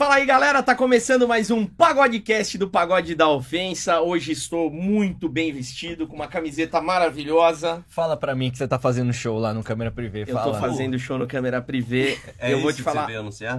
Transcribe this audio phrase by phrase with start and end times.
[0.00, 4.00] Fala aí, galera, tá começando mais um Pagodecast do Pagode da Ofensa.
[4.00, 7.84] Hoje estou muito bem vestido, com uma camiseta maravilhosa.
[7.86, 10.22] Fala pra mim que você tá fazendo show lá no Câmera Privê.
[10.22, 10.54] Eu Fala.
[10.54, 12.18] tô fazendo show no câmera privê.
[12.38, 13.06] É eu vou te falar,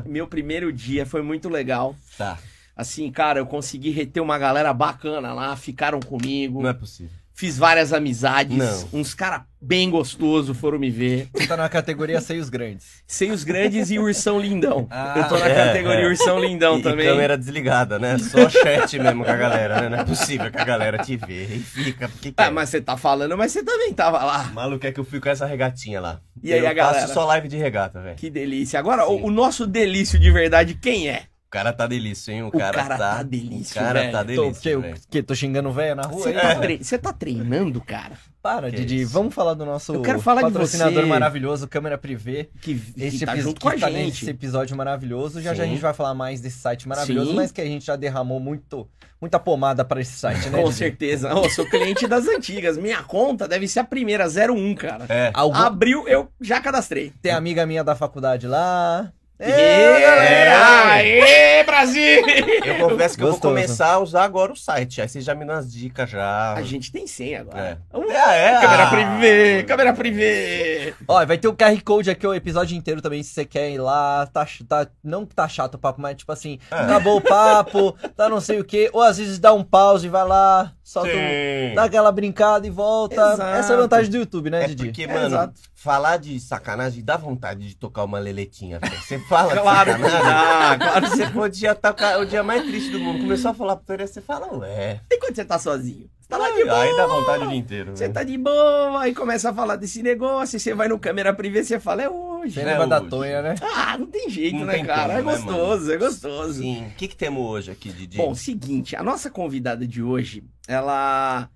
[0.04, 1.96] meu primeiro dia foi muito legal.
[2.17, 2.40] Tá.
[2.76, 6.63] Assim, cara, eu consegui reter uma galera bacana lá, ficaram comigo.
[6.63, 7.21] Não é possível.
[7.42, 8.55] Fiz várias amizades.
[8.55, 8.99] Não.
[8.99, 11.28] Uns caras bem gostosos foram me ver.
[11.33, 13.01] Você tá na categoria Seios Grandes.
[13.07, 14.87] Seios grandes e ursão lindão.
[14.92, 16.07] Ah, eu tô na é, categoria é.
[16.07, 17.07] ursão lindão e, também.
[17.07, 18.20] E câmera desligada, né?
[18.20, 19.89] Só chat mesmo com a galera, né?
[19.89, 22.09] Não é possível que a galera te vê e fica.
[22.09, 24.44] Porque Ah, mas você tá falando, mas você também tava lá.
[24.53, 26.21] Maluco é que eu fui com essa regatinha lá.
[26.44, 27.02] E aí, eu a galera?
[27.02, 28.17] faço só live de regata, velho.
[28.17, 28.77] Que delícia.
[28.77, 31.23] Agora, o, o nosso delício de verdade, quem é?
[31.51, 32.43] O cara tá delícia, hein?
[32.43, 33.15] O, O cara, cara tá.
[33.17, 34.11] tá delícia, O cara velho.
[34.13, 34.61] tá Tô, delícia.
[34.61, 34.95] que, eu, velho.
[35.09, 36.23] que, tô xingando o velho na rua?
[36.23, 38.13] Você tá, tre- você tá treinando, cara?
[38.41, 39.01] Para, Que Didi.
[39.01, 39.11] isso?
[39.11, 41.05] Vamos falar do nosso Eu quero falar de patrocinador você.
[41.09, 42.49] maravilhoso, Câmera Privê.
[42.61, 44.05] Que, que Esse tá epi- junto com a que tá gente.
[44.21, 45.41] nesse episódio maravilhoso.
[45.41, 45.73] Já já a Sim.
[45.73, 47.35] gente vai falar mais desse site maravilhoso, Sim.
[47.35, 48.88] mas que a gente já derramou muito,
[49.19, 50.75] muita pomada pra esse site, né, Com Didi?
[50.77, 51.36] certeza.
[51.36, 52.77] Ô, sou cliente das antigas.
[52.77, 55.05] Minha conta deve ser a primeira, 01, cara.
[55.09, 55.31] É.
[55.33, 55.58] Algum...
[55.58, 57.11] Abriu, eu já cadastrei.
[57.21, 59.11] Tem amiga minha da faculdade lá.
[59.42, 60.92] Galera!
[60.94, 62.22] Aê, Brasil!
[62.66, 63.42] Eu confesso que eu vou Gostoso.
[63.42, 65.02] começar a usar agora o site.
[65.02, 66.53] Aí você já me dá as dicas já.
[66.53, 67.59] A gente tem senha agora.
[67.59, 67.78] É.
[67.92, 68.89] Vamos É, é, Câmera ah.
[68.89, 70.94] privê, câmera privê.
[71.08, 73.80] Ó, vai ter o QR Code aqui o episódio inteiro também, se você quer ir
[73.80, 74.28] lá.
[74.28, 76.76] Tá, tá, não que tá chato o papo, mas tipo assim, É.
[76.76, 78.89] acabou o papo, tá não sei o quê.
[78.94, 83.16] Ou às vezes dá um pause, vai lá, solta um, dá aquela brincada e volta.
[83.33, 83.42] Exato.
[83.58, 84.86] Essa é a vantagem do YouTube, né, É Didi?
[84.86, 85.53] porque, É, mano, exato.
[85.81, 89.01] Falar de sacanagem dá vontade de tocar uma leletinha, velho.
[89.01, 90.79] Você fala Claro de que sacanagem.
[90.79, 93.19] dá, claro que Você podia estar o dia mais triste do mundo.
[93.21, 95.02] Começou a falar pra Toria, você fala, ué.
[95.11, 96.07] E quando você tá sozinho?
[96.19, 96.81] Você tá lá de boa.
[96.81, 97.91] Aí dá vontade o dia inteiro.
[97.97, 98.13] Você velho.
[98.13, 101.79] tá de boa, aí começa a falar desse negócio, você vai no câmera privê, você
[101.79, 102.53] fala, é hoje.
[102.53, 103.09] Você É lembra da hoje.
[103.09, 103.55] Tonha, né?
[103.61, 105.02] Ah, não tem jeito, Não né, tem cara?
[105.02, 106.53] como, é né, gostoso, é gostoso.
[106.61, 106.85] Sim.
[106.85, 108.17] O que, que temos hoje aqui, Didi?
[108.17, 111.49] Bom, seguinte, a nossa convidada de hoje, ela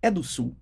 [0.00, 0.56] é do Sul.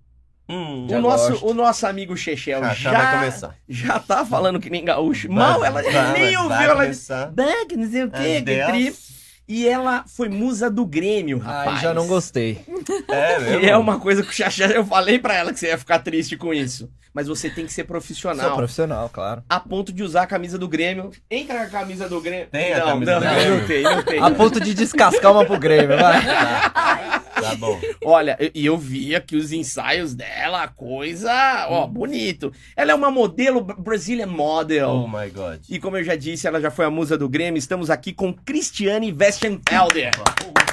[0.51, 1.47] Hum, O nosso, gosto.
[1.47, 3.57] o nosso amigo Chechel já, vai começar.
[3.69, 5.31] já tá falando que nem gaúcho.
[5.31, 7.27] Mal, ela Vai, nem vai, ouviu, vai ela começar.
[7.31, 9.20] Bug, não sei o quê, Ai, que Deus.
[9.51, 11.79] E ela foi musa do Grêmio, rapaz.
[11.79, 12.61] Aí já não gostei.
[13.09, 13.67] É, Que mesmo?
[13.67, 16.37] é uma coisa que o Xaxá, eu falei pra ela que você ia ficar triste
[16.37, 16.89] com isso.
[17.13, 18.57] Mas você tem que ser Sou profissional.
[18.57, 19.43] profissional, claro.
[19.49, 21.11] A ponto de usar a camisa do Grêmio.
[21.29, 22.47] Entra com a camisa do Grêmio.
[22.47, 23.59] Tem a não, camisa não, do não, Grêmio?
[23.59, 24.21] não tem, não tem.
[24.21, 26.21] A ponto de descascar uma pro Grêmio, vai.
[27.41, 27.81] Tá bom.
[28.05, 32.53] Olha, e eu, eu vi aqui os ensaios dela, coisa, ó, bonito.
[32.77, 34.91] Ela é uma modelo Brazilian model.
[34.91, 35.61] Oh my God.
[35.69, 37.59] E como eu já disse, ela já foi a musa do Grêmio.
[37.59, 39.11] Estamos aqui com Cristiane
[39.41, 40.13] Westenfelder.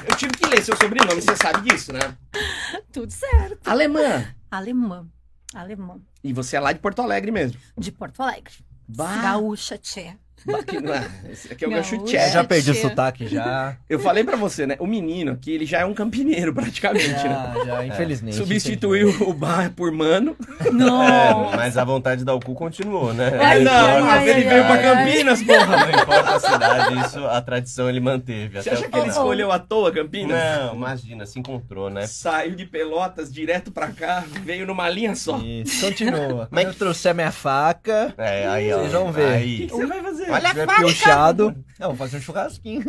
[0.10, 2.00] Eu tive que ler seu sobrenome, você sabe disso, né?
[2.92, 3.66] Tudo certo.
[3.66, 4.26] Alemã.
[4.52, 5.08] Alemã.
[5.54, 6.02] Alemã.
[6.22, 7.58] E você é lá de Porto Alegre mesmo.
[7.78, 8.54] De Porto Alegre.
[8.88, 10.18] Bah, Gaúcha, tchê.
[10.46, 11.98] Não é, esse aqui é o Gaúcha.
[11.98, 13.76] gancho já perdi o sotaque, já.
[13.90, 14.76] Eu falei pra você, né?
[14.80, 17.54] O menino aqui, ele já é um campineiro praticamente, né?
[17.56, 18.36] Já, já, infelizmente.
[18.38, 20.36] Substituiu o bar por mano.
[20.72, 21.04] Não.
[21.04, 23.32] É, mas a vontade de dar o cu continuou, né?
[23.42, 24.78] Ai, Não ai, ai, ele veio pra.
[24.78, 25.78] Campinas, porra.
[25.78, 28.62] Não importa a cidade, isso, a tradição ele manteve.
[28.62, 30.38] Você até acha o que ele escolheu à toa Campinas?
[30.38, 32.06] Não, imagina, se encontrou, né?
[32.08, 35.38] Saiu de Pelotas direto pra cá, veio numa linha só.
[35.38, 36.48] O Isso, continua.
[36.52, 38.80] Mas- Quando eu trouxer minha faca, É, aí, ó.
[38.80, 39.26] Vocês vão ver.
[39.28, 39.68] Aí.
[39.68, 40.27] que você vai fazer?
[40.32, 42.84] Olha se tiver piochado, não, vou fazer um churrasquinho.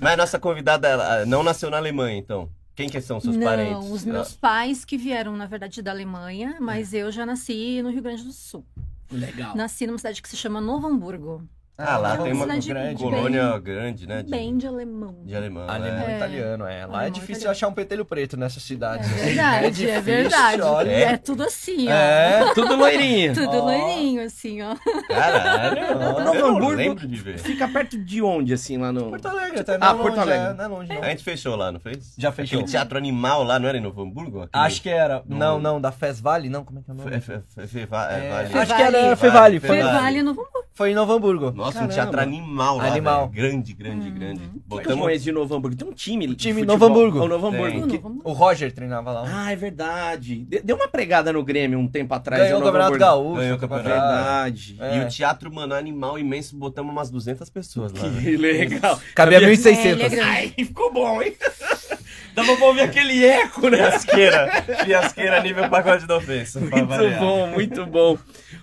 [0.00, 2.50] Mas nossa convidada ela, não nasceu na Alemanha, então.
[2.74, 3.88] Quem que são seus não, parentes?
[3.88, 8.02] os meus pais que vieram, na verdade, da Alemanha, mas eu já nasci no Rio
[8.02, 8.66] Grande do Sul.
[9.12, 9.56] Legal.
[9.56, 11.48] Nasci numa cidade que se chama Novo Hamburgo.
[11.76, 12.72] Ah, lá tem uma grande.
[12.72, 14.22] bem- colônia grande, né?
[14.22, 15.16] De, Bem de alemão.
[15.24, 15.68] de alemão.
[15.68, 16.12] Alemão né?
[16.12, 16.16] É.
[16.16, 16.68] italiano, é.
[16.68, 17.50] Lá é Alemão difícil italiano.
[17.50, 19.08] achar um petelho preto nessas É cidades.
[19.10, 20.62] verdade, é, difícil, verdade.
[20.62, 20.90] olha.
[20.92, 21.92] É tudo assim, ó.
[21.92, 22.52] É.
[22.54, 23.34] Tudo loirinho.
[23.34, 23.64] Tudo Ó.
[23.64, 24.76] loirinho, assim, ó.
[25.08, 26.70] Caralho, Novo eu não Hamburgo.
[26.74, 27.38] lembro de ver.
[27.38, 29.10] Fica perto de onde, assim, lá no...
[29.10, 30.46] Porto Alegre, até Ah, é Porto longe, Alegre.
[30.46, 31.02] é, não é longe, não.
[31.02, 32.14] A gente fechou lá, não fez?
[32.16, 32.58] Já fechou.
[32.60, 34.42] Aquele teatro animal lá, não era em Novo Hamburgo?
[34.42, 35.22] Aquele- Acho que era.
[35.26, 37.10] No- Não, não, da Fes Valley, não, como é que é o nome?
[37.10, 38.58] Fe- fe- fe- fe- va- é, É, vale.
[38.58, 39.58] Acho que era Fevale.
[39.60, 40.63] Fevale Novo Hamburgo.
[40.74, 41.52] Foi em Novo Hamburgo.
[41.52, 41.94] Nossa, um Caramba.
[41.94, 43.28] teatro animal lá, Animal.
[43.28, 43.48] velho.
[43.48, 44.14] Grande, grande, Uhum.
[44.14, 44.42] grande.
[44.42, 45.00] Eu Botamos...
[45.04, 45.76] conheço de Novo Hamburgo?
[45.76, 46.26] Tem um time.
[46.26, 46.76] de Time futebol.
[46.78, 47.18] Novo Hamburgo.
[47.24, 47.60] O Novo Tem.
[47.78, 47.88] Hamburgo.
[47.88, 48.20] que-.
[48.28, 49.24] O Roger treinava lá.
[49.26, 50.44] Ah, é verdade.
[50.44, 52.42] De- Deu uma pregada no Grêmio um tempo atrás.
[52.42, 53.22] Ganhou o Novo Campeonato Hamburgo.
[53.24, 53.40] Gaúcho.
[53.40, 54.00] Ganhou o tempo campeonato.
[54.14, 54.76] Verdade.
[54.80, 54.96] É.
[54.98, 58.00] E o teatro, mano, animal imenso, botamos umas 200 pessoas lá.
[58.08, 58.20] velho.
[58.22, 59.00] Que legal.
[59.14, 59.76] Cabia Cabia- 1.600.
[59.76, 60.28] É, ele é grande.
[60.28, 61.34] Ai, ficou bom, hein?
[62.34, 63.76] Dava pra ouvir aquele eco, né?
[63.78, 64.50] Fiasqueira.
[64.84, 66.58] Fiasqueira nível pagode da ofensa.
[66.60, 67.20] pra Muito variar.
[67.20, 68.18] bom, muito bom.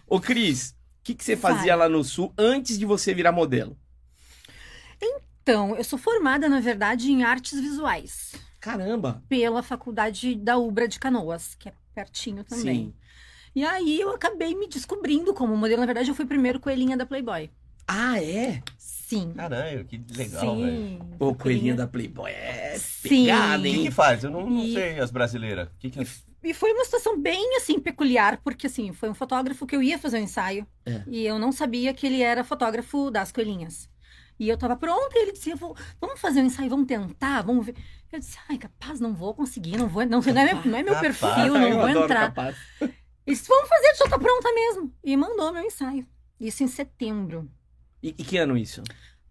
[0.10, 1.88] Ô, Cris, que, que você fazia Vai.
[1.88, 3.78] lá no Sul antes de você virar modelo?
[5.02, 8.34] Então, eu sou formada, na verdade, em artes visuais.
[8.60, 9.24] Caramba.
[9.28, 12.76] Pela faculdade da Ubra de Canoas, que é pertinho também.
[12.86, 12.94] Sim.
[13.56, 15.80] E aí eu acabei me descobrindo como modelo.
[15.82, 17.50] Na verdade, eu fui primeiro coelhinha da Playboy.
[17.88, 18.62] Ah, é?
[18.78, 19.34] Sim.
[19.36, 20.72] Caralho, que legal, velho.
[20.78, 21.00] Sim.
[21.20, 23.10] O coelhinho da Playboy é Sim.
[23.26, 23.84] pegada, O que, hein?
[23.84, 24.24] que faz?
[24.24, 25.68] Eu não, não E- sei as brasileiras.
[25.68, 26.00] O que que...
[26.44, 30.00] E foi uma situação bem, assim, peculiar, porque, assim, foi um fotógrafo que eu ia
[30.00, 30.66] fazer um ensaio.
[30.86, 31.04] É.
[31.08, 33.90] E eu não sabia que ele era fotógrafo das coelhinhas.
[34.40, 37.64] E eu tava pronta e ele disse, vou, vamos fazer um ensaio, vamos tentar, vamos
[37.64, 37.76] ver.
[38.12, 40.84] Eu disse, ai, capaz, não vou conseguir, não vou, não, não é meu, não é
[40.84, 41.20] meu Capaz.
[41.20, 42.34] perfil, não vou entrar.
[42.34, 42.58] capaz.
[42.82, 42.92] Ele
[43.28, 44.92] disse, vamos fazer, já tá pronta mesmo.
[45.04, 46.08] E mandou meu ensaio.
[46.40, 47.48] Isso em setembro.
[48.02, 48.82] E, e que ano isso?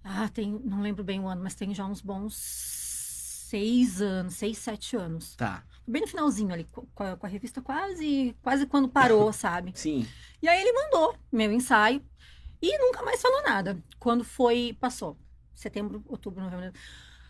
[0.05, 2.37] Ah, tem, não lembro bem o ano, mas tem já uns bons
[3.51, 5.35] seis anos, seis, sete anos.
[5.35, 9.33] Tá, Bem no finalzinho ali, co- com a, com a revista quase, quase quando parou,
[9.35, 9.73] sabe?
[9.75, 10.07] sim.
[10.43, 12.03] E aí ele mandou meu ensaio
[12.63, 13.77] e nunca mais falou nada.
[13.99, 15.17] Quando foi, passou,
[15.55, 16.73] setembro, outubro, novembro.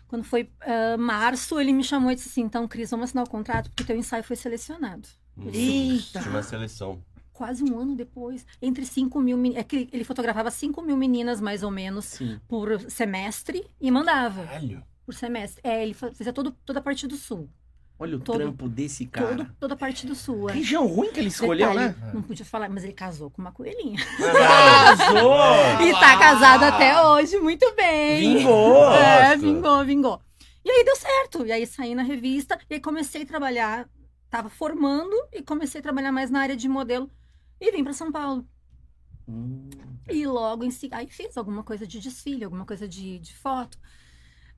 [0.07, 3.29] Quando foi ah, março, ele me chamou e disse assim, então, Cris, vamos assinar o
[3.29, 5.07] contrato, porque teu ensaio foi selecionado.
[5.53, 6.19] Eita!
[6.19, 7.03] Tinha uma seleção.
[7.33, 9.61] Quase um ano depois, entre 5 mil meninas.
[9.61, 12.39] É que ele- fotografava 5 mil meninas, mais ou menos, Sim.
[12.47, 14.83] por semestre e mandava Caralho.
[15.05, 15.61] por semestre.
[15.63, 17.49] É, ele fa- fazia todo, toda a parte do sul.
[18.01, 19.27] Olha o Todo- trampo desse cara.
[19.37, 20.49] Todo, toda a parte do sul.
[20.49, 20.53] É.
[20.53, 22.11] Região ruim que ele escolheu, Detalhe, né?
[22.13, 23.99] Não podia falar, mas ele casou com uma coelhinha.
[24.17, 25.35] Casou!
[25.85, 28.37] E tá casado até hoje, muito bem.
[28.37, 28.91] Vingou!
[28.91, 30.21] É, vingou, vingou.
[30.65, 31.45] E aí deu certo.
[31.45, 33.87] E aí saí na revista e aí comecei a trabalhar.
[34.29, 37.09] Tava formando e comecei a trabalhar mais na área de modelo.
[37.59, 38.47] E vim pra São Paulo.
[39.27, 39.69] Hum,
[40.09, 43.77] E logo em seguida, aí fiz alguma coisa de desfile, alguma coisa de, de foto.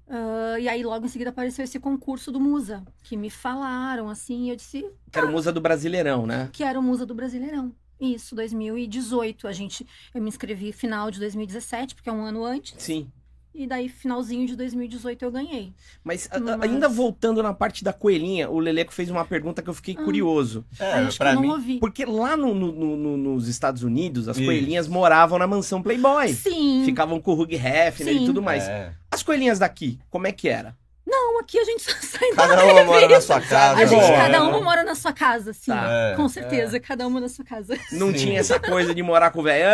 [0.09, 4.45] Ah, e aí logo em seguida apareceu esse concurso do Musa, que me falaram assim,
[4.45, 6.49] e eu disse que era o musa do Brasileirão, né?
[6.51, 7.73] que era o Musa do Brasileirão.
[7.99, 9.47] Isso, 2018.
[9.47, 12.75] A gente, eu me inscrevi final de 2017, porque é um ano antes.
[12.77, 13.09] Sim.
[13.55, 15.73] E daí, finalzinho de 2018, eu ganhei.
[16.03, 19.73] Mas, Mas- ainda voltando na parte da coelhinha, o Leleco fez uma pergunta que eu
[19.75, 20.03] fiquei Ah.
[20.03, 20.65] curioso.
[20.79, 21.49] É, acho que pra eu não mim.
[21.49, 21.79] ouvi.
[21.79, 24.45] Porque lá no- no- no- no- nos Estados Unidos, as Isso.
[24.45, 26.33] coelhinhas moravam na mansão Playboy.
[26.33, 26.81] Sim.
[26.83, 28.25] Ficavam com o Hugh Hefner e Sim.
[28.25, 28.63] tudo mais.
[28.67, 28.91] É.
[29.11, 30.75] As coelhinhas daqui, como é que era?
[31.05, 33.81] Não, aqui a gente só sai Cada da uma mora na sua casa.
[33.81, 34.63] A gente, Bom, cada é, uma né?
[34.63, 35.71] mora na sua casa, sim.
[35.71, 35.85] Tá.
[35.89, 37.77] É, Com certeza, cada uma na sua casa.
[37.91, 38.13] Não Sim.
[38.13, 39.69] tinha essa coisa de morar com o velhão.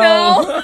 [0.00, 0.42] Não,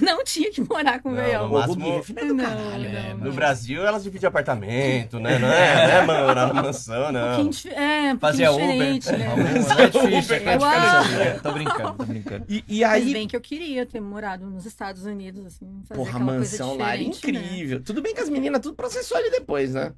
[0.00, 1.48] Não, não tinha que morar com o veião.
[1.48, 3.08] no O máximo- é Não, caralho, né?
[3.10, 3.32] não, No não.
[3.32, 5.38] Brasil, elas dividem apartamento, né?
[5.38, 7.26] Não é, não é morar na mansão, Um não.
[7.28, 8.92] pouquinho, dif- é, um Fazia pouquinho Uber.
[8.98, 9.84] diferente, né?
[9.84, 11.00] É difícil, é Uau.
[11.02, 11.20] difícil.
[11.22, 12.44] É, Tô brincando, tô brincando.
[12.48, 15.98] E, e Mas aí, bem que eu queria ter morado nos Estados Unidos, assim, fazer
[16.00, 17.40] porra, mansão lá era diferente, né?
[17.46, 17.82] incrível.
[17.82, 19.92] Tudo bem que as meninas tudo processou ele depois, né?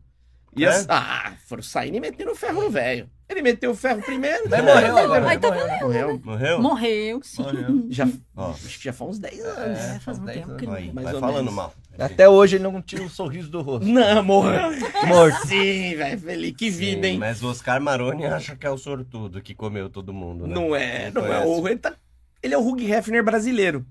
[0.56, 0.68] E É?
[0.68, 3.08] as, ah, foram saindo e metendo o ferro no velho.
[3.28, 4.42] Ele meteu o ferro primeiro.
[4.50, 5.28] Mas morreu agora.
[5.30, 5.78] Aí tá morreu, né?
[5.80, 6.20] Morreu.
[6.22, 6.60] Morreu?
[6.62, 7.42] Morreu, sim.
[7.42, 7.86] Morreu.
[7.88, 8.06] Já,
[8.36, 9.78] acho que já faz uns 10 anos.
[9.78, 10.60] É, faz um dez tempo anos.
[10.62, 11.54] que ele vai falando menos.
[11.54, 11.74] mal.
[11.98, 13.88] Até hoje ele não tira o sorriso do rosto.
[13.88, 14.70] Não, morreu.
[15.06, 15.46] Morto.
[15.46, 16.20] Sim, velho.
[16.20, 16.54] Feliz.
[16.54, 17.18] Que vida, Sim, hein?
[17.18, 20.54] Mas o Oscar Maroni acha que é o sortudo que comeu todo mundo, né?
[20.54, 21.28] Não é, não é.
[21.28, 21.46] conhece.
[21.46, 21.94] O, ele, tá-
[22.42, 23.86] ele é o Hugh Hefner brasileiro.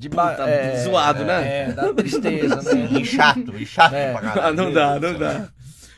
[0.00, 0.46] De Puta,
[0.82, 1.64] zoado, né?
[1.68, 3.04] É, dá tristeza, E né?
[3.04, 4.12] chato, e chato É.
[4.12, 4.46] pra caralho.
[4.48, 5.48] Ah, não dá, não dá.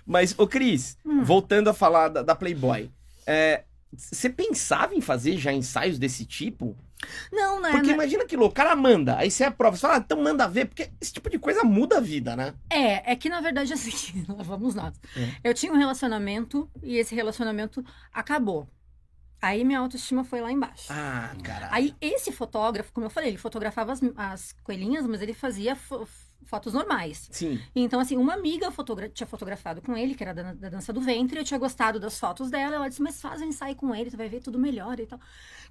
[0.05, 1.23] Mas, ô Cris, Hum.
[1.23, 2.91] voltando a falar da, da Playboy,
[3.25, 3.63] é,
[3.93, 6.77] você pensava em fazer já ensaios desse tipo?
[7.33, 7.71] Não, né?
[7.71, 7.95] Porque né?
[7.95, 10.67] imagina que louco, o cara manda, aí você aprova, você fala, ah, então manda ver,
[10.67, 12.55] porque esse tipo de coisa muda a vida, né?
[12.71, 14.95] É, é que na verdade assim, lá vamos nós.
[15.17, 15.29] É.
[15.45, 18.69] Eu tinha um relacionamento e esse relacionamento acabou.
[19.43, 20.87] Aí minha autoestima foi lá embaixo.
[20.91, 21.75] Ah, caralho.
[21.75, 26.07] Aí esse fotógrafo, como eu falei, ele fotografava as, as coelhinhas, mas ele fazia fo-
[26.45, 27.29] fotos normais.
[27.33, 30.93] Sim, Então, assim, uma amiga fotogra- tinha fotografado com ele, que era da, da dança
[30.93, 32.77] do ventre, eu tinha gostado das fotos dela.
[32.77, 35.19] Ela disse, mas faz um ensaio com ele, tu vai ver tudo melhor e tal.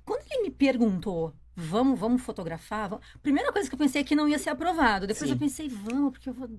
[0.03, 2.89] Quando ele me perguntou, vamos, vamos fotografar?
[2.89, 3.05] Vamos...
[3.23, 5.07] Primeira coisa que eu pensei é que não ia ser aprovado.
[5.07, 5.33] Depois Sim.
[5.35, 6.49] eu pensei, vamos, porque eu vou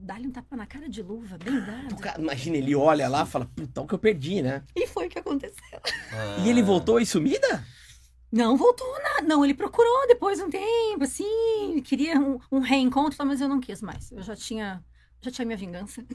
[0.00, 1.96] dar-lhe um tapa na cara de luva, bem dado.
[1.96, 4.62] cara, imagina, ele olha lá e fala, puta, o que eu perdi, né?
[4.74, 5.80] E foi o que aconteceu.
[6.12, 6.36] Ah.
[6.44, 7.64] E ele voltou aí sumida?
[8.30, 9.22] Não voltou nada.
[9.22, 13.60] Não, ele procurou depois de um tempo, assim, queria um, um reencontro, mas eu não
[13.60, 14.12] quis mais.
[14.12, 14.84] Eu já tinha,
[15.20, 16.04] já tinha minha vingança.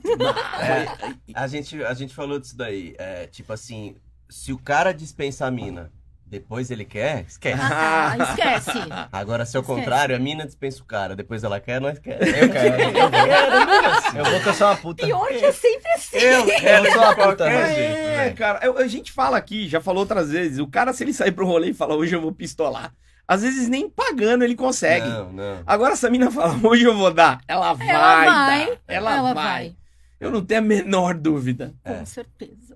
[1.34, 2.96] É, a, gente, a gente falou disso daí.
[2.98, 3.96] É, tipo assim,
[4.30, 5.92] se o cara dispensa a mina,
[6.34, 7.62] depois ele quer, esquece.
[7.62, 8.72] Ah, esquece.
[9.12, 12.20] Agora, se é o contrário, a mina dispensa o cara, depois ela quer, nós quer.
[12.22, 12.82] Eu quero.
[12.82, 15.06] Eu vou, eu vou que eu sou uma puta.
[15.06, 16.18] Pior que é sempre assim.
[16.18, 18.36] Eu, Eu sou uma puta, jeito, É, velho.
[18.36, 21.32] cara, eu- a gente fala aqui, já falou outras vezes, o cara, se ele sair
[21.32, 22.92] pro rolê e falar, hoje eu vou pistolar,
[23.28, 25.08] às vezes nem pagando ele consegue.
[25.08, 25.64] Não, não.
[25.68, 29.44] Agora essa mina fala, hoje eu vou dar, ela vai, vai, dar, ela, ela vai.
[29.44, 29.76] vai.
[30.20, 31.74] Eu não tenho a menor dúvida.
[31.86, 31.94] É.
[31.96, 32.76] Com certeza.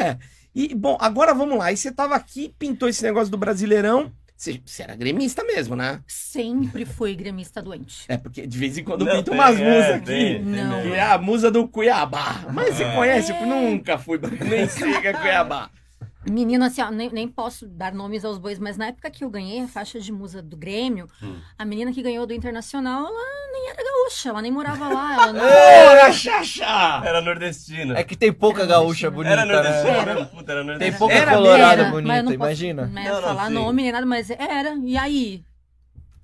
[0.00, 0.16] É.
[0.60, 1.66] E, bom, agora vamos lá.
[1.66, 4.10] Aí você tava aqui, pintou esse negócio do Brasileirão.
[4.36, 6.00] Você, você era gremista mesmo, né?
[6.06, 8.04] Sempre fui gremista doente.
[8.08, 10.06] É, porque de vez em quando Não, pinta tem, umas é, musas aqui.
[10.06, 10.82] tem, tem Não.
[10.82, 12.44] Que é a musa do Cuiabá.
[12.52, 12.94] Mas você É.
[12.94, 13.30] conhece?
[13.32, 15.70] Eu nunca fui, nem sei o que é Cuiabá.
[16.28, 19.30] Menino, assim, ó, nem, nem posso dar nomes aos bois, mas na época que eu
[19.30, 21.36] ganhei a faixa de musa do Grêmio, Hum.
[21.56, 25.32] a menina que ganhou do Internacional, ela nem era gaúcha, ela nem morava lá, ela
[25.32, 25.44] não...
[25.44, 27.02] Ora, Xaxá!
[27.04, 27.96] Era nordestina.
[27.96, 30.14] É que tem pouca gaúcha bonita, Era nordestina né?
[30.14, 30.26] mesmo?
[30.26, 30.98] Puta, era Tem nordestina.
[30.98, 31.92] pouca Era colorada mesmo.
[31.92, 32.86] bonita, posso, imagina.
[32.86, 33.54] né, Não, não, falar sim.
[33.54, 34.74] nome nem nada, mas era.
[34.84, 35.44] E aí?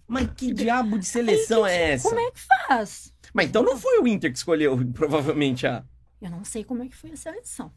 [0.07, 2.09] Mas que diabo de seleção é essa?
[2.09, 3.13] Como é que faz?
[3.33, 5.83] Mas então não foi o Inter que escolheu, provavelmente, a.
[6.21, 7.73] Eu não sei como é que foi a seleção.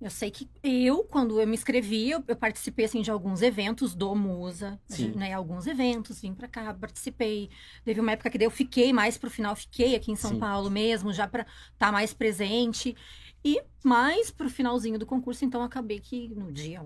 [0.00, 3.94] Eu sei que eu, quando eu me inscrevi, eu, eu participei assim, de alguns eventos
[3.94, 5.12] do Musa, Sim.
[5.12, 5.34] né?
[5.34, 7.50] Alguns eventos, vim pra cá, participei.
[7.84, 10.38] Teve uma época que daí eu fiquei mais pro final, fiquei aqui em São Sim.
[10.38, 12.96] Paulo mesmo, já pra estar mais presente.
[13.44, 16.82] E mais pro finalzinho do concurso, então acabei que no dia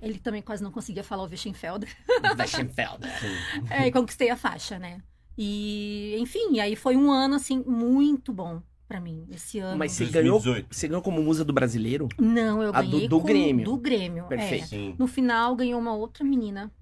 [0.00, 1.92] ele também quase não conseguia falar o Weschenfelder.
[2.38, 3.10] Weschenfelder.
[3.68, 5.02] É, e conquistei a faixa, né?
[5.36, 9.76] E, enfim, aí foi um ano, assim, muito bom pra mim, esse ano.
[9.78, 10.74] Mas você ganhou, 2018.
[10.74, 12.08] você ganhou como musa do brasileiro?
[12.18, 13.64] Não, eu A do- ganhei do com- Grêmio.
[13.66, 14.28] Do Grêmio, é.
[14.28, 14.66] Perfeito.
[14.68, 14.94] Sim.
[14.98, 16.72] No final, ganhou uma outra menina,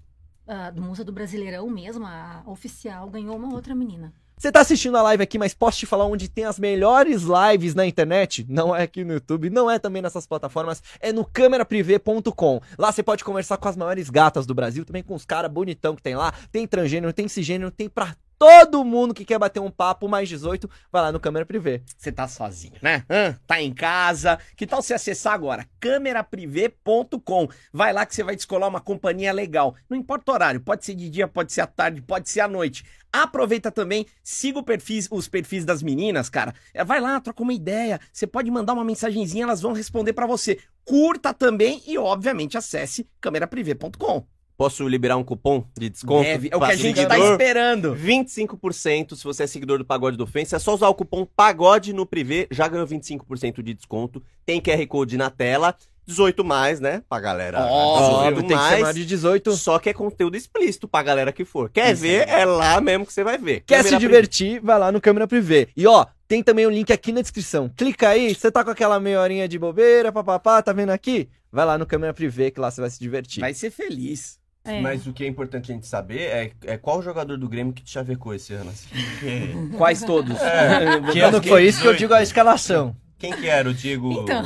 [0.47, 4.13] ah, do Musa do Brasileirão mesmo, a oficial, ganhou uma outra menina.
[4.39, 7.73] Você tá assistindo a live aqui, mas posso te falar onde tem as melhores lives
[7.73, 8.45] na internet?
[8.47, 12.61] Não é aqui no YouTube, não é também nessas plataformas, é no cameraprivé.com.
[12.77, 15.95] Lá você pode conversar com as maiores gatas do Brasil, também com os caras bonitão
[15.95, 16.31] que tem lá.
[16.51, 20.69] Tem transgênero, tem cisgênero, tem pra todo mundo que quer bater um papo mais 18,
[20.91, 21.81] vai lá no Câmera Privé.
[21.97, 23.03] Você tá sozinho, né?
[23.09, 23.37] Hã?
[23.45, 24.39] Tá em casa.
[24.55, 25.67] Que tal você acessar agora?
[25.79, 27.47] cameraprivé.com.
[27.71, 29.75] Vai lá que você vai descolar uma companhia legal.
[29.89, 32.47] Não importa o horário, pode ser de dia, pode ser à tarde, pode ser à
[32.47, 32.83] noite.
[33.11, 36.53] Aproveita também, siga perfis, os perfis das meninas, cara.
[36.73, 37.99] É, Vai lá, troca uma ideia.
[38.11, 40.59] Você pode mandar uma mensagenzinha, elas vão responder pra você.
[40.85, 44.25] Curta também e, obviamente, acesse cameraprivé.com.
[44.57, 46.23] Posso liberar um cupom de desconto?
[46.23, 47.31] Deve, é o que a gente tá seguidor?
[47.33, 47.95] esperando.
[47.95, 50.55] 25% se você é seguidor do Pagode do Ofensa.
[50.55, 54.23] É só usar o cupom PAGODE no Privé, já ganhou 25% de desconto.
[54.43, 55.75] Tem QR Code na tela.
[56.07, 57.03] 18 mais, né?
[57.07, 57.65] Pra galera.
[57.65, 58.81] Óbvio, 18 tem que mais.
[58.81, 59.51] maior de 18.
[59.57, 61.69] Só que é conteúdo explícito pra galera que for.
[61.69, 62.27] Quer Isso ver?
[62.27, 63.61] É lá mesmo que você vai ver.
[63.61, 64.59] Quer Câmera se divertir?
[64.61, 65.67] Vai lá no Câmera Privé.
[65.75, 67.69] E ó, tem também o link aqui na descrição.
[67.75, 71.29] Clica aí, você tá com aquela meia horinha de bobeira, papapá, tá vendo aqui?
[71.51, 73.41] Vai lá no Câmera Privé que lá você vai se divertir.
[73.41, 74.39] Vai ser feliz.
[74.67, 74.81] É.
[74.81, 77.81] Mas o que é importante a gente saber é, é qual jogador do Grêmio que
[77.83, 78.69] te chavecou esse ano.
[78.69, 78.87] assim.
[78.89, 80.37] Porque Quais todos?
[81.11, 82.95] Que ano foi isso que eu digo a escalação?
[83.19, 83.67] Quem que era?
[83.67, 84.11] O Diego...
[84.11, 84.43] Então.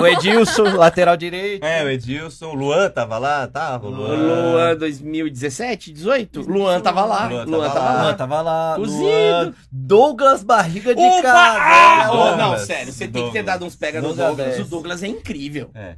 [0.00, 1.64] O Edilson, lateral direito.
[1.64, 2.48] É, o Edilson.
[2.48, 3.46] O Luan tava lá?
[3.46, 4.16] Tava, Luan.
[4.16, 6.40] Luan 2017, 18?
[6.40, 7.28] Luan tava lá.
[7.28, 8.02] Luan Luan tava tava lá.
[8.02, 8.74] Luan tava lá.
[8.74, 9.02] Cozido.
[9.04, 11.22] Luan, Douglas Barriga de Opa!
[11.22, 11.58] Casa.
[11.60, 12.36] Ah, Douglas.
[12.38, 13.44] não, sério, você tem que ter Douglas.
[13.44, 14.58] dado uns pega no Douglas Douglas.
[14.58, 15.70] O Douglas é incrível.
[15.72, 15.94] É.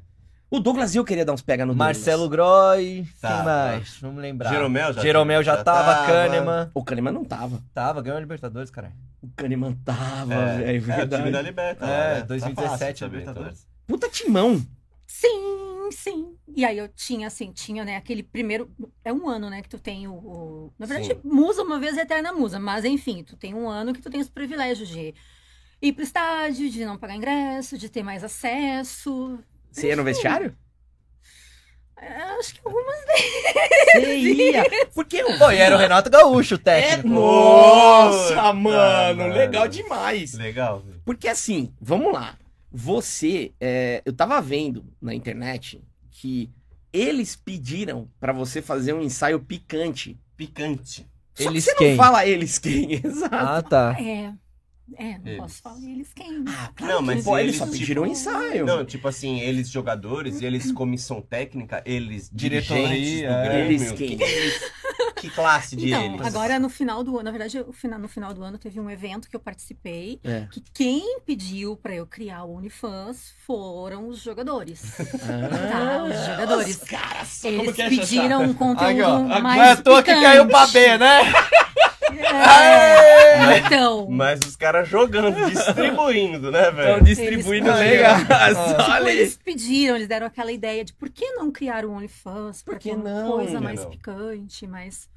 [0.50, 2.76] O Douglas eu queria dar uns pega no Marcelo Douglas.
[2.76, 3.06] Groy.
[3.20, 3.44] Tá, quem tá.
[3.44, 3.98] mais?
[4.00, 4.50] Vamos lembrar.
[4.50, 6.06] Jeromel já Jeromel já, já tava, tava.
[6.08, 6.70] Kahneman.
[6.74, 7.62] O Kahneman não tava.
[7.72, 8.92] Tava, ganhou a Libertadores, cara.
[9.22, 11.52] O Kahneman tava, É, velho, é, o time verdade.
[11.52, 12.20] da É, né?
[12.20, 13.68] Tá 2017 fácil também, Libertadores.
[13.86, 14.60] Puta timão.
[15.06, 16.34] Sim, sim.
[16.56, 18.70] E aí eu tinha, assim, tinha, né, aquele primeiro.
[19.04, 20.12] É um ano, né, que tu tem o.
[20.14, 21.20] o- na verdade, Sim.
[21.22, 24.20] musa uma vez é eterna musa, mas enfim, tu tem um ano que tu tem
[24.20, 25.12] os privilégios de
[25.82, 29.38] ir pro estádio, de não pagar ingresso, de ter mais acesso.
[29.70, 30.54] Você ia no vestiário?
[31.96, 32.96] É, acho que algumas
[33.92, 34.64] Você ia.
[34.94, 35.36] Porque eu.
[35.38, 37.08] Pô, e era o Renato Gaúcho, o É, técnico.
[37.08, 39.34] nossa, Puta, mano, mano.
[39.34, 40.32] legal demais.
[40.34, 40.80] Legal.
[40.80, 41.02] velho.
[41.04, 42.38] Porque assim, vamos lá.
[42.72, 46.48] Você, é, eu tava vendo na internet que
[46.92, 50.18] eles pediram pra você fazer um ensaio picante.
[50.36, 51.06] Picante.
[51.34, 51.90] Só que Eles você quem?
[51.90, 53.34] não fala eles quem, exato.
[53.34, 53.96] Ah, tá.
[54.00, 54.32] É.
[54.96, 55.36] É, não Eles.
[55.38, 56.44] posso falar eles quem.
[56.48, 58.66] Ah, Não, mas eles eles, só tipo, pediram um ensaio.
[58.66, 63.44] Não, tipo assim, eles jogadores, eles comissão técnica, eles Diretoria, dirigentes do é.
[63.48, 63.70] Grêmio.
[63.70, 64.18] Eles quem?
[65.16, 66.26] Que classe de Então, eles?
[66.26, 69.28] agora no final do ano, na verdade, o no final do ano teve um evento
[69.28, 70.46] que eu participei, É.
[70.50, 74.80] que quem pediu pra eu criar o Unifans foram os jogadores.
[75.20, 76.76] Tá, os jogadores.
[76.82, 79.18] Os caras, Eles como que é, pediram um conteúdo Aqui, ó.
[79.40, 81.20] mais Não é à toa que caiu pra B, né?
[82.18, 87.04] É, então, Mas os caras jogando, distribuindo, né, Estão velho?
[87.04, 88.16] distribuindo Eles- legal.
[88.30, 88.96] Ah.
[88.96, 92.62] tipo, eles pediram, eles deram aquela ideia de por que não criar o OnlyFans?
[92.62, 93.32] Por que não?
[93.32, 93.90] coisa que mais não?
[93.90, 95.08] picante, mais...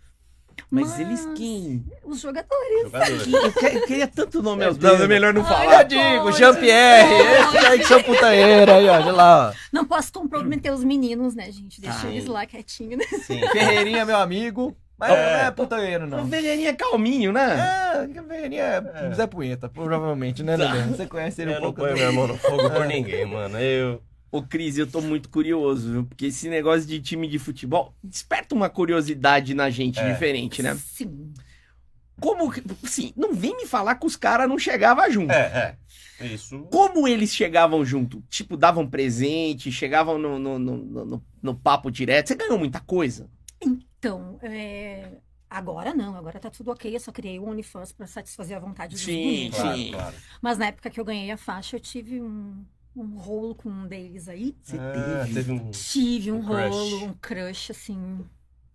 [0.69, 1.83] Mas eles quem?
[2.03, 2.83] Os jogadores.
[2.83, 3.33] Jogadores.
[3.33, 4.99] Eu, que- eu queria tanto nome aos Meu Deus.
[4.99, 5.81] Não, é melhor não Ai, falar.
[5.81, 9.53] Eu digo, Jean-Pierre, esses aí que são putanheira aí, ó, olha lá, ó.
[9.71, 11.81] Não posso comprometer os meninos, né, gente?
[11.81, 12.13] Deixa Ai.
[12.13, 13.05] eles lá quietinho, né?
[13.25, 13.39] Sim.
[13.51, 15.15] Ferreirinha, meu amigo, mas É.
[15.15, 16.25] não é putanheiro, O não.
[16.25, 18.05] velhinho é calminho, né?
[18.09, 20.81] É, Ferreirinha é Zé Punheta, provavelmente, né, Lelê?
[20.95, 21.81] Você conhece ele um Eu não pouco?
[21.81, 23.59] ponho minha mão no fogo por ninguém, mano.
[23.59, 24.01] Eu.
[24.31, 26.05] Ô, Cris, eu tô muito curioso, viu?
[26.05, 30.11] Porque esse negócio de time de futebol desperta uma curiosidade na gente É.
[30.11, 30.75] diferente, né?
[30.75, 31.31] Sim.
[32.19, 35.31] Como, que- assim, não vem me falar que os caras não chegavam junto.
[35.31, 35.77] É,
[36.19, 36.25] é.
[36.25, 36.59] Isso.
[36.71, 38.23] Como eles chegavam junto?
[38.29, 42.27] Tipo, davam presente, chegavam no, no, no, no- no papo direto.
[42.27, 43.29] Você ganhou muita coisa?
[44.03, 45.13] Então, é,
[45.49, 46.93] agora não, agora tá tudo ok.
[46.93, 49.59] Eu só criei o OnlyFans pra satisfazer a vontade dos Sim, bonitos.
[49.61, 49.91] Claro, Sim.
[49.93, 50.15] claro.
[50.41, 53.87] Mas na época que eu ganhei a faixa, eu tive um, um rolo com um
[53.87, 54.57] deles aí.
[54.61, 55.33] Você Ah, teve.
[55.35, 55.71] teve um.
[55.71, 56.69] Tive um, Um crush.
[56.69, 58.25] rolo, um crush, assim.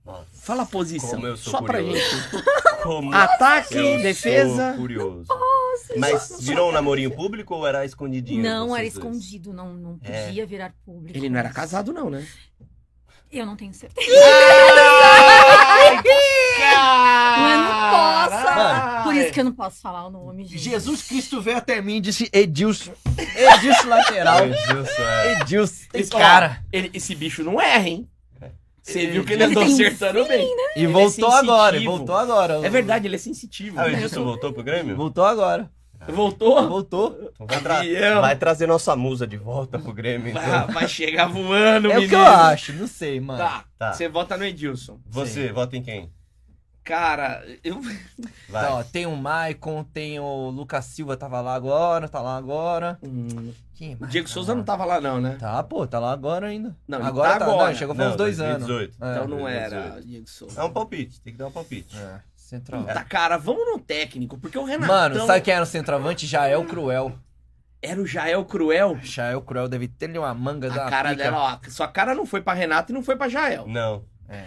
[0.03, 0.27] Nossa.
[0.33, 1.11] Fala a posição.
[1.11, 2.01] Como eu sou Só pra curioso.
[2.01, 2.45] gente.
[2.83, 4.71] Como Ataque, eu defesa.
[4.71, 5.27] sou curioso.
[5.99, 8.43] Mas virou um namorinho público ou era escondidinho?
[8.43, 8.95] não era dois?
[8.95, 10.27] escondido, não, não É.
[10.29, 11.19] podia virar público.
[11.19, 12.27] Ele não era casado, não, né?
[13.31, 14.11] Eu não tenho certeza.
[15.91, 19.03] Ai, Eu não posso.
[19.05, 20.59] Por isso que eu não posso falar o nome, gente.
[20.59, 22.93] Jesus Cristo veio até mim e disse Edilson.
[23.17, 24.47] Edilson lateral.
[24.49, 25.31] Do céu.
[25.41, 25.85] Edilson.
[25.95, 26.63] Esse- cara.
[26.73, 28.09] ele- esse bicho não erra, hein?
[28.83, 30.47] Você viu que ele ele andou acertando bem.
[30.75, 31.97] E Ele é voltou agora, e sensitivo.
[31.99, 32.67] voltou agora.
[32.67, 33.79] É verdade, ele é sensitivo.
[33.79, 34.97] Ah, o Edilson voltou pro Grêmio?
[34.97, 35.71] Voltou agora.
[36.09, 36.69] Voltou?
[36.69, 37.31] Voltou.
[37.35, 40.29] Então vai, tra- vai trazer nossa musa de volta pro Grêmio.
[40.31, 40.43] Então.
[40.43, 42.23] Vai, vai chegar voando, É o que menino.
[42.23, 43.39] eu acho, não sei, mano.
[43.39, 43.93] Tá, Tá.
[43.93, 44.99] você vota no Edilson.
[45.07, 46.11] Você, vota em quem?
[46.85, 47.79] Cara, eu...
[48.49, 48.65] Vai.
[48.65, 52.99] Então, ó, tem o Maicon, tem o Lucas Silva, tava lá agora, tá lá agora.
[53.03, 54.57] Hum, Quem o mais Diego tá Souza lá?
[54.57, 55.37] não tava lá não, né?
[55.39, 56.75] Tá, pô, tá lá agora ainda.
[56.89, 57.69] Não, agora tá agora.
[57.69, 58.95] Não, chegou faz Não, uns dois 2018.
[59.03, 59.17] anos.
[59.19, 60.07] Então É, não era 2018.
[60.09, 60.61] Diego Souza.
[60.61, 61.95] É um palpite, tem que dar um palpite.
[61.95, 62.83] é, central.
[62.83, 64.95] Puta, cara, vamos no técnico, porque o Renatão...
[64.95, 66.27] Mano, sabe quem era o centroavante?
[66.27, 67.13] Jael Cruel.
[67.81, 68.99] Era o Jael Cruel.
[69.03, 71.23] Jael Cruel deve ter uma manga da A cara pica.
[71.23, 73.67] dela, ó, sua cara não foi pra Renato e não foi pra Jael.
[73.69, 74.05] Não.
[74.29, 74.45] É.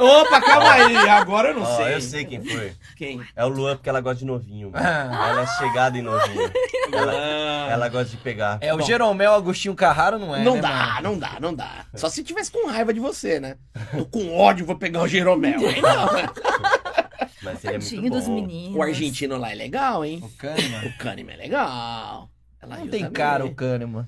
[0.00, 1.94] Opa, calma aí, agora eu não Ó, sei.
[1.94, 2.72] eu sei quem foi.
[2.96, 3.20] Quem?
[3.36, 4.70] É o Luan, porque ela gosta de novinho.
[4.70, 4.84] mano.
[4.84, 6.50] Ah, Ela é chegada em novinho.
[6.92, 8.58] Ela, Ah, ela gosta de pegar.
[8.60, 8.84] É, o Bom.
[8.84, 11.02] Jeromel Agostinho Carraro não é, não né, dá, mano?
[11.02, 11.86] não dá, não dá.
[11.94, 13.56] Só se tivesse com raiva de você, né?
[13.96, 15.58] Tô com ódio, vou pegar o Jeromel.
[15.68, 16.28] Aí não, né?
[17.42, 18.34] Mas ele é Tadinho muito dos bom.
[18.34, 18.76] meninos.
[18.76, 20.20] O argentino lá é legal, hein?
[20.22, 20.84] O Kahneman.
[20.86, 22.28] O Kahneman é legal.
[22.60, 24.06] Ela Não tem cara o Kahneman.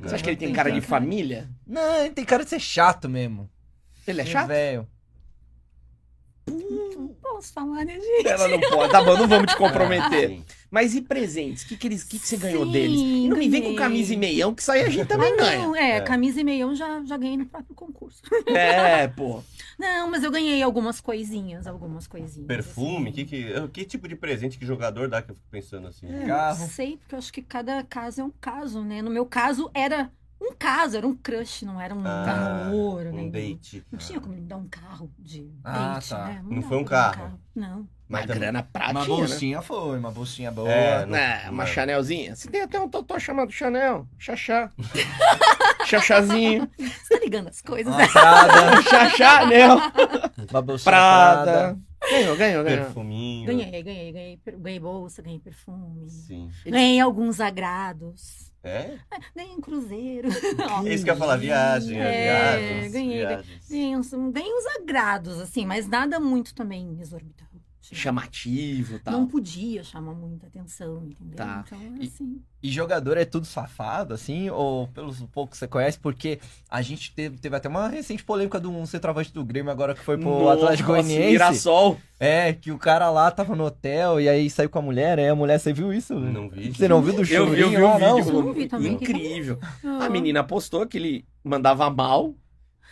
[0.00, 0.88] Você acha que ele tem cara de cara.
[0.88, 1.48] família?
[1.66, 3.48] Não, ele tem cara de ser chato mesmo.
[4.06, 4.48] Ele é chato?
[4.48, 4.86] Velho.
[6.48, 8.26] Não posso falar, né, gente?
[8.26, 8.92] Ela não pode.
[8.92, 10.42] Tá bom, não vamos te comprometer.
[10.70, 11.62] Mas e presentes?
[11.62, 13.00] O que, que, eles, que, que você ganhou Sim, deles?
[13.00, 15.58] E não me vem com camisa e meião, que isso aí a gente também ganha.
[15.58, 16.00] Não, é, É.
[16.00, 18.22] camisa e meião já, já ganhei no próprio concurso.
[18.46, 19.42] É, pô.
[19.78, 22.46] Não, mas eu ganhei algumas coisinhas, algumas coisinhas.
[22.46, 23.10] Perfume?
[23.10, 23.24] assim.
[23.24, 26.06] Que, que, que tipo de presente que jogador dá que eu fico pensando assim?
[26.06, 26.58] É, Carro.
[26.58, 29.02] Não sei, porque eu acho que cada caso é um caso, né?
[29.02, 30.10] No meu caso, era
[30.62, 32.24] caso, era um crush, não era um Ah,
[32.64, 33.22] namoro, né?
[33.22, 33.84] Um date.
[33.90, 36.24] Não tinha como me dar um carro de Ah, date, tá.
[36.26, 36.42] né?
[36.44, 37.40] Não dá foi um pra dar carro.
[37.54, 37.88] Não.
[38.08, 39.06] Mas grana Uma pratinha, né?
[39.06, 40.68] bolsinha foi, uma bolsinha boa.
[40.70, 41.72] É, não- É, uma não.
[41.72, 42.36] Chanelzinha.
[42.36, 44.06] Você tem até um totó chamado Chanel.
[44.18, 44.70] Xaxá.
[45.86, 46.68] Xaxazinho.
[46.78, 48.04] Você tá ligando as coisas, né?
[48.04, 49.76] Uma Prada, Xaxá, Chanel.
[50.50, 51.42] uma bolsinha Prada.
[51.52, 51.78] Prada.
[52.10, 52.84] Ganhou, ganhou, ganhou.
[52.84, 53.46] Perfuminho.
[53.46, 54.40] Ganhei, ganhei, ganhei.
[54.58, 56.08] Ganhei bolsa, ganhei perfume.
[56.10, 56.50] Sim.
[56.66, 58.51] Ganhei alguns agrados.
[58.64, 58.96] É?
[59.34, 60.28] Ganhei um cruzeiro.
[60.86, 62.92] Isso que eu ia falar, viagem, É, viagens.
[62.92, 63.68] ganhei, viagens.
[63.68, 67.51] Ganhei uns, ganhei uns agrados, assim, mas nada muito também exorbitante.
[67.90, 69.12] Chamativo e tal.
[69.14, 71.36] Não podia chamar muita atenção, entendeu?
[71.36, 71.64] Tá.
[71.66, 72.40] Então, E- assim.
[72.62, 74.48] E jogador é tudo safado, assim?
[74.48, 75.98] Ou pelos poucos que você conhece?
[75.98, 76.38] Porque
[76.70, 80.00] a gente teve, teve até uma recente polêmica de um centroavante do Grêmio agora que
[80.00, 81.30] foi pro Nossa, Atlético Goianiense.
[81.32, 81.98] Mirassol.
[82.20, 85.28] É, que o cara lá tava no hotel e aí saiu com a mulher, aí
[85.28, 86.14] a mulher, você viu isso?
[86.14, 86.72] Não vi.
[86.72, 88.16] Você não viu do Eu, churinho vi- eu vi o não?
[88.22, 88.30] vídeo.
[88.38, 88.92] Eu não vi também.
[88.92, 89.58] Incrível.
[89.84, 92.32] ah, A menina postou que ele mandava mal.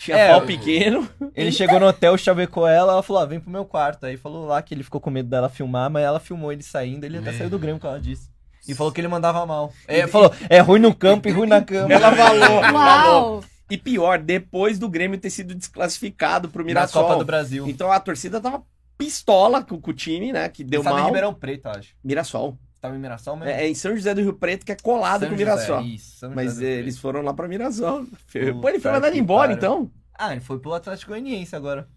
[0.00, 1.06] Tinha É, pau pequeno.
[1.36, 4.06] Ele chegou no hotel, chavecou ela, ela falou, ah, vem pro meu quarto.
[4.06, 7.04] Aí falou lá que ele ficou com medo dela filmar, mas ela filmou ele saindo,
[7.04, 7.38] ele até Meu.
[7.38, 8.30] saiu do Grêmio, como ela disse.
[8.66, 9.74] E falou que ele mandava mal.
[9.86, 11.92] É, falou, é ruim no campo e ruim na cama.
[11.92, 12.62] Ela falou.
[12.72, 13.34] falou.
[13.34, 13.44] Uau!
[13.70, 17.02] E pior, depois do Grêmio ter sido desclassificado pro na Mirassol.
[17.02, 17.68] Copa do Brasil.
[17.68, 18.62] Então a torcida tava
[18.96, 20.48] pistola com, com o time, né?
[20.48, 21.06] Que deu Ele mal.
[21.06, 21.94] Ribeirão Preto, acho.
[22.02, 22.58] Mirassol.
[22.80, 23.50] Tava em Mirassol mesmo?
[23.52, 25.50] É, é em São José do Rio Preto, que é colado São com o José,
[25.52, 25.80] Mirassol.
[25.82, 28.06] isso, São Mas eles foram lá pra Mirassol.
[28.60, 29.90] Pô, ele foi mandado embora, então.
[30.18, 31.88] Ah, ele foi pro Atlético Goianiense agora.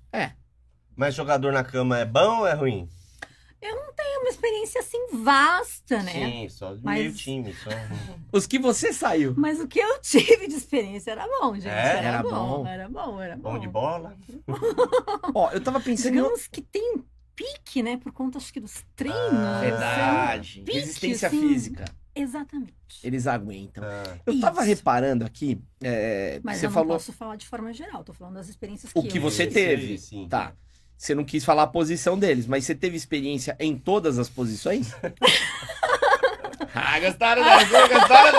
[0.96, 2.88] Mas jogador na cama é bom ou é ruim?
[3.60, 3.74] É
[4.20, 6.12] uma experiência assim vasta, né?
[6.14, 7.54] Sim, só Mas- meio time.
[7.54, 7.70] Só...
[8.32, 9.34] Os que você saiu.
[9.38, 11.68] Mas o que eu tive de experiência era bom, gente.
[11.68, 11.98] É?
[11.98, 12.68] Era, Era bom, bom.
[12.68, 13.54] Era bom, era bom.
[13.54, 14.16] Bom de bola?
[15.36, 16.12] Ó, eu tava pensando.
[16.14, 17.04] Digamos que tem um
[17.36, 17.98] pique, né?
[17.98, 19.20] Por conta, acho que, dos treinos.
[19.34, 20.62] Ah, Verdade.
[20.66, 21.48] pique, Resistência assim.
[21.50, 21.86] física.
[22.16, 22.74] Exatamente.
[23.04, 23.84] Eles aguentam.
[23.84, 24.70] Ah, Eu tava Isso.
[24.70, 25.60] reparando aqui.
[25.84, 28.04] é, Mas você eu falou não posso falar de forma geral.
[28.04, 29.98] Tô falando das experiências que o que eu você Sim, teve.
[29.98, 30.28] sim.
[30.30, 30.54] Tá.
[30.96, 34.94] Você não quis falar a posição deles, mas você teve experiência em todas as posições?
[36.74, 37.88] ah, gostaram dessa?
[37.88, 38.32] Gostaram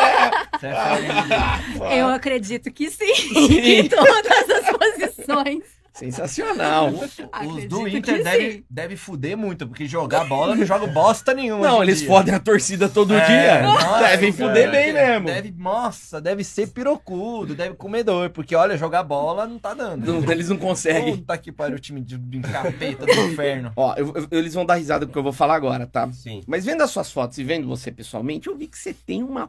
[0.61, 1.85] dessa?
[1.87, 2.01] É.
[2.01, 3.05] Eu acredito que sim.
[3.83, 5.65] em todas as posições.
[5.95, 6.89] Sensacional.
[6.91, 8.65] Os do Inter sim.
[8.69, 11.67] deve, fuder muito, porque jogar bola não joga bosta nenhuma.
[11.69, 12.09] Não, eles dia.
[12.09, 13.63] fodem a torcida todo É, dia.
[13.63, 15.27] nossa, Devem fuder bem mesmo.
[15.27, 20.05] Deve, nossa, deve ser pirocudo, deve comer dor, porque olha, jogar bola não tá dando.
[20.21, 21.17] Não, eles não conseguem.
[21.19, 23.73] Puta que pariu o time de, de capeta do inferno.
[23.77, 26.11] Ó, eu- eu- eles vão dar risada com o que eu vou falar agora, tá?
[26.13, 26.43] Sim.
[26.47, 29.49] Mas vendo as suas fotos e vendo você pessoalmente, eu vi que você tem uma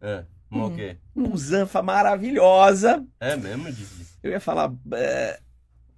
[0.00, 0.24] É.
[0.50, 0.96] Mas o quê?
[1.14, 3.04] musanfa maravilhosa.
[3.20, 4.11] É mesmo, Didi?
[4.22, 4.72] Eu ia falar.
[4.92, 5.40] é,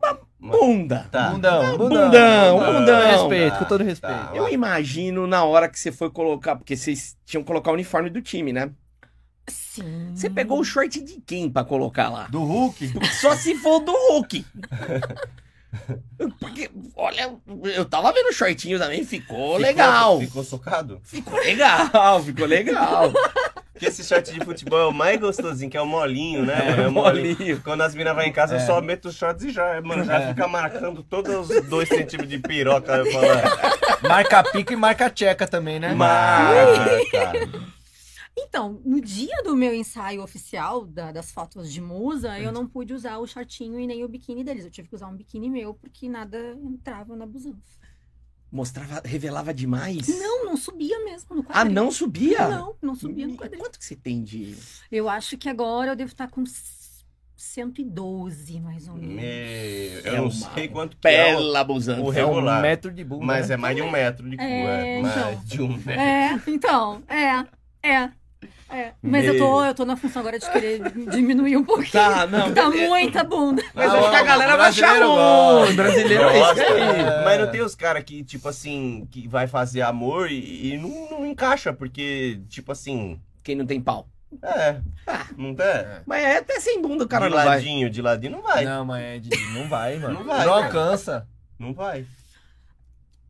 [0.02, 1.08] uma bunda.
[1.10, 1.30] Tá.
[1.30, 2.72] Bundão, Bundão, bundão.
[2.80, 3.00] bundão.
[3.02, 3.84] Com respeito, Tá, com todo tá.
[3.84, 4.34] respeito.
[4.34, 8.10] Eu imagino na hora que você foi colocar, porque vocês tinham que colocar o uniforme
[8.10, 8.70] do time, né?
[9.46, 10.12] Sim.
[10.14, 12.26] Você pegou o short de quem pra colocar lá?
[12.28, 12.92] Do Hulk?
[13.20, 14.44] Só se for do Hulk.
[16.38, 17.34] Porque, olha,
[17.74, 20.20] eu tava vendo o shortinho também, ficou, Ficou- legal.
[20.20, 21.00] Ficou socado?
[21.02, 23.12] Ficou legal, ficou legal.
[23.74, 26.82] Porque esse short de futebol é o mais gostosinho, que é o molinho, né, É?
[26.84, 27.36] É o molinho.
[27.36, 27.60] molinho.
[27.62, 30.28] Quando as minas vão em casa, eu só meto os shorts e já, mano, já
[30.28, 32.96] fica marcando todos os dois centímetros de piroca.
[32.96, 35.92] Eu falo, é, Marca pica e marca tcheca também, né?
[35.92, 36.84] marca.
[38.36, 42.92] Então, no dia do meu ensaio oficial da- das fotos de musa, eu não pude
[42.92, 44.64] usar o shortinho e nem o biquíni deles.
[44.64, 47.58] Eu tive que usar um biquíni meu, porque nada entrava na busanfa.
[48.54, 50.06] Mostrava, revelava demais.
[50.06, 51.74] Não, não subia mesmo no Ah, quadril.
[51.74, 52.46] não subia?
[52.48, 53.58] Não, não subia no quadril.
[53.58, 54.56] Quanto que você tem de.
[54.92, 56.44] Eu acho que agora eu devo estar com
[57.36, 59.16] 112, mais ou menos.
[59.16, 62.62] Meu, eu É não uma sei quanto que é o, o É um regular.
[62.62, 63.24] metro de bunda.
[63.26, 63.54] Mas né?
[63.54, 65.02] é mais de um metro de cu, É, é.
[65.02, 65.42] Mais então.
[65.44, 65.90] de um metro.
[66.00, 67.44] É, então, é,
[67.88, 68.10] é,
[68.70, 68.92] é.
[69.02, 71.90] Mas eu tô, eu tô na função agora de querer diminuir um pouquinho.
[71.92, 72.52] Tá, não.
[72.52, 72.88] Tá beleza.
[72.88, 73.62] muita bunda.
[73.74, 75.74] Mas Ah, acho que a galera vai achar bom.
[75.74, 76.80] Brasileiro é isso aí.
[76.80, 77.24] É.
[77.24, 81.10] Mas não tem os caras que, tipo assim, que vai fazer amor e, e não,
[81.18, 84.08] não encaixa, porque, tipo assim, Quem não tem pau.
[84.42, 85.26] é, Ah.
[85.36, 85.66] não tem?
[86.06, 87.46] Mas é até sem bunda o cara de não vai.
[87.46, 88.64] ladinho, de ladinho não vai.
[88.64, 89.30] Não, mas é de...
[89.52, 90.14] não vai, mano.
[90.14, 90.64] Não vai, Não cara.
[90.66, 91.26] alcança.
[91.58, 92.04] Não vai.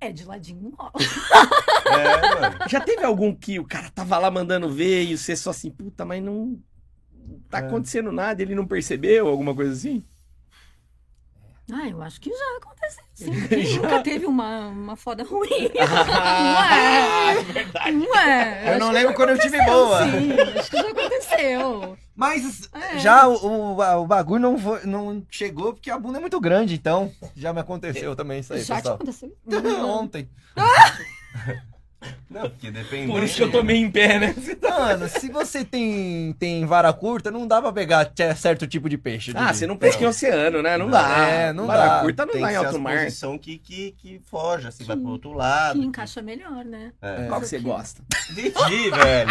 [0.00, 0.92] É, de ladinho rola.
[1.86, 2.58] É, mano.
[2.68, 6.04] Já teve algum que o cara tava lá mandando ver e você só assim, puta,
[6.04, 6.58] mas não
[7.48, 7.66] tá É.
[7.66, 10.04] acontecendo nada, ele não percebeu, alguma coisa assim?
[11.72, 13.04] Ah, eu acho que já aconteceu.
[13.14, 13.32] Sim.
[13.48, 15.70] Quem nunca teve uma, uma foda ruim?
[15.80, 17.92] Ah, é verdade.
[17.92, 18.74] Não é?
[18.74, 20.02] Eu não lembro já quando eu tive boa.
[20.04, 21.98] Sim, acho que já aconteceu.
[22.16, 22.98] Mas É.
[22.98, 23.34] já o,
[23.76, 27.52] o, o bagulho não, foi- não chegou porque a bunda é muito grande, então já
[27.52, 28.94] me aconteceu também isso aí, já te pessoal.
[28.94, 29.36] aconteceu?
[29.84, 30.28] Ontem.
[32.30, 33.10] Não, porque depende.
[33.12, 34.34] Por isso que eu tomei em pé, né?
[34.62, 39.32] Mano, se você tem, tem vara curta, não dá pra pegar certo tipo de peixe.
[39.34, 39.58] Ah, Didi.
[39.58, 40.76] você não pesca em oceano, né?
[40.76, 41.18] Não dá.
[41.28, 42.00] É, não Vara dá.
[42.00, 42.98] curta não Tem dá em alto mar.
[43.04, 45.78] posição que, que, que foge, assim, vai pro outro lado.
[45.78, 46.92] Que encaixa melhor, né?
[47.00, 47.26] É.
[47.28, 48.02] Qual que você gosta?
[48.30, 49.30] Didi, velho.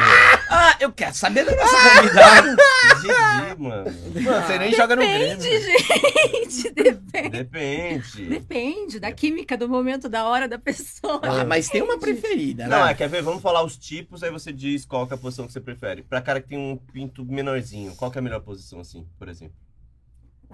[0.49, 2.55] Ah, eu quero saber da nossa convidada.
[3.01, 3.83] Didi, mano.
[4.23, 5.62] Mano, você nem joga no Depende, Grêmio.
[5.62, 6.69] gente.
[6.73, 7.29] Depende.
[7.29, 8.25] Depende.
[8.25, 11.19] Depende da química, do momento, da hora da pessoa.
[11.23, 12.69] Ah, mas tem uma preferida, né?
[12.69, 13.21] Não, é, quer ver?
[13.21, 16.04] Vamos falar os tipos, aí você diz qual é a posição que você prefere.
[16.04, 19.28] Pra cara que tem um pinto menorzinho, qual que é a melhor posição, assim, por
[19.28, 19.56] exemplo?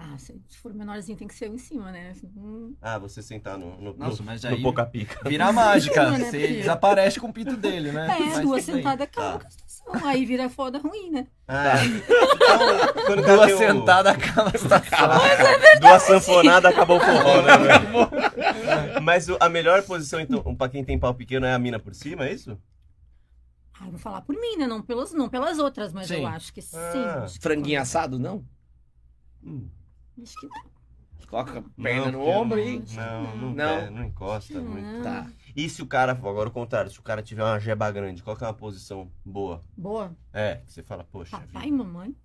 [0.02, 2.14] Ah, se for menorzinho, tem que ser eu em cima, né?
[2.38, 5.28] Hum, Ah, você sentar no, no, Nossa, no, mas no aí- pouca pica.
[5.28, 6.10] Vira mágica.
[6.12, 8.06] Né, Você desaparece com o pinto dele, né?
[8.18, 10.08] É, Mas duas sentadas acaba com a situação.
[10.08, 11.28] Aí vira foda ruim, né?
[11.50, 15.80] Ah, então, quando o cara Duas sentadas acaba a situação.
[15.82, 17.58] Duas sanfonadas, acabou o forró, né?
[17.58, 19.02] velho?
[19.04, 22.26] Mas a melhor posição, então, pra quem tem pau pequeno é a mina por cima,
[22.26, 22.58] é isso?
[23.78, 24.66] Ah, eu vou falar por mim, né?
[24.66, 26.22] Não, pelos, não pelas outras, mas Sim.
[26.22, 26.78] eu acho que sim.
[26.78, 27.24] Ah.
[27.26, 28.46] acho que Franguinho assado, não?
[29.44, 29.68] Hum,
[30.24, 30.80] Acho que não.
[31.28, 32.84] Coloca a perna não, no ombro não, e...
[32.96, 33.70] Não, não, Não.
[33.70, 35.04] é, não encosta muito.
[35.04, 35.28] Tá.
[35.56, 38.36] E se o cara, agora o contrário, se o cara tiver uma jeba grande, qual
[38.36, 39.62] que é uma posição boa?
[39.78, 40.16] Boa.
[40.34, 41.38] É, que você fala, poxa.
[41.38, 41.68] Papai vida.
[41.68, 42.16] e mamãe.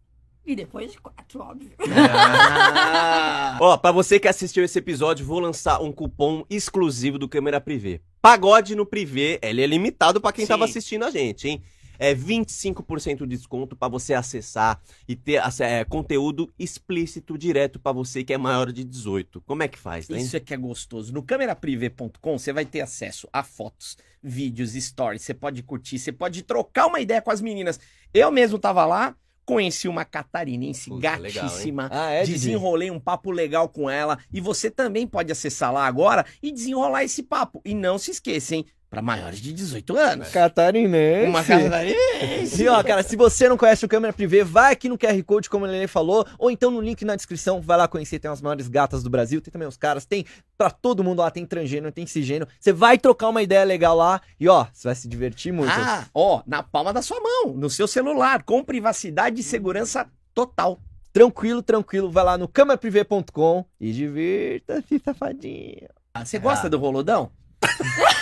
[0.47, 1.71] E depois de quatro, óbvio.
[1.87, 7.61] Ah, Ó, pra você que assistiu esse episódio, vou lançar um cupom exclusivo do Câmera
[7.61, 8.01] Privé.
[8.21, 10.51] Pagode no Privé, ele é limitado pra quem Sim.
[10.53, 11.63] tava assistindo a gente, hein?
[11.99, 18.25] É 25% de desconto pra você acessar e ter é, conteúdo explícito direto pra você
[18.25, 19.41] que é maior de 18.
[19.43, 20.19] Como é que faz, né?
[20.19, 21.13] Isso é que é gostoso.
[21.13, 25.23] No cameraprivé.com você vai ter acesso a fotos, vídeos, stories.
[25.23, 27.79] Você pode curtir, você pode trocar uma ideia com as meninas.
[28.13, 31.89] Eu mesmo tava lá, conheci uma catarinense Puta, legal, gatíssima.
[31.93, 32.25] Ah, é?
[32.25, 37.05] Desenrolei um papo legal com ela e você também pode acessar lá agora e desenrolar
[37.05, 37.61] esse papo.
[37.65, 38.67] E não se esqueça, hein?
[38.95, 40.29] Para maiores de 18 anos.
[40.29, 41.29] Catarinense.
[41.29, 42.63] Uma catarinense.
[42.63, 45.51] E ó, cara, se você não conhece o Câmera Privé, vai aqui no QR Code,
[45.51, 48.69] como ele falou, ou então no link na descrição, vai lá conhecer, tem as maiores
[48.69, 50.25] gatas do Brasil, tem também os caras, tem
[50.57, 52.49] pra todo mundo lá, tem transgênero, tem cisgênero.
[52.61, 55.73] Você vai trocar uma ideia legal lá e ó, você vai se divertir muito.
[55.73, 60.79] Ah, ó, na palma da sua mão, no seu celular, com privacidade e segurança total.
[61.13, 62.11] Tranquilo, tranquilo.
[62.11, 65.89] Vai lá no cameraprivé.com e divirta-se, safadinho.
[66.13, 66.71] Ah, Você gosta Ah.
[66.71, 67.31] do roludão?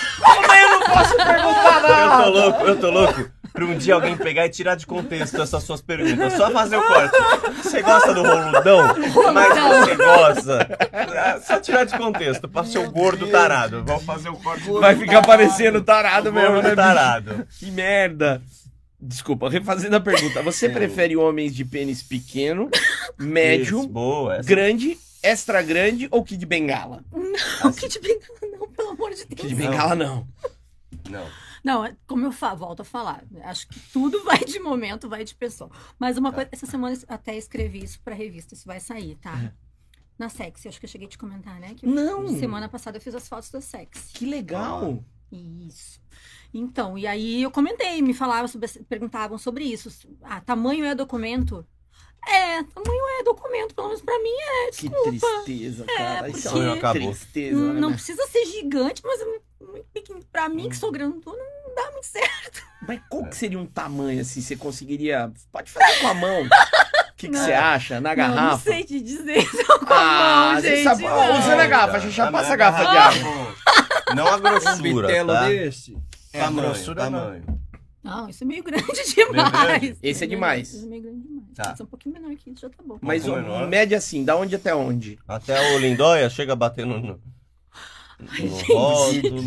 [0.86, 1.82] Posso perguntar
[2.18, 3.30] Eu tô louco, eu tô louco.
[3.52, 6.32] Pra um dia alguém pegar e tirar de contexto essas suas perguntas.
[6.32, 7.14] Só fazer o corte.
[7.62, 8.94] Você gosta do roludão?
[9.34, 10.78] Mas você gosta.
[10.90, 12.48] É, Só tirar de contexto.
[12.48, 13.84] Pra ser o gordo tarado.
[13.86, 16.74] Vamos fazer o corte do Vai ficar parecendo tarado mesmo, gordo né?
[16.74, 17.46] tarado.
[17.58, 18.40] Que merda.
[18.98, 20.40] Desculpa, refazendo a pergunta.
[20.42, 22.70] Você prefere homens de pênis pequeno,
[23.18, 24.36] médio, Isso, boa.
[24.36, 27.02] essa- grande, extra grande ou Kid Bengala?
[27.12, 29.40] Não, Kid Bengala, não, pelo amor de Deus.
[29.40, 30.24] Kid Bengala não.
[31.10, 31.26] Não.
[31.64, 35.24] Não, é como eu fa- volto a falar, acho que tudo vai de momento, vai
[35.24, 35.70] de pessoa.
[35.98, 39.52] Mas uma coisa, essa semana eu até escrevi isso pra revista, isso vai sair, tá?
[40.18, 41.74] Na Sexy, acho que eu cheguei a te comentar, né?
[41.74, 42.28] Que Não.
[42.38, 44.12] Semana passada eu fiz as fotos da Sexy.
[44.12, 45.02] Que legal.
[45.32, 46.00] Isso.
[46.52, 49.90] Então, e aí eu comentei, me falavam sobre, perguntavam sobre isso.
[50.22, 51.66] Ah, tamanho é documento?
[52.28, 55.42] É, tamanho é documento, pelo menos pra mim é, Que desculpa.
[55.44, 56.28] tristeza, cara.
[56.28, 57.02] Isso porque- é uma Acabou.
[57.10, 57.58] tristeza.
[57.58, 60.20] Não, né, não precisa ser gigante, mas é muito pequeno.
[60.32, 62.62] Pra mim, que sou grandona, não dá muito certo.
[62.86, 64.40] Mas qual que seria um tamanho assim?
[64.40, 65.30] Você conseguiria.
[65.52, 66.42] Pode fazer com a mão.
[66.44, 66.48] O
[67.16, 67.44] que, que Não.
[67.44, 68.00] você acha?
[68.00, 68.50] Na Não, garrafa?
[68.50, 70.82] não sei te dizer só com Ah, a mão, gente.
[70.82, 71.38] sabe- não.
[71.38, 73.54] Usa na garrafa, a gente já Ah, passa a garrafa de água.
[74.16, 75.48] Não a grossura, tá?
[75.48, 75.96] desse.
[76.32, 77.42] É a grossura, tamanho.
[77.44, 77.62] tamanho.
[78.02, 79.52] Não, isso é meio grande demais.
[79.52, 79.98] grande?
[80.02, 80.72] Esse é demais.
[80.74, 81.46] Isso é meio grande demais.
[81.54, 81.64] Tá.
[81.66, 82.98] Pode ser um pouquinho menor que isso, já tá bom.
[83.00, 83.68] Mas menor.
[83.68, 85.20] média assim, da onde até onde?
[85.28, 87.20] Até o Lindóia chega batendo no,
[88.26, 89.42] rótulo.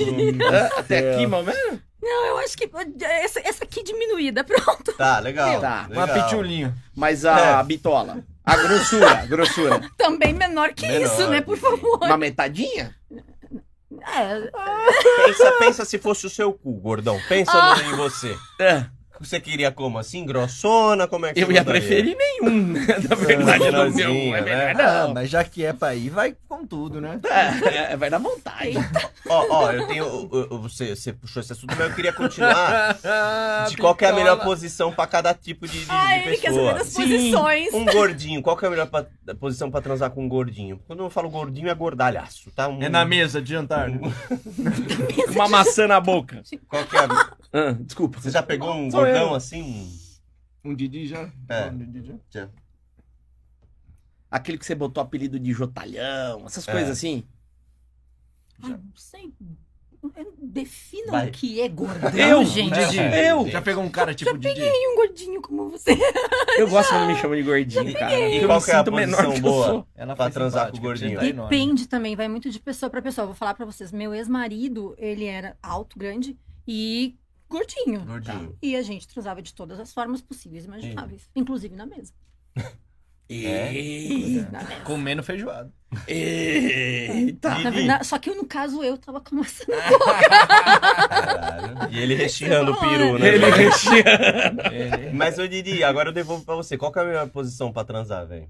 [0.46, 1.80] Ah, até aqui, mais ou menos?
[2.02, 2.70] Não, eu acho que
[3.04, 4.94] essa, essa aqui diminuída, pronto.
[4.94, 5.60] Tá, legal.
[5.60, 6.24] Tá, Uma legal.
[6.30, 6.76] pitulinha.
[6.96, 7.64] Mas a É.
[7.64, 8.24] bitola.
[8.44, 9.82] A grossura, a grossura.
[9.98, 11.42] Também menor que Menor, isso, né?
[11.42, 11.98] Por favor.
[12.04, 12.96] Uma metadinha?
[14.08, 14.52] É,
[15.26, 17.20] Pensa, pensa se fosse o seu cu, gordão.
[17.28, 17.76] Pensa Ah.
[17.82, 18.38] em você.
[18.60, 18.86] É,
[19.20, 19.98] Você queria como?
[19.98, 21.08] Assim, grossona?
[21.08, 21.82] Como é que eu ia gostaria?
[21.82, 22.86] preferir nenhum, né?
[23.10, 24.36] Na verdade, no meu.
[24.36, 24.72] É né?
[24.74, 25.14] Ah, não.
[25.14, 27.20] mas já que é pra ir, vai com tudo, né?
[27.26, 28.74] É, é, vai dar vontade.
[29.28, 30.04] Ó, ó, eu tenho.
[30.34, 32.98] eu- Você, você puxou esse assunto, mas eu queria continuar
[33.70, 36.38] de qual que é a melhor posição pra cada tipo de, de, ah, de ele
[36.38, 36.68] quer pessoa.
[36.68, 37.02] saber das Sim.
[37.04, 37.74] posições.
[37.74, 39.06] Um gordinho, qual que é a melhor pa-
[39.40, 40.80] posição pra transar com um gordinho?
[40.88, 42.68] Quando eu falo gordinho, é gordalhaço, tá?
[42.68, 43.90] Um- É na mesa de jantar.
[43.90, 44.00] né?
[45.34, 46.42] Uma maçã na boca.
[46.68, 47.00] Qual que é?
[47.00, 48.20] a- Ah, desculpa.
[48.20, 49.36] Você já pegou um gordão eu.
[49.36, 49.92] assim?
[50.64, 51.32] Um Didi já?
[51.50, 51.68] É.
[51.70, 52.50] Um Didi já?
[54.30, 56.72] Aquele que você botou apelido de Jotalhão, essas É.
[56.72, 57.24] coisas assim.
[58.64, 59.34] Ai, não sei.
[60.40, 61.30] Defina Vai.
[61.30, 62.74] o que é gordão, Eu, gente.
[62.76, 63.48] Didi, É, eu.
[63.50, 64.62] Já pegou um cara tipo Didi?
[64.62, 65.98] E um gordinho como você.
[66.60, 68.20] Eu gosto quando me chamam de gordinho, cara.
[68.30, 69.88] E qual que é a sinto menor posição boa?
[69.96, 71.20] Ela Pra transar com o gordinho.
[71.20, 73.26] Depende também, vai muito de pessoa pra pessoa.
[73.26, 73.92] Vou falar pra vocês.
[73.92, 76.38] Meu ex-marido, ele era alto, grande
[76.68, 77.18] e
[77.50, 78.06] gordinho.
[78.06, 78.58] Gordinho.
[78.62, 81.30] E a gente transava de todas as formas possíveis e imagináveis.
[81.36, 82.14] Inclusive na mesa.
[83.28, 84.52] Eita.
[84.52, 84.82] Na mesa.
[84.84, 85.72] Comendo feijoada.
[86.08, 87.56] Eita.
[87.72, 89.66] Verdade, só que eu, no caso, eu tava com maçã.
[90.30, 91.92] Caralho.
[91.92, 93.28] E ele recheando o peru, né?
[93.30, 94.62] Ele recheando.
[95.14, 96.78] Mas, ô Didi, agora eu devolvo pra você.
[96.78, 98.48] Qual que é a melhor posição pra transar, velho?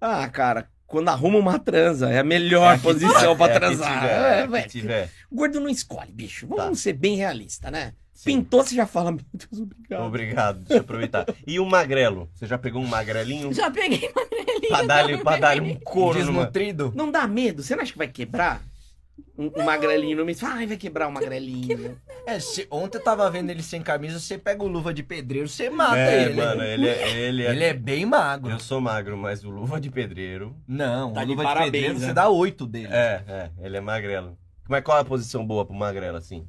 [0.00, 4.00] Ah, cara, quando arruma uma transa, é a melhor posição pra É a que transar.
[4.00, 5.10] tiver, É, é a que tiver.
[5.32, 6.46] Gordo não escolhe, bicho.
[6.46, 6.82] Vamos Tá.
[6.84, 7.92] ser bem realistas, né?
[8.12, 8.24] Sim.
[8.42, 10.06] Pintou, você já fala, meu Deus, obrigado.
[10.06, 11.26] Obrigado, deixa eu aproveitar.
[11.46, 12.30] E o magrelo?
[12.34, 13.52] Você já pegou um magrelinho?
[13.52, 14.68] Já peguei magrelinho.
[14.68, 16.42] Pra dar-lhe pra dar um couro numa...
[16.44, 16.92] Desnutrido?
[16.94, 17.62] Não dá medo?
[17.62, 18.62] Você não acha que vai quebrar?
[19.36, 20.38] Um, um magrelinho no meio.
[20.42, 21.98] Ai, vai quebrar um magrelinho.
[22.26, 25.46] É, se, ontem eu tava vendo ele sem camisa, você pega o luva de pedreiro,
[25.46, 26.32] você mata É, ele.
[26.40, 27.50] mano, ele é, ele é...
[27.50, 28.50] Ele é bem magro.
[28.50, 30.56] Eu sou magro, mas o luva de pedreiro...
[30.66, 32.06] Não, Tá o luva de, parabéns, pedreiro né?
[32.06, 32.88] você dá oito dele.
[32.90, 34.38] É, é, ele é magrelo.
[34.66, 36.46] Mas qual é a posição boa pro magrelo, assim?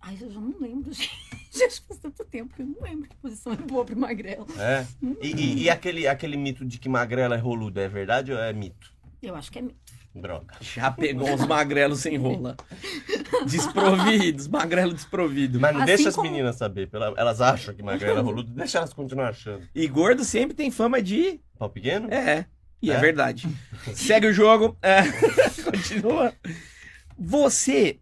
[0.00, 1.10] Ai, eu já não lembro, gente.
[1.50, 4.46] Já faz tanto tempo que eu não lembro que posição é boa pro magrelo.
[4.60, 4.86] É?
[5.20, 8.52] E, e- e aquele, aquele mito de que magrelo é roludo, é verdade ou é
[8.52, 8.92] mito?
[9.20, 9.76] Eu acho que é mito.
[10.20, 10.54] Droga.
[10.60, 12.56] Já pegou uns magrelos sem rola.
[13.46, 15.60] Desprovidos, magrelo desprovido.
[15.60, 16.88] Mas não Assim deixa as como- meninas saber.
[17.16, 19.62] Elas acham que magrelo é roludo, deixa elas continuar achando.
[19.74, 21.40] E gordo sempre tem fama de.
[21.58, 22.12] Pau pequeno?
[22.12, 22.46] É.
[22.80, 22.98] E é, É?
[22.98, 23.48] verdade.
[23.94, 24.76] Segue o jogo.
[24.82, 25.02] É.
[25.64, 26.32] Continua.
[27.18, 27.98] Você.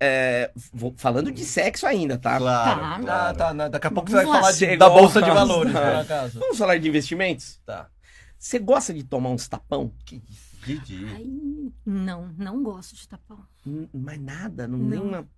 [0.00, 2.36] é, vou- falando de sexo ainda, tá?
[2.38, 2.86] Claro, Tá.
[2.96, 3.36] Ah, claro.
[3.38, 3.54] tá.
[3.54, 5.30] na- Daqui a pouco você Vamos vai falar de- da Bolsa de.
[5.30, 6.38] Valores, por acaso.
[6.40, 7.58] Vamos falar de investimentos?
[7.64, 7.88] Tá.
[8.38, 9.92] Você gosta de tomar uns tapão?
[10.64, 11.06] Didi.
[11.14, 11.26] Ai,
[11.84, 13.44] não, não gosto de tapão.
[13.66, 14.88] Hum, Mas nada, não, Não.
[14.88, 15.28] nem uma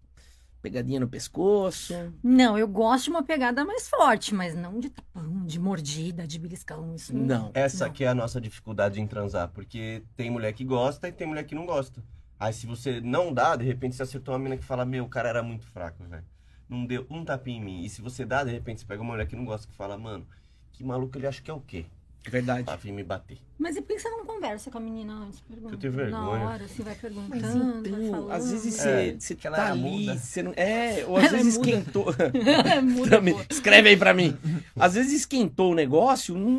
[0.62, 1.95] pegadinha no pescoço.
[2.23, 6.39] Não, eu gosto de uma pegada mais forte, mas não de tapão, de mordida, de
[6.39, 6.95] beliscão.
[6.95, 7.51] Isso Não.
[7.55, 7.93] Essa Não.
[7.93, 11.45] que é a nossa dificuldade em transar, porque tem mulher que gosta e tem mulher
[11.45, 12.03] que não gosta.
[12.39, 15.09] Aí se você não dá, de repente você acertou uma mina que fala, meu, o
[15.09, 16.25] cara era muito fraco, velho.
[16.69, 17.85] Não deu um tapinha em mim.
[17.85, 19.97] E se você dá, de repente você pega uma mulher que não gosta, que fala,
[19.97, 20.27] mano,
[20.73, 21.87] que maluco ele acha que é o quê?
[22.31, 22.65] Verdade.
[22.65, 23.39] pra vir me bater.
[23.59, 25.41] Mas e por que você não conversa com a menina antes?
[25.41, 25.75] Pergunta.
[25.75, 26.45] Eu tenho Na vergonha.
[26.47, 28.33] hora, assim, vai perguntando, Mas vai então, falando.
[28.33, 30.19] às vezes É, você, você que ela tá era ali, muda.
[30.19, 30.53] você não...
[30.57, 31.71] É, ou às Ela é vezes muda.
[31.71, 32.07] esquentou...
[32.15, 32.83] é
[33.31, 33.47] boa.
[33.49, 34.37] Escreve aí pra mim.
[34.79, 36.51] Às vezes esquentou o negócio, não,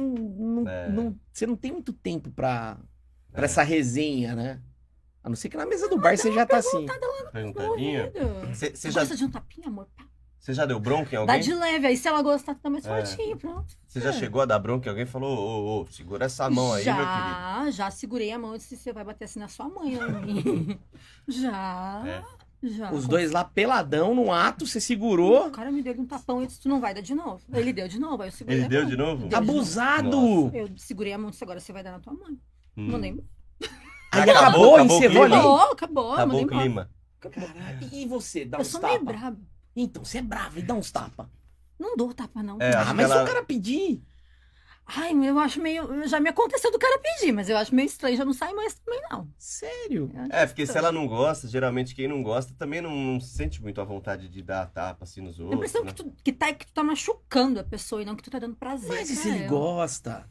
[0.63, 0.89] não- É.
[0.89, 2.77] não- você não tem muito tempo pra,
[3.32, 3.45] pra É.
[3.45, 4.60] essa resenha, né?
[5.23, 6.86] A não ser que na mesa do bar você já tá assim.
[7.34, 8.12] Perguntadinha.
[8.53, 9.88] Você Você já, gosta de um tapinha, amor?
[9.95, 10.07] Pá.
[10.47, 11.39] Cê já deu bronca em Dá alguém?
[11.41, 12.89] de leve, aí se ela gostar, tu dá mais É.
[13.05, 13.75] fortinho, pronto.
[13.88, 16.49] Você já chegou a dar bronca em alguém e falou, ô, ô, ô, segura essa
[16.49, 17.71] mão aí, já, meu querido.
[17.71, 20.79] já segurei a mão e disse, você vai bater assim na sua mãe, homem.
[21.27, 22.67] já, É.
[22.67, 22.91] já.
[22.91, 25.47] Os dois lá peladão no ato, você segurou.
[25.47, 27.41] O cara me deu um tapão e disse, tu não vai dar de novo.
[27.53, 28.89] Ele deu de novo, aí eu segurei Ele a deu mão.
[28.89, 29.17] de novo?
[29.27, 29.51] Deu de novo.
[29.51, 30.51] Abusado!
[30.53, 32.39] Eu segurei a mão e disse, agora você vai dar na tua mãe.
[32.77, 32.91] Hum.
[32.91, 33.27] Mandei embora.
[34.12, 35.33] Aí Acabou, acabou, acabou encerrou ali.
[35.33, 36.89] Acabou, acabou, Acabou o clima.
[37.19, 37.89] Caralho.
[37.91, 39.36] E você, dá Eu uns sou meio tapas?
[39.81, 41.27] Então, você é bravo e dá uns tapas.
[41.79, 42.57] Não dou tapa, não.
[42.59, 44.01] É, Ah, mas que se ela- o cara pedir.
[44.89, 46.07] Ai, eu acho meio.
[46.07, 48.73] Já me aconteceu do cara pedir, mas eu acho meio estranho, já não sai mais
[48.75, 49.27] também, não.
[49.37, 50.09] Sério?
[50.31, 50.85] É, porque se estranho.
[50.87, 54.29] ela não gosta, geralmente quem não gosta também não, não se sente muito à vontade
[54.29, 55.59] de dar tapa assim nos outros.
[55.59, 55.91] percebo né?
[55.91, 58.39] que tu, que, tá, que tu tá machucando a pessoa e não que tu tá
[58.39, 58.87] dando prazer.
[58.89, 59.47] Mas e se ele ela.
[59.49, 60.25] gosta?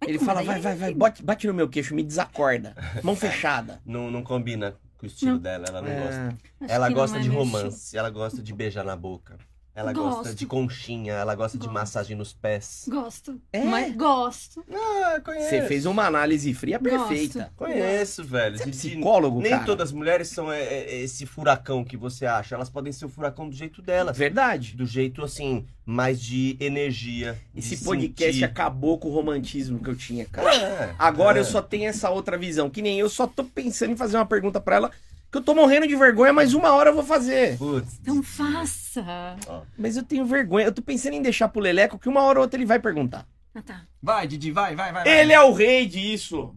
[0.00, 2.76] Mas Ele fala, daí vai, ele vai, vai, bate, bate no meu queixo, me desacorda.
[3.02, 3.80] Mão fechada.
[3.86, 5.38] Não, não combina com o estilo Não.
[5.38, 6.00] dela, ela não É.
[6.02, 6.38] gosta.
[6.60, 9.38] Acho Ela não gosta é de romance, ela gosta de beijar na boca.
[9.78, 10.34] Ela gosta Gosto.
[10.34, 11.72] de conchinha, ela gosta de Gosto.
[11.74, 12.86] massagem nos pés.
[12.88, 13.40] Gosto.
[13.52, 13.62] É?
[13.62, 14.64] Mas gosto.
[14.72, 15.50] Ah, conheço.
[15.50, 17.06] Você fez uma análise fria Gosto.
[17.08, 17.52] perfeita.
[17.56, 18.56] Conheço, velho.
[18.56, 19.64] Você é De- de- psicólogo, Nem cara?
[19.64, 22.56] todas as mulheres são é, é, esse furacão que você acha.
[22.56, 24.18] Elas podem ser o furacão do jeito delas.
[24.18, 24.74] Verdade.
[24.76, 27.38] Do jeito, assim, mais de energia.
[27.54, 28.44] Esse de podcast sentir.
[28.44, 30.52] acabou com o romantismo que eu tinha, cara.
[30.54, 32.68] É, Agora eu só tenho essa outra visão.
[32.68, 34.90] Que nem eu só tô pensando em fazer uma pergunta pra ela
[35.30, 37.58] que eu tô morrendo de vergonha, mas uma hora eu vou fazer.
[37.58, 39.36] Putz, Então faça.
[39.76, 40.66] Mas eu tenho vergonha.
[40.66, 43.26] Eu tô pensando em deixar pro Leleco que uma hora ou outra ele vai perguntar.
[43.54, 43.82] Ah, tá.
[44.02, 45.04] Vai, Didi, vai, vai, vai.
[45.04, 45.20] vai.
[45.20, 46.54] Ele é o rei disso.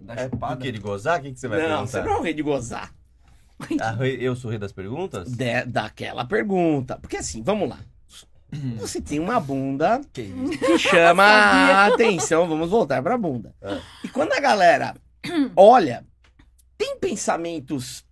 [0.00, 0.54] Dá é chupada.
[0.56, 1.18] porque ele gozar?
[1.18, 1.86] O que, que você vai não, perguntar?
[1.86, 2.92] você não é o rei de gozar.
[3.80, 5.30] Ah, eu sou o rei das perguntas?
[5.30, 6.98] De- daquela pergunta.
[7.00, 7.78] Porque assim, vamos lá.
[8.78, 12.46] Você tem uma bunda Que que chama a atenção.
[12.48, 13.52] Vamos voltar pra bunda.
[13.60, 13.80] É.
[14.04, 14.94] E quando a galera
[15.56, 16.04] olha,
[16.78, 18.04] tem pensamentos,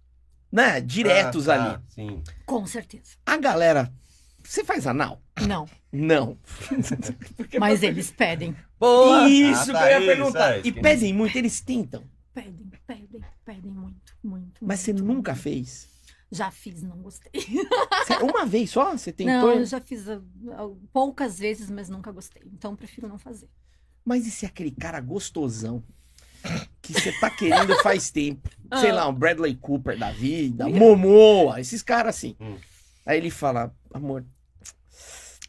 [0.53, 1.73] né, diretos Ah, ali.
[1.75, 2.23] tá, sim.
[2.47, 3.17] Com certeza.
[3.27, 3.93] A galera,
[4.45, 5.21] você faz anal?
[5.49, 5.67] Não.
[5.91, 6.39] Não.
[7.59, 8.55] Mas eles pedem.
[8.79, 9.29] Boa!
[9.29, 10.53] Isso Ah, que tá, eu ia isso, perguntar.
[10.55, 12.05] é, e que- pedem muito, eles tentam.
[12.35, 14.65] Pedem, pedem, pedem muito, muito.
[14.65, 15.43] Mas você muito, nunca muito.
[15.43, 15.89] fez.
[16.31, 17.31] Já fiz, não gostei.
[18.23, 18.93] Uma vez só?
[18.93, 19.35] Você tentou?
[19.35, 20.19] Não, eu já fiz ah,
[20.53, 22.43] ah, poucas vezes, mas nunca gostei.
[22.47, 23.51] Então prefiro não fazer.
[24.03, 25.85] Mas e se aquele cara gostosão
[26.81, 28.49] que você tá querendo faz tempo?
[28.81, 28.95] Sei Ah.
[28.95, 32.37] lá, um Bradley Cooper da vida, Momoa, esses caras assim.
[32.41, 32.57] Hum.
[33.07, 34.25] Aí ele fala, amor,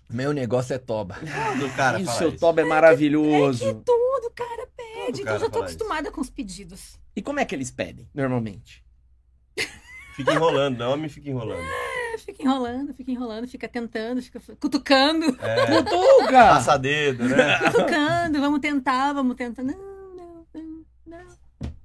[0.09, 1.15] Meu negócio é toba.
[1.59, 2.37] Do cara e o seu isso.
[2.39, 3.65] toba é maravilhoso.
[3.65, 5.05] Que tudo, cara, pede.
[5.05, 5.75] Todo Então cara eu já tô fala isso.
[5.75, 6.99] acostumada com os pedidos.
[7.15, 8.83] E como é que eles pedem, normalmente?
[10.15, 10.85] Fica enrolando, né?
[10.85, 11.63] homem fica enrolando.
[11.63, 16.31] É, Fica enrolando, fica enrolando, fica tentando, fica cutucando, É, Cutuca!
[16.31, 17.57] passa dedo, né?
[17.71, 19.63] cutucando, vamos tentar, vamos tentar.
[19.63, 19.92] Não, não, não, não.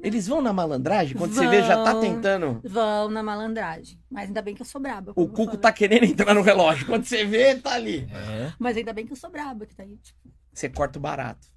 [0.00, 1.16] Eles vão na malandragem?
[1.16, 2.00] Quando você vê, já tá Vão.
[2.00, 2.60] tentando.
[2.64, 3.98] Vão na malandragem.
[4.08, 5.12] Mas ainda bem que eu sou braba.
[5.16, 6.86] O Cuco tá querendo entrar no relógio.
[6.86, 8.08] Quando você vê, tá ali.
[8.12, 8.52] É.
[8.58, 10.18] Mas ainda bem que eu sou braba, que tá aí, tipo,
[10.52, 11.48] Você corta o barato.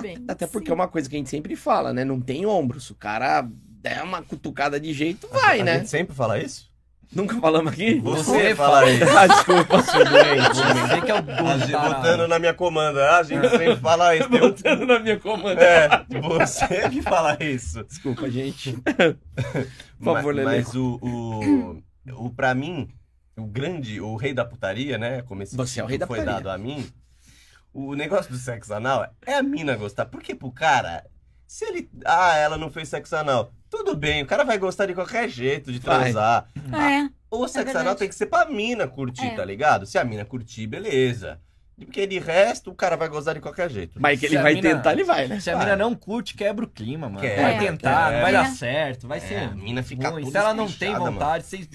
[0.00, 0.24] bem.
[0.28, 0.72] Até porque sim.
[0.72, 2.04] é uma coisa que a gente sempre fala, né?
[2.04, 2.80] Não tem ombro.
[2.80, 5.78] Se o cara der uma cutucada de jeito, vai, a né?
[5.78, 6.67] gente sempre fala isso?
[7.14, 7.98] Nunca falamos aqui?
[8.00, 9.04] Você, Você fala isso.
[9.18, 9.82] Ah, desculpa.
[9.82, 10.58] Seu doente.
[10.88, 11.94] Você que é o tarado.
[11.94, 13.16] Botando na minha comanda.
[13.16, 14.26] A gente sempre fala isso.
[14.28, 15.60] Um- Botando na minha comanda.
[15.62, 15.88] É,
[16.20, 17.82] você que fala isso.
[17.84, 18.72] Desculpa, gente.
[19.98, 20.46] Por favor, Lele.
[20.46, 21.82] Mas o, o,
[22.26, 22.88] o, pra mim,
[23.36, 25.22] o grande, o rei da putaria, né?
[25.22, 26.40] Como esse Você é o rei da foi putaria.
[26.42, 26.86] dado a mim.
[27.72, 30.04] O negócio do sexo anal é a mina gostar.
[30.06, 31.04] Porque pro cara,
[31.48, 31.90] se ele.
[32.04, 33.50] Ah, ela não fez sexo anal.
[33.70, 36.46] Tudo bem, o cara vai gostar de qualquer jeito de transar.
[36.56, 37.78] É, O sexo verdade.
[37.78, 39.34] anal tem que ser pra mina curtir, É.
[39.34, 39.84] tá ligado?
[39.86, 41.40] Se a mina curtir, beleza.
[41.76, 44.00] Porque de resto, o cara vai gostar de qualquer jeito.
[44.00, 45.38] Mas que ele Se vai mina- tentar, ele vai, né?
[45.38, 45.64] Se a Vai.
[45.64, 47.20] mina não curte, quebra o clima, mano.
[47.20, 48.14] Quebra, vai tentar, é.
[48.16, 48.50] não vai dar É.
[48.50, 49.36] certo, vai ser.
[49.36, 50.24] a mina fica ruim.
[50.24, 51.68] toda Se ela não tem vontade, vocês-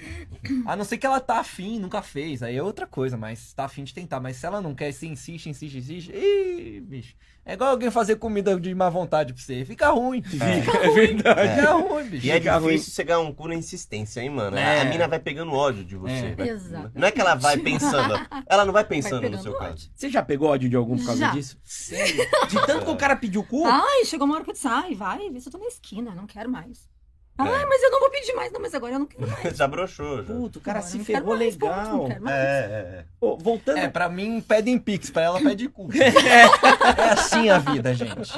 [0.66, 3.64] a não ser que ela tá afim, nunca fez, aí é outra coisa, mas tá
[3.64, 4.20] afim de tentar.
[4.20, 7.16] Mas se ela não quer, você insiste, insiste, insiste, ih, bicho.
[7.46, 9.66] É igual alguém fazer comida de má vontade pra você.
[9.66, 10.22] Fica ruim.
[10.22, 11.56] Fica É verdade.
[11.56, 12.26] Fica ruim, bicho.
[12.26, 12.72] E é Fica ruim.
[12.74, 14.56] difícil você ganhar um cu na insistência, hein, mano?
[14.58, 14.80] É.
[14.82, 16.14] A mina vai pegando ódio de você.
[16.28, 16.36] É.
[16.36, 16.98] vai- Exatamente.
[16.98, 18.14] Não é que ela vai pensando.
[18.48, 19.68] Ela não vai pensando no pegando seu ódio.
[19.68, 19.92] caso.
[19.94, 21.32] Você já pegou ódio de algum por causa Já.
[21.32, 21.58] disso?
[21.66, 22.26] Sério?
[22.50, 23.66] De tanto que o cara pediu cu?
[23.66, 26.16] Ai, chegou uma hora que eu disse, ai, vai, vê se eu tô na esquina,
[26.16, 26.88] não quero mais.
[27.36, 28.52] Ai, mas eu não vou pedir mais.
[28.52, 29.58] Não, mas agora eu não quero mais.
[29.58, 30.34] Já broxou, já.
[30.34, 31.98] Puto, o cara Agora se não ferrou mais, ponto, legal.
[31.98, 32.36] não quero mais.
[32.36, 33.06] É, é, é.
[33.40, 33.78] Voltando.
[33.80, 35.90] É, pra mim pedem pix, pra ela pede cu.
[35.98, 38.32] é assim a vida, gente.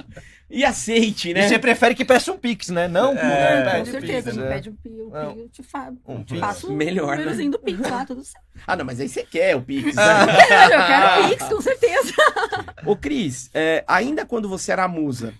[0.49, 1.47] E aceite, E né?
[1.47, 2.87] você prefere que peça um pix, né?
[2.87, 3.79] Não, É, né?
[3.79, 4.49] Com certeza, pix, me né?
[4.55, 4.77] pede um
[5.11, 5.33] Não.
[5.33, 5.97] pio, eu te falo.
[6.07, 6.39] Um pix.
[6.39, 7.17] Faço Melhor, né?
[7.17, 8.45] númerozinho do Pix lá, tudo certo.
[8.65, 9.95] Ah, não, mas aí você quer o Pix.
[9.95, 10.03] né?
[10.71, 12.13] Eu quero Pix, com certeza.
[12.85, 15.33] Ô, Cris, é, ainda quando você era musa,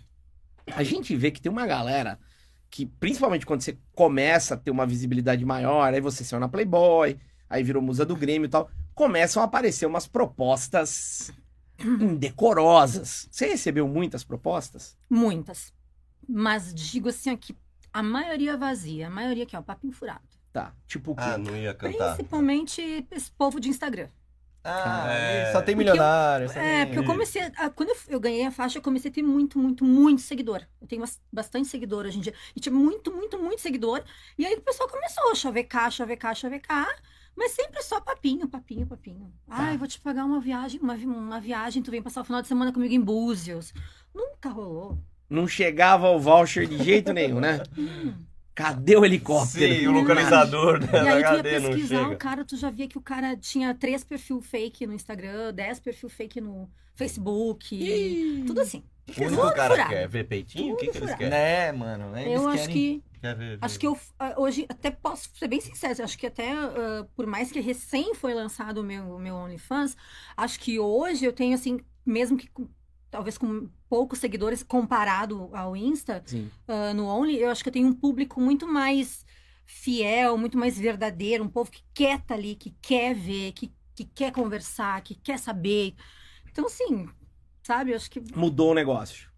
[0.76, 2.20] a gente vê que tem uma galera
[2.76, 7.18] que, principalmente quando você começa a ter uma visibilidade maior, aí você saiu na Playboy,
[7.50, 11.32] aí virou musa do Grêmio e tal, começam a aparecer umas propostas
[11.80, 13.30] indecorosas.
[13.32, 14.98] Você recebeu muitas propostas?
[15.10, 15.74] Muitas.
[16.28, 17.56] Mas digo assim, ó, que
[17.94, 20.28] a maioria vazia, a maioria aqui, ó, papinho furado.
[20.52, 21.24] Tá, tipo o quê?
[21.24, 22.16] Ah, não ia cantar.
[22.16, 24.10] Principalmente esse povo de Instagram.
[24.66, 25.52] Ah, É.
[25.52, 26.52] só tem Porque eu- milionário.
[26.52, 27.42] É, porque eu comecei.
[27.56, 30.62] a- quando eu, eu ganhei a faixa, eu comecei a ter muito, muito, muito seguidor.
[30.82, 32.34] Eu tenho bas- bastante seguidor hoje em dia.
[32.56, 34.04] E tinha muito, muito, muito seguidor.
[34.38, 36.88] E aí o pessoal começou a chavecar, chavecar, chavecar.
[37.38, 39.32] Mas sempre só papinho, papinho, papinho.
[39.50, 42.48] Ai, vou te pagar uma viagem, uma, uma viagem, tu vem passar o final de
[42.48, 43.74] semana comigo em Búzios.
[44.14, 44.98] Nunca rolou.
[45.30, 47.62] Não chegava o voucher de jeito nenhum, né?
[48.56, 49.74] Cadê o helicóptero?
[49.76, 52.98] Sim, o localizador né, E aí tu ia pesquisar o cara, tu já via que
[52.98, 58.44] o cara tinha três perfil fake no Instagram, dez perfil fake no Facebook.
[58.48, 58.84] Tudo assim.
[59.08, 59.90] O que o cara furado.
[59.90, 60.08] quer?
[60.08, 60.74] Ver peitinho?
[60.74, 61.30] O que, que eles querem?
[61.30, 62.18] Né, mano?
[62.18, 63.80] Eles eu acho querem- que Quer ver, Acho ver.
[63.80, 67.52] que eu ah, hoje até posso ser bem sincera, acho que até ah, por mais
[67.52, 69.98] que recém foi lançado o meu, meu OnlyFans,
[70.38, 72.48] acho que hoje eu tenho assim, mesmo que
[73.16, 76.22] talvez com poucos seguidores comparado ao Insta,
[76.68, 79.26] ah, no Only, eu acho que eu tenho um público muito mais
[79.66, 84.04] fiel, muito mais verdadeiro, um povo que quer estar ali, que quer ver, que, que
[84.04, 85.96] quer conversar, que quer saber.
[86.52, 87.08] Então, assim,
[87.64, 89.30] sabe, eu acho que Mudou o negócio.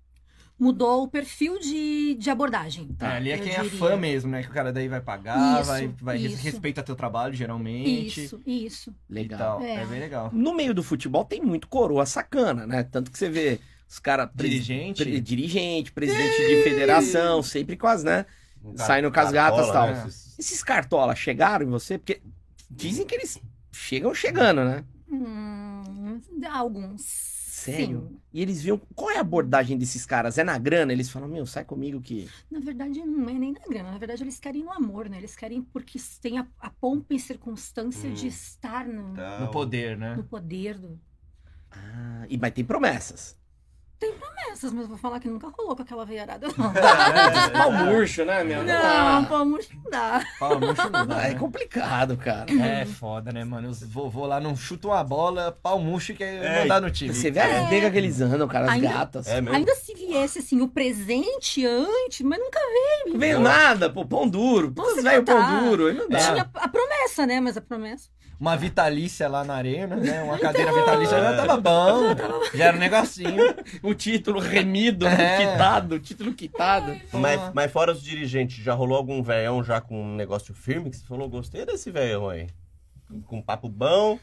[0.59, 2.89] Mudou o perfil de, de abordagem.
[2.99, 3.77] É, ali é quem é diria.
[3.77, 4.41] fã mesmo, né?
[4.43, 6.41] Que o cara daí vai pagar, Isso, vai, vai isso.
[6.43, 8.23] respeita teu trabalho, geralmente.
[8.23, 8.95] Isso, isso.
[9.09, 9.61] E Legal.
[9.61, 9.75] É.
[9.75, 9.85] É.
[9.85, 10.29] bem legal.
[10.33, 12.83] No meio do futebol tem muito coroa sacana, né?
[12.83, 14.29] Tanto que você vê os caras.
[14.33, 15.21] Dirigente.
[15.21, 18.25] dirigente, presidente de federação, sempre com as, né?
[18.63, 20.05] Um sai no Casgatas, cartola, tal.
[20.05, 20.11] né?
[20.39, 21.97] Esses cartola chegaram em você?
[21.97, 22.21] Porque
[22.69, 23.39] dizem que eles
[23.71, 24.83] chegam chegando, né?
[25.09, 26.19] Hum,
[26.51, 27.36] alguns.
[27.71, 28.07] Sério?
[28.09, 28.19] Sim.
[28.33, 28.79] E eles viam.
[28.95, 30.37] Qual é a abordagem desses caras?
[30.37, 30.91] É na grana?
[30.93, 32.27] Eles falam, meu, sai comigo que.
[32.49, 33.91] Na verdade, não é nem na grana.
[33.91, 35.17] Na verdade, eles querem no amor, né?
[35.17, 38.13] Eles querem porque tem a, a pompa e circunstância Hum.
[38.13, 39.39] de estar no, Tá.
[39.41, 40.15] No poder, né?
[40.15, 40.99] no poder do.
[41.71, 43.37] Ah, e, mas tem promessas.
[44.51, 46.71] Essas, mas eu vou falar que nunca rolou com aquela veiarada, não.
[47.51, 48.63] Pau murcho, né, meu?
[48.63, 50.23] Não, pô, murcho não dá.
[50.39, 51.35] Fala, murcho não dá, É né?
[51.39, 52.45] complicado, cara.
[52.51, 53.69] É foda, né, mano?
[53.69, 57.13] Os vovô lá não chutam uma bola, pau murcho que é É, mandar no time.
[57.13, 59.27] Você vê a nega que eles andam, cara, as Ainda- gatas.
[59.27, 59.55] É mesmo?
[59.57, 62.59] Ainda se viesse, assim, o presente antes, mas nunca
[63.07, 64.71] Não veio nada, pô, pão duro.
[64.71, 65.35] Pô, velho, tá.
[65.35, 65.87] pão duro.
[65.87, 66.19] Aí não dá.
[66.19, 67.39] tinha a promessa, né?
[67.41, 68.09] Mas a promessa.
[68.39, 70.21] Uma vitalícia lá na arena, né?
[70.21, 72.15] Uma cadeira vitalícia já tava bom.
[72.53, 73.43] Já era um negocinho.
[73.81, 75.37] O título remido, É.
[75.37, 76.95] quitado, título quitado.
[77.13, 80.97] Mas, mas fora os dirigentes, já rolou algum velhão já com um negócio firme que
[80.97, 82.47] você falou, gostei desse velhão aí.
[83.09, 84.19] Com, com papo bom,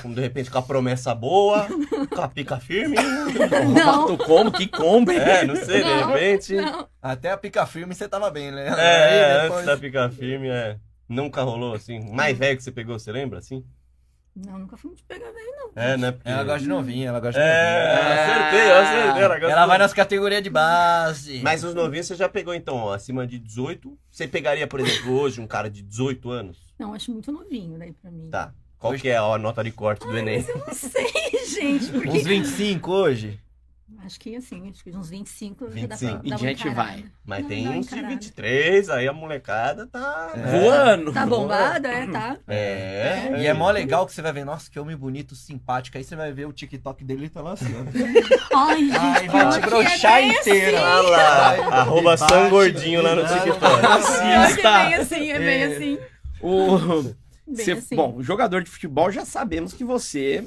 [0.00, 1.66] com de repente com a promessa boa,
[2.14, 2.96] com a pica firme.
[2.96, 3.74] Não.
[3.74, 5.18] Bato como, que combo, hein?
[5.18, 6.54] É, não sei, de Não, repente.
[6.54, 6.88] Não.
[7.02, 8.68] Até a pica firme você tava bem, né?
[8.68, 10.76] É, Aí antes depois- da pica firme, é.
[11.10, 11.98] Nunca rolou assim.
[12.12, 13.64] Mais velho que você pegou, você lembra assim?
[14.36, 15.70] Não, nunca fui muito pegar velho, não.
[15.82, 16.12] É, né?
[16.12, 16.28] Porque...
[16.28, 19.68] Ela gosta de novinha, ela gosta de É, acertei, eu acertei, ela gosta Ela de-
[19.68, 21.40] vai nas categorias de base.
[21.42, 23.98] Mas os novinhos você já pegou então, ó, acima de 18.
[24.08, 26.72] Você pegaria, por exemplo, hoje um cara de 18 anos?
[26.78, 28.30] Não, acho muito novinho daí pra mim.
[28.30, 28.54] Tá.
[28.78, 30.44] Qual que é a nota de corte do Enem?
[30.48, 31.06] Eu não sei,
[31.52, 32.08] gente, porque...
[32.08, 33.38] Uns 25 hoje?
[33.98, 35.88] Acho que assim, acho que uns 25, já 25.
[36.12, 36.82] dá pra E uma diante encarada.
[36.92, 37.04] vai.
[37.24, 38.08] Mas Não, tem dá uns de encarada.
[38.08, 40.32] 23, aí a molecada tá.
[40.50, 41.12] Voando.
[41.12, 42.38] Tá bombada, é, tá?
[42.48, 43.30] É.
[43.42, 45.98] E é mó legal que você vai ver, nossa, que homem bonito, simpático.
[45.98, 47.66] Aí você vai ver o TikTok dele e tá lá assim.
[48.56, 50.76] Ai, gente, Ai, vai te broxar é inteiro.
[50.78, 50.86] assim.
[50.86, 53.44] Olha lá, arroba sangordinho lá no cuidado.
[53.44, 53.84] TikTok.
[54.24, 54.72] É Assista.
[54.84, 55.66] bem assim, é bem É.
[55.66, 55.98] assim.
[56.40, 57.02] O...
[57.02, 57.14] Bem
[57.56, 57.96] Você- assim.
[57.96, 60.44] Bom, jogador de futebol, já sabemos que você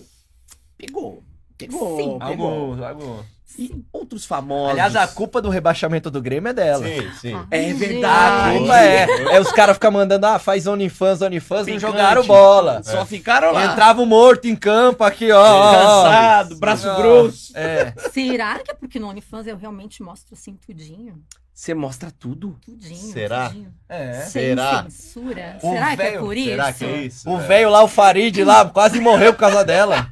[0.78, 1.24] pegou.
[1.58, 2.20] Pegou, Sim.
[2.28, 2.48] pegou.
[2.50, 3.34] Alguns, alguns.
[3.56, 4.72] E outros famosos.
[4.72, 6.84] Aliás, a culpa do rebaixamento do Grêmio é dela.
[6.88, 7.34] Sim, sim.
[7.36, 8.56] Ah, É verdade.
[8.56, 9.36] A culpa é.
[9.36, 11.82] É os caras ficam mandando, ah, faz OnlyFans, OnlyFans, não Picante.
[11.82, 12.82] jogaram bola.
[12.82, 13.66] Só ficaram lá.
[13.66, 15.72] Entrava o morto em campo aqui, ó.
[15.72, 17.56] Cansado, braço Ó, grosso.
[17.56, 17.94] É.
[18.12, 21.22] Será que é porque no OnlyFans eu realmente mostro assim tudinho?
[21.54, 22.58] Você mostra tudo.
[22.66, 23.14] Tudinho.
[23.14, 23.50] Será?
[23.50, 23.72] Tudinho.
[23.88, 24.14] É.
[24.22, 24.84] Sem Será?
[24.90, 25.60] censura?
[25.62, 26.50] O Será que é véio- por isso?
[26.50, 27.30] Será que é isso?
[27.30, 30.08] O velho lá, o Farid lá, quase morreu por causa dela.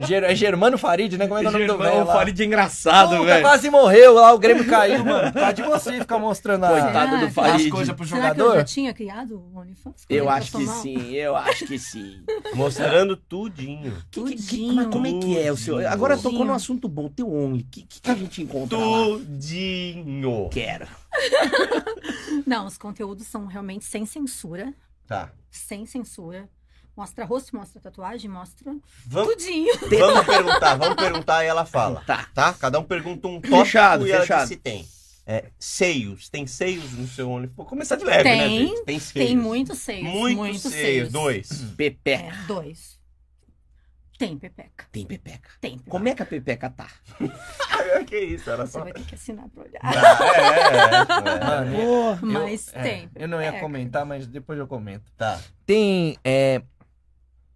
[0.00, 1.26] Ger- é Germano Farid, né?
[1.26, 2.12] Como é que é o nome do velho lá?
[2.14, 3.42] Farid engraçado, Puta, velho.
[3.42, 5.32] quase morreu lá, o Grêmio caiu, mano.
[5.32, 7.70] Tá de você ficar mostrando a- Coitado do Ah, as Farid.
[7.70, 8.56] coisas pro Será que eu jogador.
[8.58, 10.04] já tinha criado o OnlyFans?
[10.08, 10.82] Eu Quando acho que mal?
[10.82, 12.22] sim, eu acho que sim.
[12.54, 13.92] Mostrando tudinho.
[14.10, 14.74] Que- que- que- Tudinho.
[14.74, 15.76] mas como é que é o seu.
[15.88, 16.46] Agora tocou Tudinho.
[16.48, 17.60] num assunto bom, teu Only.
[17.62, 19.04] O que, que, que a gente encontra lá?
[19.04, 20.48] Tudinho.
[20.50, 20.86] Quero.
[22.46, 24.72] Não, os conteúdos são realmente sem censura.
[25.06, 25.30] Tá.
[25.50, 26.48] Sem censura.
[27.00, 28.76] Mostra rosto, mostra tatuagem, mostra
[29.06, 29.72] Vamos, tudinho.
[29.88, 32.02] vamos perguntar, vamos perguntar e ela fala.
[32.06, 32.28] Tá.
[32.34, 32.52] Tá?
[32.52, 34.40] Cada um pergunta um tópico Fechado, e ela fechado.
[34.40, 34.86] diz se tem.
[35.26, 36.28] É, seios.
[36.28, 37.56] Tem seios no seu OnlyFans?
[37.56, 38.84] Vou começar de leve, né, Tem, gente?
[38.84, 39.28] Tem seios.
[39.28, 40.02] Tem muitos seios.
[40.02, 41.10] Muitos, muitos seios.
[41.10, 41.48] Dois.
[41.74, 42.22] Pepeca.
[42.22, 43.00] É, dois.
[44.18, 44.84] Tem pepeca.
[44.92, 45.50] Tem pepeca.
[45.58, 45.90] Tem pepeca.
[45.90, 46.88] Como é que a pepeca tá?
[48.06, 48.84] Que isso, era Você só...
[48.84, 49.80] vai ter que assinar pra olhar.
[49.82, 49.94] Ah,
[50.36, 51.44] é, é, é.
[51.44, 52.20] Mano, Porra.
[52.22, 53.10] Mas eu, é, tem.
[53.14, 53.62] eu não ia pepeca.
[53.62, 55.10] comentar, mas depois eu comento.
[55.16, 55.40] Tá.
[55.64, 56.62] Tem, é...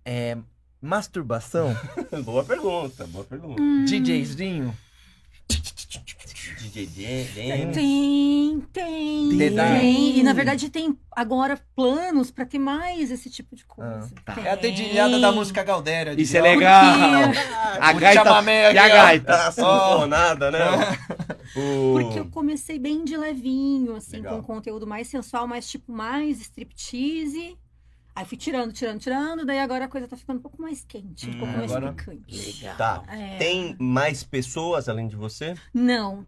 [0.04, 0.36] É...
[0.80, 1.74] Masturbação?
[2.24, 3.60] Boa pergunta, boa pergunta.
[3.62, 4.76] Hum, DJzinho?
[6.72, 10.18] Tem, tem, tem.
[10.18, 14.10] E na verdade tem agora planos pra ter mais esse tipo de coisa.
[14.24, 14.34] tá.
[14.34, 14.44] Tem.
[14.44, 16.14] É a dedilhada da música Galdéria.
[16.20, 16.84] Isso é legal.
[17.80, 18.22] A O gaita.
[18.72, 19.26] E a gaita?
[19.26, 20.58] Tá sanfonada, né?
[21.56, 21.92] O...
[21.92, 24.38] Porque eu comecei bem de levinho, assim, Legal.
[24.38, 27.56] com conteúdo mais sensual, mais tipo, mais striptease.
[28.14, 31.28] Aí fui tirando, tirando, tirando, daí agora a coisa tá ficando um pouco mais quente,
[31.28, 32.58] um Hum, pouco mais agora- picante.
[32.60, 32.76] Legal.
[32.76, 33.02] Tá.
[33.08, 33.38] É.
[33.38, 35.54] Tem mais pessoas além de você?
[35.72, 36.24] Não,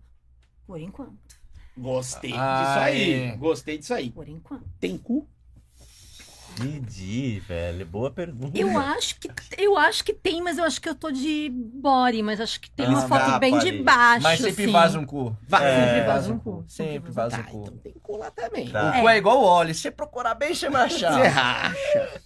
[0.66, 1.36] por enquanto,
[1.78, 3.12] Gostei Ah, disso aí.
[3.12, 3.36] é.
[3.36, 4.10] Gostei disso aí.
[4.10, 4.64] por enquanto.
[4.80, 5.28] Tem cu?
[6.60, 7.84] Didi, velho.
[7.86, 8.58] Boa pergunta.
[8.58, 9.28] Eu acho que
[9.58, 12.70] eu acho que tem, mas eu acho que eu tô de body, mas acho que
[12.70, 14.22] tem uma Escapa foto bem de baixo.
[14.22, 14.72] Mas sempre assim.
[14.72, 15.36] vaza um cu.
[15.48, 15.64] Vai.
[15.64, 15.86] É.
[15.86, 16.64] Sempre vaza um cu.
[16.66, 17.36] Sempre vaza.
[17.36, 17.62] Tá, um cu.
[17.66, 18.68] então tem cu lá também.
[18.70, 18.90] Tá.
[18.98, 19.74] O cu é igual o óleo.
[19.74, 21.28] Se você procurar bem, você vai Você achar.
[21.28, 22.20] racha.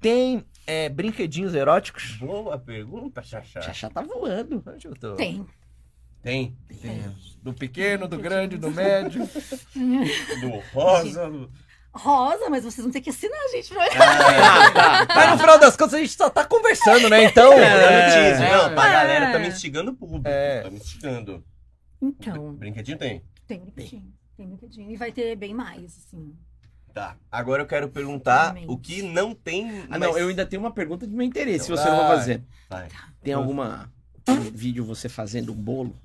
[0.00, 2.16] Tem é, brinquedinhos eróticos?
[2.18, 3.60] Boa pergunta, Xaxá.
[3.62, 4.62] Xaxá tá voando.
[4.66, 5.14] Onde eu tô?
[5.14, 5.44] Tem.
[6.22, 6.56] Tem.
[6.82, 7.16] Tem.
[7.42, 9.28] Do pequeno, do grande, do médio.
[10.40, 11.30] Do rosa.
[11.30, 11.50] do-
[11.98, 13.72] Rosa, mas vocês vão ter que assinar, gente.
[13.74, 13.88] Vai.
[13.90, 15.14] Tá, tá.
[15.14, 17.24] Mas no final das contas a gente só tá conversando, né?
[17.24, 17.52] Então.
[17.52, 18.50] É, no teaser.
[18.52, 18.92] Não, pra É.
[18.92, 20.26] galera tá me instigando o público.
[20.28, 20.62] É.
[20.62, 21.44] Tá me instigando.
[22.00, 23.22] Então, Brinquedinho tem.
[23.46, 24.12] tem brinquedinho.
[24.36, 24.90] Tem brinquedinho.
[24.92, 26.34] E vai ter bem mais, assim.
[26.94, 27.16] Tá.
[27.30, 28.70] Agora eu quero perguntar Realmente.
[28.70, 29.80] o que não tem.
[29.82, 31.98] Ah, mas- não, eu ainda tenho uma pergunta de meu interesse, se Então você não
[31.98, 32.16] vai vai.
[32.16, 32.42] fazer.
[32.70, 32.88] Vai.
[33.22, 33.92] Tem alguma
[34.28, 35.96] um vídeo você fazendo um bolo?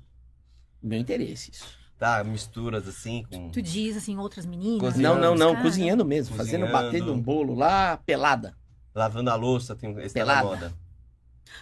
[0.82, 1.78] Meu interesse, isso.
[1.98, 3.50] Tá, misturas assim com.
[3.50, 4.80] Tu diz, assim, outras meninas.
[4.80, 5.20] Cozinhando.
[5.20, 6.86] Não, não, não, cozinhando mesmo, fazendo, Cozinhando.
[6.90, 8.54] batendo um bolo lá, pelada.
[8.94, 10.46] Lavando a louça, tem esse tá na Pelada.
[10.48, 10.83] moda.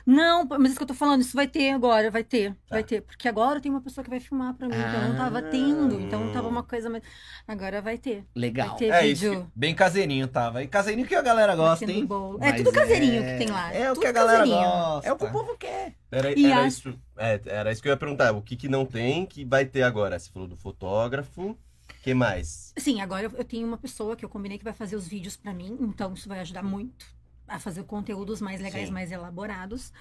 [0.07, 2.57] Não, mas isso que eu tô falando, isso vai ter agora, vai ter, Tá.
[2.77, 3.03] vai ter.
[3.03, 5.43] Porque agora tem uma pessoa que vai filmar pra mim, então não tava Ah.
[5.43, 7.03] tendo, então tava uma coisa mais...
[7.47, 8.69] Agora vai ter, Legal.
[8.71, 9.53] vai ter É isso vídeo.
[9.55, 10.63] Bem caseirinho tava.
[10.63, 12.07] E caseirinho que a galera gosta, hein?
[12.07, 12.39] bolo.
[12.39, 13.73] Mas É tudo caseirinho é- que tem lá.
[13.75, 14.63] É o que a galera caseirinho.
[14.71, 15.09] gosta.
[15.09, 15.95] É o que o povo quer.
[16.11, 18.33] Era, era as- isso, é, era isso que eu ia perguntar.
[18.33, 20.19] O que, que não tem que vai ter agora?
[20.19, 21.51] Você falou do fotógrafo.
[21.51, 21.57] O
[22.03, 22.73] que mais?
[22.79, 25.37] Sim, agora eu, eu tenho uma pessoa que eu combinei que vai fazer os vídeos
[25.37, 27.07] pra mim, então isso vai ajudar muito
[27.55, 28.93] a fazer conteúdos mais legais, Sim.
[28.95, 29.93] mais elaborados.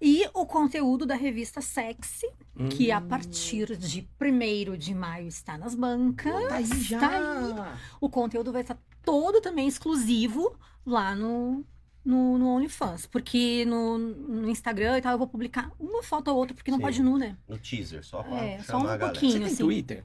[0.00, 2.26] E o conteúdo da revista Sexy,
[2.76, 2.96] que Hum.
[2.96, 6.32] a partir de 1 de maio está nas bancas.
[6.48, 6.98] Tá aí já.
[7.00, 7.78] Tá aí.
[8.00, 11.64] O conteúdo vai estar todo também exclusivo lá no,
[12.04, 13.06] no, no OnlyFans.
[13.06, 16.78] Porque no, no Instagram e tal eu vou publicar uma foto ou outra, porque não
[16.78, 16.84] Sim.
[16.84, 17.36] pode nu, né?
[17.48, 19.06] No teaser, só pra É, só um a galera.
[19.12, 19.32] pouquinho.
[19.32, 19.62] Você tem assim.
[19.64, 20.04] Twitter?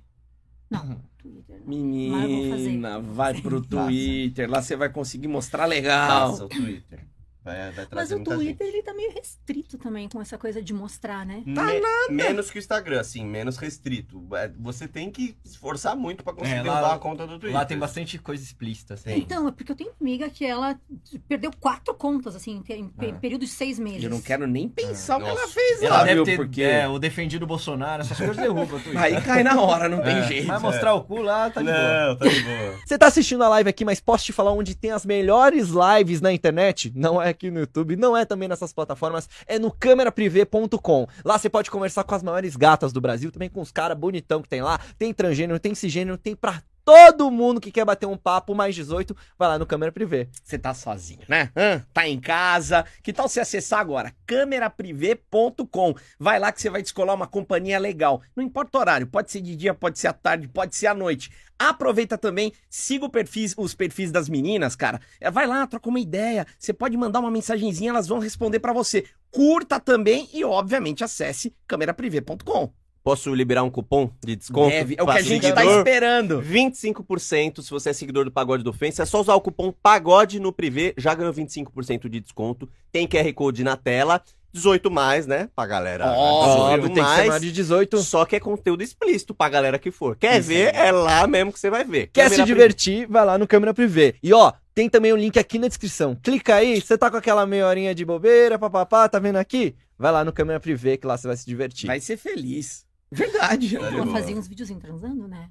[0.70, 1.59] Não, Twitter.
[1.59, 1.67] não.
[1.67, 3.61] Menina, vai pro.
[3.61, 4.49] Twitter.
[4.49, 6.32] Lá você vai conseguir mostrar legal.
[6.32, 7.05] Faça o Twitter.
[7.50, 8.76] Vai, vai Mas o muita Twitter, gente.
[8.76, 11.43] ele tá meio restrito também com essa coisa de mostrar, né?
[11.45, 14.22] Me- menos que o Instagram, assim, menos restrito.
[14.34, 17.39] É, Você tem que se esforçar muito pra conseguir É, lá- derrubar a conta do
[17.39, 17.54] Twitter.
[17.54, 19.06] Lá tem bastante coisa explícita, assim.
[19.10, 19.20] Tem.
[19.20, 20.80] Então, é porque eu tenho uma amiga que ela
[21.28, 23.14] perdeu quatro contas, assim, em, Ah.
[23.20, 24.04] período de seis meses.
[24.04, 25.41] Eu não quero nem pensar o que Nossa.
[25.41, 26.24] ela fez Ela lá, deve viu?
[26.26, 28.97] ter Porque é, o defendido Bolsonaro, essas coisas derrubam o Twitter.
[29.02, 30.47] aí cai na hora, não tem É, jeito.
[30.47, 32.08] Vai mostrar o cu lá, tá de boa.
[32.10, 32.80] Não, tá de boa.
[32.86, 36.22] Você tá assistindo a live aqui, mas posso te falar onde tem as melhores lives
[36.22, 36.91] na internet?
[36.95, 41.08] Não é aqui no YouTube, não é também nessas plataformas, é no cameraprivé.com.
[41.24, 44.42] Lá você pode conversar com as maiores gatas do Brasil, também com os caras bonitão
[44.42, 44.78] que tem lá.
[44.98, 49.16] Tem transgênero, tem cisgênero, tem pra todo mundo que quer bater um papo mais 18,
[49.38, 50.28] vai lá no Câmera Privé.
[50.44, 51.52] Você tá sozinho, né?
[51.56, 51.86] Hã?
[51.94, 52.84] Tá em casa.
[53.04, 54.12] Que tal você acessar agora?
[54.26, 55.94] cameraprivé.com.
[56.20, 58.24] Vai lá que você vai descolar uma companhia legal.
[58.36, 60.94] Não importa o horário, pode ser de dia, pode ser à tarde, pode ser à
[60.96, 61.30] noite.
[61.60, 65.00] Aproveita também, siga perfis- os perfis das meninas, cara.
[65.22, 66.48] É, Vai lá, troca uma ideia.
[66.58, 69.06] Você pode mandar uma mensagenzinha, elas vão responder pra você.
[69.30, 72.74] Curta também e, obviamente, acesse cameraprivé.com.
[73.10, 74.70] Posso liberar um cupom de desconto?
[74.70, 75.78] Deve, é o que a gente tá seguidor?
[75.80, 76.43] esperando.
[76.43, 79.01] 25% se você é seguidor do Pagode do Ofensa.
[79.01, 82.70] É só usar o cupom PAGODE no Privé, já ganhou 25% de desconto.
[82.91, 84.22] Tem QR Code na tela.
[84.53, 85.49] 18 mais, né?
[85.55, 86.12] Pra galera.
[86.12, 87.97] Óbvio, 18 Óbvio, tem que ser de 18.
[87.97, 90.16] Só que é conteúdo explícito pra galera que for.
[90.16, 90.76] Quer ver?
[90.76, 92.12] É lá mesmo que você vai ver.
[92.14, 94.14] Quer Câmera se divertir, vai lá no Câmera Privé.
[94.22, 96.16] E ó, tem também o link aqui na descrição.
[96.22, 99.76] Clica aí, você tá com aquela meia horinha de bobeira, papapá, tá vendo aqui?
[99.97, 101.88] Vai lá no Câmera Privé que lá você vai se divertir.
[101.88, 102.88] Vai ser feliz.
[103.12, 103.68] Verdade.
[103.70, 105.49] De Ela fazia uns videozinhos transando, né?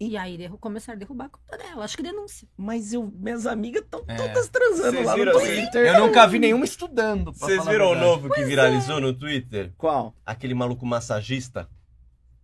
[0.00, 1.84] E aí derru- começaram a derrubar a conta dela.
[1.84, 2.48] Acho que denúncia.
[2.56, 4.16] Mas eu, minhas amigas estão É.
[4.16, 5.46] todas transando Vocês lá no viram assim?
[5.46, 5.86] Twitter.
[5.86, 7.32] Eu nunca vi nenhuma estudando.
[7.32, 9.72] Vocês viram o novo que viralizou no Twitter?
[9.76, 10.14] Qual?
[10.26, 11.68] Aquele maluco massagista?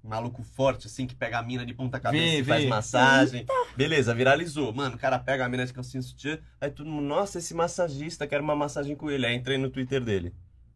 [0.03, 2.69] Maluco forte, assim, que pega a mina de ponta cabeça Vi, e faz vi.
[2.71, 3.47] massagem.
[3.77, 4.73] Beleza, viralizou.
[4.73, 8.27] Mano, o cara pega a mina de calcinha sutiã, aí todo mundo, nossa, esse massagista,
[8.27, 9.27] quero uma massagem com ele.
[9.27, 10.33] Aí entrei no Twitter dele.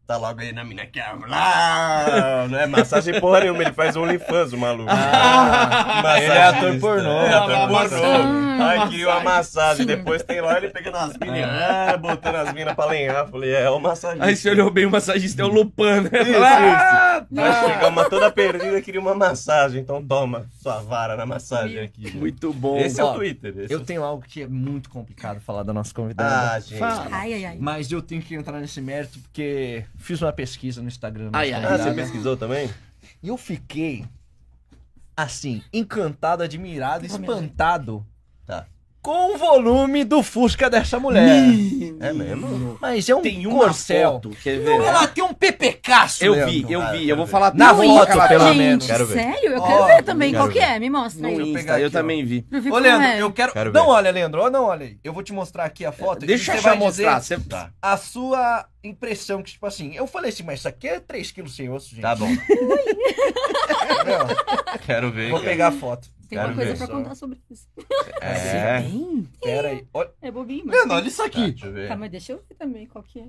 [0.07, 2.45] Tá logo aí na mina que lá.
[2.47, 4.89] Não é massagem porra nenhuma, ele faz OnlyFans, o maluco.
[4.91, 6.31] Ah, Massagista.
[6.31, 7.09] ele é ator pornô.
[7.21, 8.63] É ator pornô.
[8.63, 9.85] Ai, queria uma massagem.
[9.85, 13.27] Depois tem lá ele pegando as minas, ah, botando as minas pra lenhar.
[13.27, 14.25] Falei, é, é o massagista.
[14.25, 16.09] Aí você olhou bem, o massagista é o Lupan, né?
[16.21, 19.81] Isso, Ah, Vai chegar uma toda perdida, queria uma massagem.
[19.81, 22.15] Então toma sua vara na massagem aqui.
[22.15, 22.77] Muito bom.
[22.77, 23.53] Esse é o Twitter.
[23.57, 26.51] Esse é Eu o- tenho algo que é muito complicado falar da nossa convidada.
[26.53, 26.77] Ah, gente.
[26.77, 27.07] Fala.
[27.11, 27.57] Ai, ai, ai.
[27.59, 31.29] Mas eu tenho que entrar nesse mérito porque fiz uma pesquisa no Instagram.
[31.33, 32.69] Ai, nossa ai, Ah, você pesquisou também?
[33.21, 34.05] E eu fiquei,
[35.15, 38.05] assim, encantado, admirado, espantado
[38.45, 38.67] Tá.
[39.05, 41.37] Com o volume do Fusca dessa mulher.
[41.99, 42.75] É mesmo?
[42.81, 44.13] Mas é um Tem uma corcel.
[44.13, 44.81] foto, quer ver?
[44.81, 46.51] Ela tem um pepecaço, Eu Leandro.
[46.51, 47.07] vi, eu vi.
[47.09, 48.87] Eu vou falar Na tudo que foto, pelo tá menos.
[48.87, 49.13] Quero ver.
[49.13, 49.51] Sério?
[49.53, 50.31] Eu quero ver também.
[50.31, 50.65] quero Qual que ver.
[50.65, 50.79] é?
[50.79, 51.35] Me mostra no aí.
[51.39, 51.53] Insta.
[51.59, 51.99] pegar Eu aqui, ó.
[52.01, 52.47] também vi.
[52.71, 53.53] Ô, Leandro, eu quero.
[53.53, 54.97] Quero não olha, Leandro, ó, não olha aí.
[55.03, 56.25] Eu vou te mostrar aqui a foto.
[56.25, 57.21] Deixa eu já mostrar.
[57.21, 57.37] Você...
[57.39, 57.69] Tá.
[57.79, 61.55] A sua impressão, que tipo assim, eu falei assim, mas isso aqui é 3 quilos
[61.55, 62.01] sem osso, gente.
[62.01, 62.27] Tá bom.
[64.05, 65.29] Não, Quero ver.
[65.29, 65.51] vou quero.
[65.51, 66.07] pegar a foto.
[66.35, 66.93] Tem uma Quero coisa ver pra só.
[66.93, 67.67] contar sobre isso.
[68.21, 68.81] É.
[68.81, 69.29] Tem?
[69.41, 69.87] Pera aí.
[69.93, 70.75] Olha, É bobinho, mas...
[70.75, 71.51] Leandro, olha isso Tá, aqui.
[71.51, 71.87] deixa eu ver.
[71.87, 73.25] Tá, mas deixa eu ver também qual que é.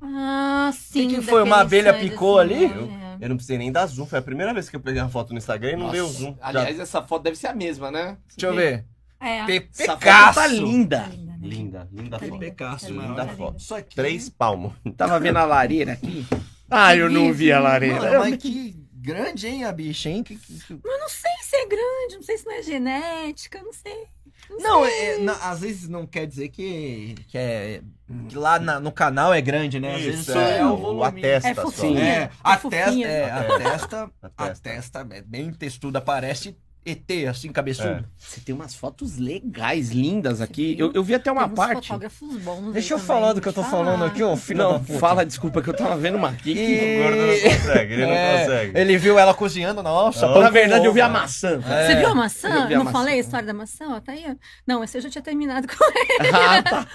[0.00, 1.08] Ah, sim.
[1.08, 1.42] que foi?
[1.42, 2.64] Uma abelha picou assim, ali?
[2.66, 3.16] é.
[3.20, 4.06] Eu não precisei nem dar zoom.
[4.06, 6.32] Foi a primeira vez que eu peguei uma foto no Instagram e não deu zoom.
[6.32, 8.16] Já- Aliás, essa foto deve ser a mesma, né?
[8.28, 8.84] Deixa eu ver.
[9.20, 9.38] É.
[9.40, 10.34] Essa foto Pepecaço.
[10.40, 11.06] tá linda.
[11.10, 11.38] Linda, né?
[11.42, 12.24] Linda, linda Tá foto.
[12.32, 12.38] linda.
[12.44, 13.08] Pepecaço, Tá mano.
[13.08, 13.58] linda tá foto.
[13.58, 13.96] Isso aqui.
[13.96, 14.72] Três palmos.
[14.96, 16.26] Tava vendo a lareira aqui.
[16.70, 18.00] Ah, eu não vi a lareira.
[18.00, 20.22] Mano, mas que grande, hein, a bicha, hein?
[20.22, 23.72] Que- que- que- Mas não sei é grande, não sei se não é genética, não
[23.72, 24.06] sei.
[24.50, 27.80] Não, é, na- às vezes não quer dizer que, que é.
[28.28, 29.94] que lá na- no canal é grande, né?
[29.96, 31.62] Às vezes Isso, só é, é o a testa É só.
[31.62, 31.98] fofinho.
[31.98, 37.50] É, É a testa, é, a testa, A testa é bem textuda, parece ET, assim,
[37.50, 37.88] cabeçudo.
[37.88, 38.04] É.
[38.16, 40.76] Você tem umas fotos legais, lindas aqui.
[40.78, 41.88] Eu, eu vi até uma parte.
[41.88, 45.26] fotógrafos bons Deixa eu falar do que eu tô falando aqui, ô filho Não, fala,
[45.26, 46.52] desculpa, que eu tava vendo uma aqui.
[46.52, 48.78] O gordo não consegue, ele não É, consegue.
[48.78, 50.28] Ele viu ela cozinhando, nossa.
[50.30, 50.40] Oh.
[50.40, 51.60] Na verdade, eu vi a maçã.
[51.68, 51.86] É.
[51.88, 52.48] Você viu a maçã?
[52.48, 52.98] eu vi a não maçã.
[52.98, 53.84] falei a história da maçã?
[53.88, 54.36] Ó, tá aí.
[54.66, 56.28] Não, esse eu já tinha terminado com ele.
[56.32, 56.86] Ah, tá.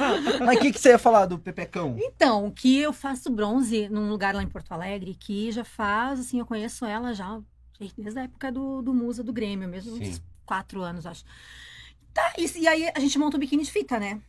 [0.45, 1.97] Mas o que, que você ia falar do Pepecão?
[1.99, 6.39] Então, que eu faço bronze num lugar lá em Porto Alegre, que já faz, assim,
[6.39, 7.39] eu conheço ela já
[7.97, 10.09] desde a época do, do Musa do Grêmio, mesmo Sim.
[10.09, 11.23] uns quatro anos, acho.
[12.13, 14.21] Tá, e, e aí a gente monta o biquíni de fita, né?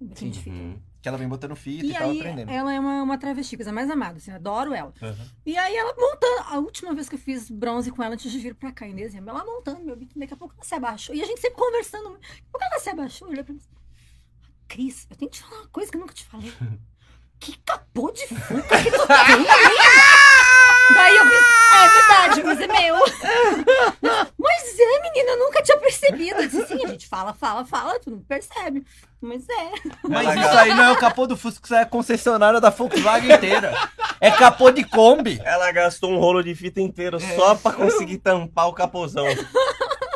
[0.00, 0.56] O biquíni de fita.
[0.56, 0.80] Uhum.
[1.02, 2.50] Que ela vem botando fita e, E tava aí, aprendendo.
[2.50, 4.92] ela é uma, uma travesti, coisa mais amada, assim, adoro ela.
[5.00, 5.26] Uhum.
[5.44, 8.38] E aí, ela montando, a última vez que eu fiz bronze com ela, antes de
[8.38, 11.14] vir pra cá, em dezembro, ela montando meu biquíni, daqui a pouco ela se abaixou.
[11.14, 13.60] E a gente sempre conversando, daqui a pouco ela se abaixou, olhou pra mim
[14.68, 16.52] Cris, eu tenho que te falar uma coisa que eu nunca te falei.
[17.38, 20.65] Que capô de fuca que tu tem?
[20.94, 22.96] Daí eu vi, é verdade, mas é meu.
[24.38, 26.40] Mas é, menina, eu nunca tinha percebido.
[26.40, 28.84] Eu disse, sim, a gente fala, fala, fala, tu não percebe.
[29.20, 29.70] Mas é.
[30.08, 33.34] Mas isso aí não é o capô do Fusca, isso é a concessionária da Volkswagen
[33.34, 33.72] inteira.
[34.20, 35.40] É capô de Kombi.
[35.44, 39.26] Ela gastou um rolo de fita inteiro só pra conseguir tampar o capozão.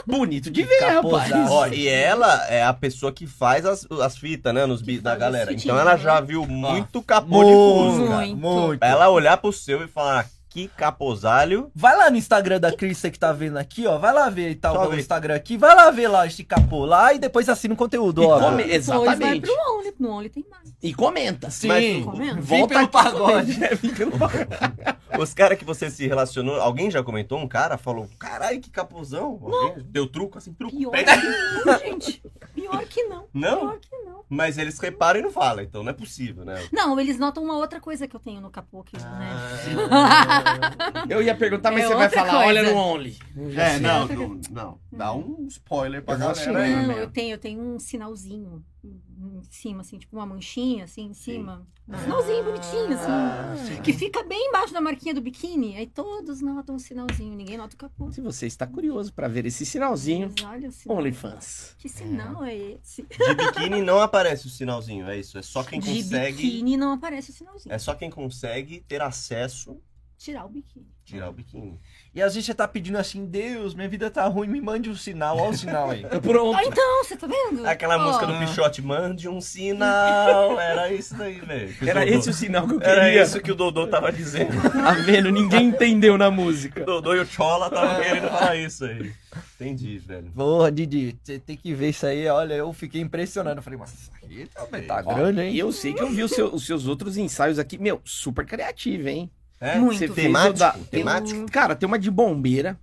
[0.07, 1.31] Bonito de ver, Capozado.
[1.31, 1.51] rapaz.
[1.51, 5.15] Ó, e ela é a pessoa que faz as, as fitas, né, nos beats da
[5.15, 5.53] galera.
[5.53, 5.99] Então ela né?
[5.99, 8.17] já viu muito capô de Fusca.
[8.17, 8.37] Muito.
[8.37, 8.79] muito.
[8.79, 11.71] Pra ela olhar pro seu e falar, que caposalho.
[11.75, 13.97] Vai lá no Instagram da Cris, que tá vendo aqui, ó.
[13.99, 14.95] Vai lá ver e tal, Só o.
[14.99, 15.57] Instagram aqui.
[15.57, 18.41] Vai lá ver lá esse capô lá e depois assina o conteúdo, E ó.
[18.41, 19.41] come- Depois vai Exatamente.
[19.47, 20.75] pro Only, no Only tem mais.
[20.83, 21.51] E comenta.
[21.51, 23.55] Sim, Mas- pelo aqui pagode.
[23.55, 23.71] comer.
[23.73, 24.49] É, pelo pagode.
[25.19, 27.39] Os caras que você se relacionou, alguém já comentou?
[27.39, 29.39] Um cara falou, caralho, que capozão.
[29.43, 30.77] Alguém deu truco assim, truco.
[30.77, 32.23] Pior que não, gente.
[32.55, 33.25] Pior que não.
[33.33, 33.59] Não?
[33.61, 34.21] Pior que não.
[34.29, 36.63] Mas eles reparam e não falam, então não é possível, né?
[36.73, 39.19] Não, eles notam uma outra coisa que eu tenho no capô, que, Ah.
[39.19, 40.40] né?
[41.09, 42.47] Eu ia perguntar, mas É você vai falar, coisa.
[42.47, 43.17] olha no Only.
[43.57, 44.81] É, não, não, não.
[44.93, 46.73] Dá um spoiler pra Eu galera aí.
[46.75, 47.03] Não, né?
[47.03, 51.67] eu tenho, eu tenho um sinalzinho em cima, assim, tipo uma manchinha, assim, em cima.
[51.87, 53.83] Um sinalzinho bonitinho, assim.
[53.83, 55.77] Que fica bem embaixo da marquinha do biquíni.
[55.77, 58.11] Aí todos notam o sinalzinho, ninguém nota o capô.
[58.11, 60.97] Se você está curioso pra ver esse sinalzinho, Mas olha o sinal.
[60.99, 61.75] OnlyFans.
[61.79, 63.03] Que sinal é esse?
[63.03, 65.37] De biquíni não aparece o sinalzinho, é isso.
[65.37, 66.37] É só quem De consegue.
[66.37, 67.75] biquíni não aparece o sinalzinho.
[67.75, 69.79] É só quem consegue ter acesso
[70.23, 70.87] Tirar o biquíni.
[71.03, 71.81] tirar o biquíni.
[72.15, 74.95] E às vezes você tá pedindo assim, Deus, minha vida tá ruim, me mande um
[74.95, 76.03] sinal, olha o sinal aí.
[76.21, 76.59] Pronto.
[76.59, 77.67] Ah, então, você tá vendo?
[77.67, 80.61] Aquela Ó, música do Pichote, mande um sinal.
[80.61, 81.75] Era isso daí, velho.
[81.81, 83.23] O Era Dodô- esse o sinal que eu Era queria.
[83.23, 84.51] isso que o Dodô tava dizendo.
[84.71, 85.31] Tá vendo?
[85.31, 86.85] Ninguém entendeu na O música.
[86.85, 89.13] Dodô e o Chola estavam querendo falar isso aí.
[89.55, 90.31] Entendi, velho.
[90.33, 93.59] Porra, Didi, você tem que ver isso aí, olha, eu fiquei impressionado.
[93.59, 95.55] Eu falei, mas isso aqui também tá Ó, grande, hein?
[95.55, 97.79] E eu sei que eu vi o seu- os seus outros ensaios aqui.
[97.79, 99.31] Meu, super criativo, hein?
[99.61, 99.79] É?
[99.79, 99.99] Muito.
[99.99, 100.59] Você Temático?
[100.59, 101.47] da- Temático?
[101.53, 102.81] Cara, tem uma de bombeira,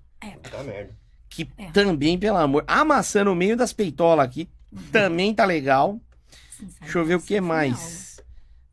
[0.51, 0.95] Tá merda.
[1.29, 1.71] que É.
[1.71, 2.63] também, pelo amor...
[2.67, 4.47] Amassando o meio das peitolas aqui,
[4.91, 5.99] também tá legal.
[6.81, 8.21] Deixa eu ver o que mais.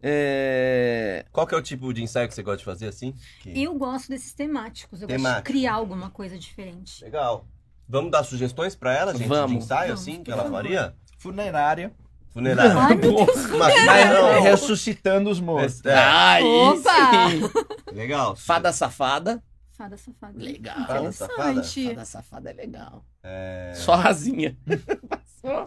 [0.03, 1.25] É...
[1.33, 3.15] Qual que é o tipo de ensaio que você gosta de fazer assim?
[3.41, 5.01] Que- Eu gosto desses temáticos.
[5.01, 5.43] Eu gosto Temático.
[5.47, 7.03] de criar alguma coisa diferente.
[7.03, 7.47] Legal.
[7.89, 9.27] Vamos dar sugestões pra ela, gente?
[9.29, 9.51] Vamos.
[9.51, 10.57] De ensaio, Vamos, assim, que ela favor.
[10.63, 10.95] faria?
[11.19, 11.93] Funerária.
[12.33, 12.75] Funerária.
[12.77, 12.97] Ai.
[12.97, 14.43] Mas, Mas mas não.
[14.43, 15.85] ressuscitando os mortos.
[15.85, 17.64] É, Aí Opa!
[17.95, 18.37] Legal.
[18.37, 19.43] Fada safada.
[19.73, 20.39] Fada safada.
[20.39, 20.87] Legal.
[20.87, 21.51] Fada safada?
[21.51, 21.89] Interessante.
[21.89, 23.05] Fada safada é legal.
[23.23, 23.73] É...
[23.75, 24.57] Só rasinha.
[25.41, 25.67] Só.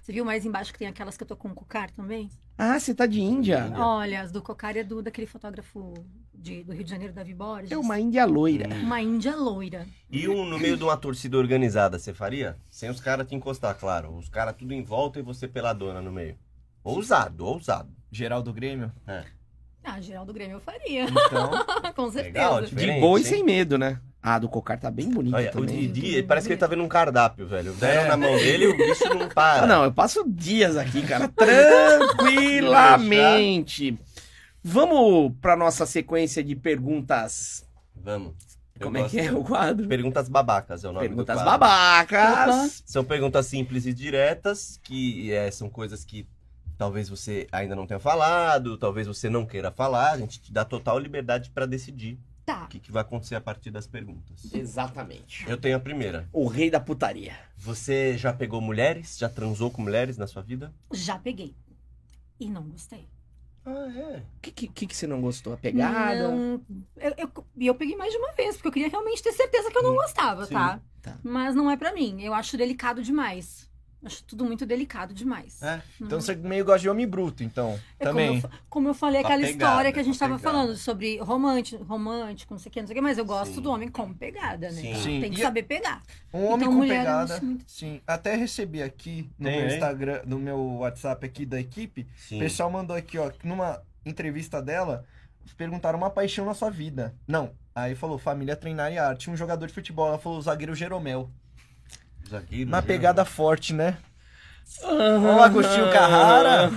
[0.00, 2.30] Você viu mais embaixo que tem aquelas que eu tô com o cocar também?
[2.56, 3.70] Ah, você tá de Índia?
[3.76, 5.92] Olha, as do cocar é do, daquele fotógrafo
[6.32, 7.70] de- do Rio de Janeiro, Davi Borges.
[7.72, 8.68] É uma Índia loira.
[8.68, 9.86] Uma índia loira.
[10.10, 12.56] E um no meio de uma torcida organizada, você faria?
[12.70, 14.14] Sem os caras te encostar, claro.
[14.16, 16.38] Os caras tudo em volta e você peladona no meio.
[16.82, 17.92] Ousado, ousado.
[18.10, 18.92] Geral do Grêmio.
[19.84, 21.04] Ah, geral do Grêmio eu faria.
[21.04, 21.50] Então,
[21.94, 22.38] Com certeza.
[22.38, 24.00] Legal, De boa e sem medo, né?
[24.22, 25.80] Ah, do cocar tá bem bonito Olha, o também.
[25.92, 27.74] Didi, ele parece que ele tá vendo um cardápio, velho.
[27.74, 28.08] Deram É.
[28.08, 29.64] na mão dele e o bicho não para.
[29.64, 33.98] Ah, não, eu passo dias aqui, cara, tranquilamente.
[34.62, 37.66] Vamos pra nossa sequência de perguntas.
[37.94, 38.32] Vamos.
[38.80, 39.86] Eu Como é que é o quadro?
[39.86, 41.60] Perguntas babacas é o nome Perguntas do quadro.
[41.60, 42.82] babacas.
[42.86, 46.26] São perguntas simples e diretas, que é, são coisas que
[46.76, 50.12] talvez você ainda não tenha falado, talvez você não queira falar.
[50.12, 52.64] A gente te dá total liberdade pra decidir Tá.
[52.64, 54.52] o que, que vai acontecer a partir das perguntas.
[54.52, 55.48] Exatamente.
[55.48, 56.28] Eu tenho a primeira.
[56.30, 57.32] O rei da putaria.
[57.56, 59.16] Você já pegou mulheres?
[59.16, 60.70] Já transou com mulheres na sua vida?
[60.92, 61.54] Já peguei.
[62.38, 63.08] E não gostei.
[63.64, 64.18] Ah, é.
[64.18, 65.54] O que, que, que que você não gostou?
[65.54, 66.28] A pegada?
[66.28, 66.60] Não,
[66.96, 69.70] eu, eu, e eu peguei mais de uma vez, porque eu queria realmente ter certeza
[69.70, 70.80] que eu não gostava, sim, tá?
[71.00, 71.16] tá.
[71.22, 72.20] Mas não é pra mim.
[72.22, 73.70] Eu acho delicado demais.
[74.04, 75.62] Acho tudo muito delicado demais.
[75.62, 75.80] É.
[76.00, 77.78] então você meio gosta de homem bruto, então.
[77.98, 78.34] É como também.
[78.34, 80.38] eu, fa- como eu falei, a aquela pegada, história que a gente com a tava
[80.38, 80.56] pegada.
[80.58, 83.54] falando sobre romântico, romântico, não sei o que, não sei o que, mas eu gosto
[83.54, 83.60] Sim.
[83.62, 84.80] do homem com pegada, né?
[84.80, 84.94] Sim.
[84.96, 85.20] Sim.
[85.20, 86.02] Tem que E- saber pegar.
[86.32, 87.40] Um homem Então, com mulher, eu pegada.
[87.40, 88.00] muito- Sim.
[88.06, 89.74] Até recebi aqui no Tem, meu hein?
[89.74, 92.06] Instagram, no meu WhatsApp aqui da equipe.
[92.16, 92.36] Sim.
[92.36, 95.04] O pessoal mandou aqui, ó, numa entrevista dela,
[95.56, 97.14] perguntaram uma paixão na sua vida.
[97.26, 97.52] Não.
[97.74, 99.30] Aí falou, família, treinar e arte.
[99.30, 100.06] Um jogador de futebol.
[100.08, 101.30] Ela falou, o zagueiro Jeromel.
[102.34, 102.86] Zagueiro, Uma giro.
[102.86, 103.96] pegada forte, né?
[104.82, 104.92] Ó
[105.36, 106.70] o Agostinho Carrara.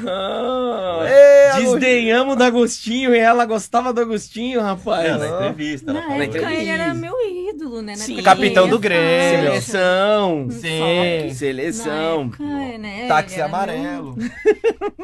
[1.58, 5.10] Desdenhamos do Agostinho e ela gostava do Agostinho, rapaz.
[5.10, 5.92] Não, na entrevista.
[5.92, 6.48] ela Na época isso.
[6.62, 7.14] ele era meu
[7.50, 7.94] ídolo, né?
[7.94, 8.22] Na Sim.
[8.22, 9.48] Capitão do Grêmio.
[9.48, 10.48] Seleção.
[10.52, 11.28] Sim.
[11.28, 12.22] Na Seleção.
[12.26, 12.44] época,
[12.78, 13.08] né?
[13.08, 14.16] Táxi amarelo.
[14.18, 14.28] Meu...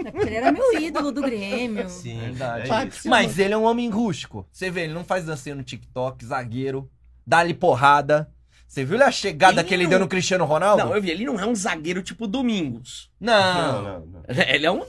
[0.06, 1.88] É ele era meu ídolo do Grêmio.
[1.90, 2.70] Sim, Verdade.
[2.70, 3.10] é.
[3.10, 4.46] Mas ele é um homem rústico.
[4.52, 6.90] Você vê, ele não faz dancinha no TikTok, zagueiro,
[7.26, 8.30] dá-lhe porrada.
[8.68, 10.84] Você viu a chegada Ele que ele não- deu no Cristiano Ronaldo?
[10.84, 13.12] Não, eu vi, ele não é um zagueiro tipo Domingos.
[13.20, 14.24] Não, Não, não, não.
[14.28, 14.80] Ele é um.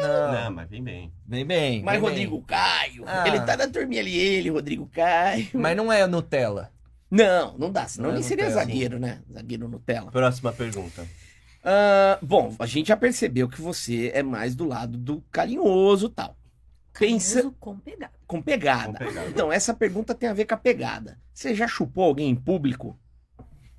[0.00, 0.32] não.
[0.32, 1.12] Não, mas vem bem.
[1.26, 1.82] Vem bem.
[1.82, 3.04] Mas vem Rodrigo Caio.
[3.06, 3.24] Ah.
[3.28, 5.44] Ele tá na turminha ali, ele, Rodrigo Caio.
[5.52, 5.60] bem.
[5.60, 6.70] Mas não é Nutella.
[7.10, 8.64] Não, não dá, senão Não é ele seria Nutella.
[8.64, 9.20] zagueiro, né?
[9.30, 10.10] Zagueiro Nutella.
[10.10, 11.06] Próxima pergunta.
[11.62, 16.10] Ah, bom, a gente já percebeu que você é mais do lado do carinhoso e
[16.10, 16.34] tal.
[16.98, 18.12] Pensa com pegada.
[18.26, 18.86] com pegada.
[18.98, 19.28] Com pegada.
[19.28, 21.18] Então, essa pergunta tem a ver com a pegada.
[21.32, 22.98] Você já chupou alguém em público?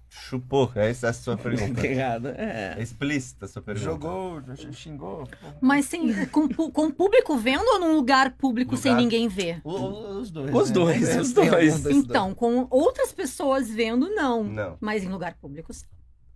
[0.09, 1.81] Chupou, essa é a sua pergunta.
[1.81, 2.75] Pegada, é.
[2.77, 3.85] É explícita a sua pergunta.
[3.85, 4.41] Jogou,
[4.71, 5.27] xingou.
[5.59, 9.59] Mas sem, com, com o público vendo ou num lugar público sem Lugar- ninguém ver?
[9.63, 10.53] O- Os dois.
[10.53, 10.73] Os né?
[10.73, 11.85] dois, os dois.
[11.87, 14.43] Então, com outras pessoas vendo, não.
[14.43, 14.77] Não.
[14.79, 15.85] Mas em lugar público, sim.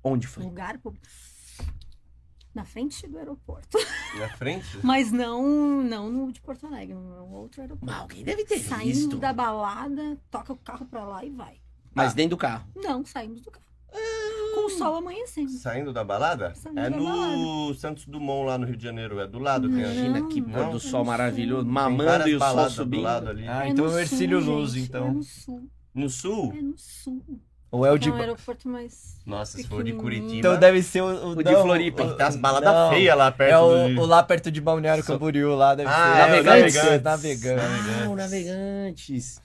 [0.04, 0.44] Onde foi?
[0.44, 1.06] Lugar público.
[2.58, 3.78] Na frente do aeroporto.
[4.18, 4.66] Na frente?
[4.82, 7.86] Mas não, não no de Porto Alegre, no outro aeroporto.
[7.86, 9.18] Mas alguém deve ter Saindo visto.
[9.18, 11.62] da balada, toca o carro pra lá e vai.
[11.94, 12.68] Mas dentro do carro.
[12.76, 13.68] Não, saímos do carro.
[14.56, 15.52] Com o sol amanhecendo.
[15.52, 16.56] Saindo da balada?
[16.56, 19.20] Saindo é da no Santos Dumont, lá no Rio de Janeiro.
[19.20, 19.70] É do lado.
[19.70, 19.94] Tem a...
[19.94, 20.72] Imagina que pôr não.
[20.72, 23.00] do sol Tem maravilhoso, mamando várias e o sol baladas subindo.
[23.00, 23.48] do lado ali.
[23.48, 25.08] Ah, É então no é o Ercílio sul, Luz, gente, então.
[25.08, 25.70] É no sul.
[25.94, 26.54] No sul?
[26.58, 27.24] É no sul.
[27.70, 28.10] Ou é o de.
[28.10, 29.18] É um aeroporto mais.
[29.26, 29.92] Nossa, se for de.
[29.94, 30.36] Curitiba.
[30.36, 33.30] Então deve ser o, O de não, Floripa, o- Tem as baladas não, feias lá
[33.32, 34.02] perto É o, do...
[34.02, 36.00] o lá perto de Balneário So- Camboriú, lá deve Ah, ser.
[36.00, 36.76] é, Navegantes.
[36.76, 37.04] Navegantes.
[37.04, 37.44] Navegantes.
[37.64, 38.06] Navegantes.
[38.06, 39.42] Ah, o Navegantes.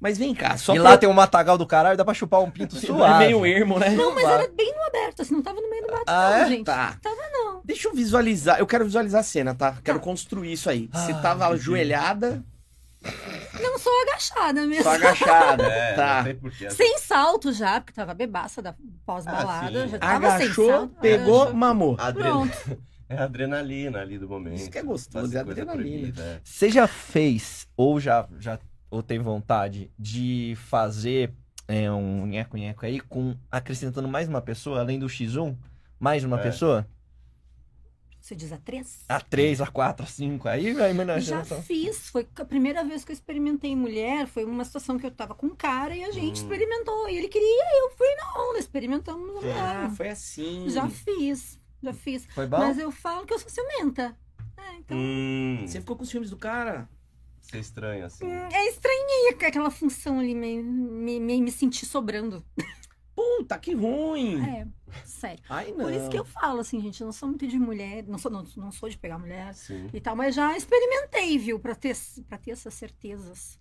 [0.00, 2.40] Mas vem cá, só E pra- lá tem um matagal do caralho, dá pra chupar
[2.42, 3.24] um pinto É suave.
[3.26, 3.90] meio ermo, né?
[3.90, 6.36] Não, mas era bem no aberto, assim, não tava no meio do mato, Ah, não,
[6.36, 6.48] é?
[6.48, 6.64] gente.
[6.64, 6.96] Tá.
[7.02, 7.60] Tava não.
[7.64, 8.58] Deixa eu visualizar.
[8.58, 9.76] Eu quero visualizar a cena, tá?
[9.82, 10.88] Quero construir isso aí.
[10.92, 12.42] Você Ah, tava ajoelhada,
[13.62, 14.82] Não sou agachada mesmo.
[14.84, 15.64] só agachada.
[15.66, 16.16] É, tá.
[16.18, 16.70] não sei porquê.
[16.70, 19.84] Sem salto já, porque tava bebaça da pós-balada.
[19.84, 20.96] Ah, já tava sem Agachou, salto.
[21.00, 21.56] pegou, agachou.
[21.56, 21.96] mamou.
[21.98, 22.56] Adre- Pronto.
[23.08, 24.56] É a adrenalina ali do momento.
[24.56, 25.74] Isso que é gostoso, é adrenalina.
[25.74, 26.40] proibida, é.
[26.42, 28.58] Você já fez, ou já, já
[28.90, 31.32] ou tem vontade de fazer
[31.68, 35.54] é, um nheco-nheco aí com acrescentando mais uma pessoa, além do X1?
[36.00, 36.42] Mais uma É.
[36.42, 36.84] pessoa?
[38.26, 39.04] Você diz a três?
[39.08, 41.62] A 3, a 4, a 5, aí vai Já imaginação.
[41.62, 45.32] fiz, foi a primeira vez que eu experimentei mulher, foi uma situação que eu tava
[45.32, 46.42] com um cara e a gente Hum.
[46.42, 47.08] experimentou.
[47.08, 49.34] E ele queria, eu fui na onda, experimentamos a Ah,
[49.84, 49.90] mulher.
[49.96, 50.64] foi assim.
[50.68, 52.26] Já fiz, já fiz.
[52.34, 52.58] Foi bom?
[52.58, 54.18] Mas eu falo que eu sou ciumenta.
[54.56, 54.96] É, então.
[54.98, 56.88] Hum, Você ficou com os filmes do cara?
[57.40, 58.26] Você é estranho assim.
[58.28, 62.44] É estranhei aquela função ali, me, me, me, me sentir sobrando.
[63.16, 64.44] Puta, que ruim.
[64.44, 64.66] É,
[65.04, 65.42] sério.
[65.48, 65.86] Ai, não.
[65.86, 68.30] Por isso que eu falo, assim, gente, eu não sou muito de mulher, não sou,
[68.30, 69.88] não, não sou de pegar mulher Sim.
[69.92, 71.96] e tal, mas já experimentei, viu, pra ter,
[72.28, 73.58] pra ter essas certezas.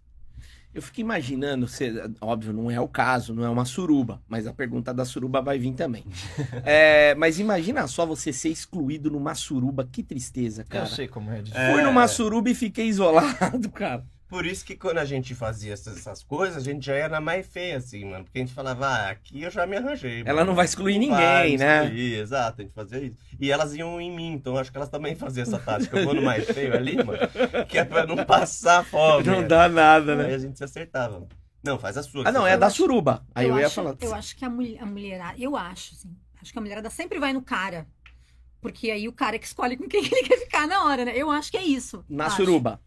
[0.73, 4.53] Eu fico imaginando, você, óbvio, não é o caso, não é uma suruba, mas a
[4.53, 6.03] pergunta da suruba vai vir também.
[6.65, 10.83] É, mas imagina só você ser excluído numa suruba, que tristeza, cara.
[10.83, 11.41] Eu sei como é.
[11.41, 11.71] de- É.
[11.71, 14.05] Fui numa suruba e fiquei isolado, cara.
[14.27, 17.45] Por isso que quando a gente fazia essas, essas coisas, a gente já era mais
[17.45, 18.23] feia, assim, mano.
[18.23, 20.21] Porque a gente falava, ah, aqui eu já me arranjei.
[20.21, 20.47] Ela mano.
[20.47, 21.83] não vai excluir Não vai ninguém, né?
[21.83, 23.17] excluir, Exato, a gente fazia isso.
[23.39, 25.99] E elas iam em mim, então acho que elas também faziam essa tática.
[25.99, 27.19] Eu vou no mais feio ali, mano,
[27.69, 29.23] que é pra não passar fome.
[29.23, 30.33] Não dá nada, Aí né?
[30.33, 31.27] a gente se acertava.
[31.63, 32.27] Não, faz a sua.
[32.27, 33.25] Ah, não, é da suruba.
[33.33, 33.95] Aí eu, ia acho, falar.
[33.99, 37.19] Eu acho que a, mulher, a mulherada, eu acho, assim, acho que a mulherada sempre
[37.19, 37.87] vai no cara.
[38.61, 41.13] Porque aí o cara é que escolhe com quem ele quer ficar na hora, né?
[41.15, 42.03] Eu acho que é isso.
[42.09, 42.37] Na acho.
[42.37, 42.79] suruba.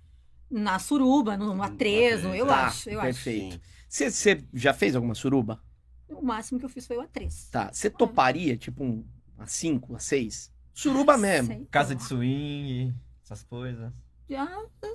[0.51, 3.61] Na suruba, no, atrezo, eu Tá, acho, eu perfeito.
[3.89, 5.63] Você você já fez alguma suruba?
[6.09, 7.51] O máximo que eu fiz foi o A3.
[7.51, 7.71] Tá.
[7.73, 9.05] Você toparia, tipo, um,
[9.39, 10.51] a 5, a 6?
[10.73, 11.49] Suruba mesmo.
[11.49, 13.93] Sei Casa de swing, essas coisas.
[14.31, 14.45] Já,
[14.83, 14.93] eu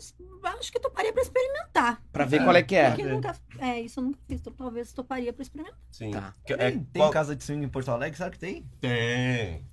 [0.60, 2.04] acho que toparia pra experimentar.
[2.12, 2.90] Pra ver qual é que é.
[2.90, 4.40] Porque eu nunca, é, isso eu nunca fiz.
[4.40, 5.80] Então, talvez toparia pra experimentar.
[5.92, 6.12] Sim.
[6.12, 6.34] Tá.
[6.46, 8.18] Que- Tem, É, tem qual- casa de swing em Porto Alegre?
[8.18, 8.64] Sabe que tem?
[8.80, 9.66] Tem.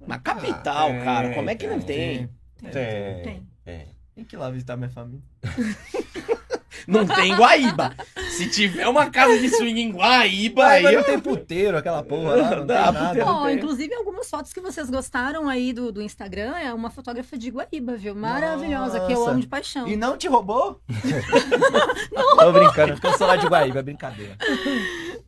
[0.00, 1.28] Na capital, Ah, cara.
[1.28, 2.28] tem, Como é que não tem?
[2.56, 2.70] Tem.
[2.70, 3.48] Tem.
[3.64, 3.95] Tem.
[4.16, 5.22] Tem que ir lá visitar minha família.
[6.88, 7.94] Não tem Guaíba.
[8.30, 12.02] Se tiver uma casa de swing em Guaíba, aí mas eu não tem puteiro, aquela
[12.02, 13.08] porra lá, não tem Dá, nada.
[13.08, 13.28] puteiro.
[13.28, 13.56] Ó, tem.
[13.56, 17.96] inclusive, algumas fotos que vocês gostaram aí do, do Instagram é uma fotógrafa de Guaíba,
[17.96, 18.14] viu?
[18.14, 19.30] Maravilhosa, que eu Nossa.
[19.32, 19.88] amo de paixão.
[19.88, 20.80] E não te roubou?
[22.38, 24.36] Tô brincando, porque eu sou lá de Guaíba, é brincadeira.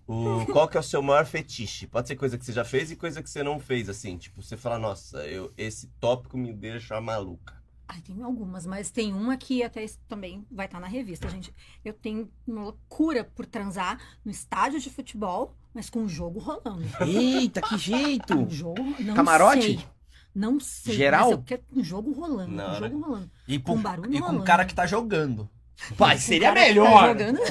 [0.06, 1.86] O, qual que é o seu maior fetiche?
[1.88, 4.16] Pode ser coisa que você já fez e coisa que você não fez, assim.
[4.16, 7.57] Tipo, você fala, nossa, eu, esse tópico me deixa maluca.
[7.88, 11.54] Ai, tem algumas, mas tem uma que até isso também vai estar na revista, gente.
[11.82, 16.84] Eu tenho uma loucura por transar no estádio de futebol, mas com o jogo rolando.
[17.00, 18.34] Eita, que jeito!
[18.34, 19.62] Um jogo, não Camarote?
[19.62, 19.86] sei.
[20.34, 20.94] Não sei.
[20.94, 21.30] Geral?
[21.30, 22.52] Mas eu quero um jogo rolando.
[22.52, 23.30] Na Um jogo rolando.
[23.48, 25.48] E Com com, barulho e com um cara que tá jogando.
[25.96, 27.08] Pai, seria tá melhor.
[27.08, 27.38] jogando.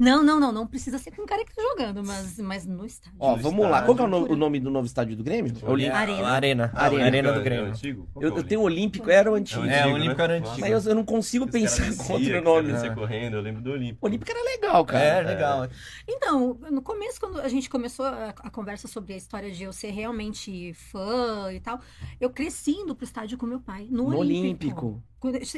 [0.00, 0.50] Não, não, não.
[0.50, 3.16] Não precisa ser com o cara que tá jogando, mas, mas no estádio.
[3.20, 3.82] Ó, No vamos lá.
[3.82, 4.34] Qual que é o, no- estádio.
[4.34, 5.54] o nome do novo estádio do Grêmio?
[5.62, 5.96] É o Olímpico.
[5.96, 6.28] Arena.
[6.28, 6.72] Arena.
[6.74, 7.02] Ah, Arena.
[7.02, 7.72] o Arena do é o Grêmio.
[8.16, 9.64] Eu, é o eu tenho o Olímpico, era o antigo.
[9.64, 10.50] É, o Olímpico era Nossa.
[10.52, 10.68] antigo.
[10.68, 12.72] Mas eu, eu não consigo Os pensar em outro que nome.
[12.72, 12.90] você É.
[12.90, 13.98] correndo, eu lembro do Olímpico.
[14.04, 15.04] O Olímpico era legal, cara.
[15.04, 15.68] É, legal.
[16.08, 19.72] Então, no começo, quando a gente começou a, a conversa sobre a história de eu
[19.72, 21.78] ser realmente fã e tal,
[22.20, 24.74] eu cresci indo pro estádio com meu pai, no, No Olímpico.
[24.88, 25.02] Olímpico.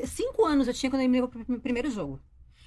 [0.07, 2.21] Cinco anos eu tinha quando ele me levou pro meu primeiro jogo.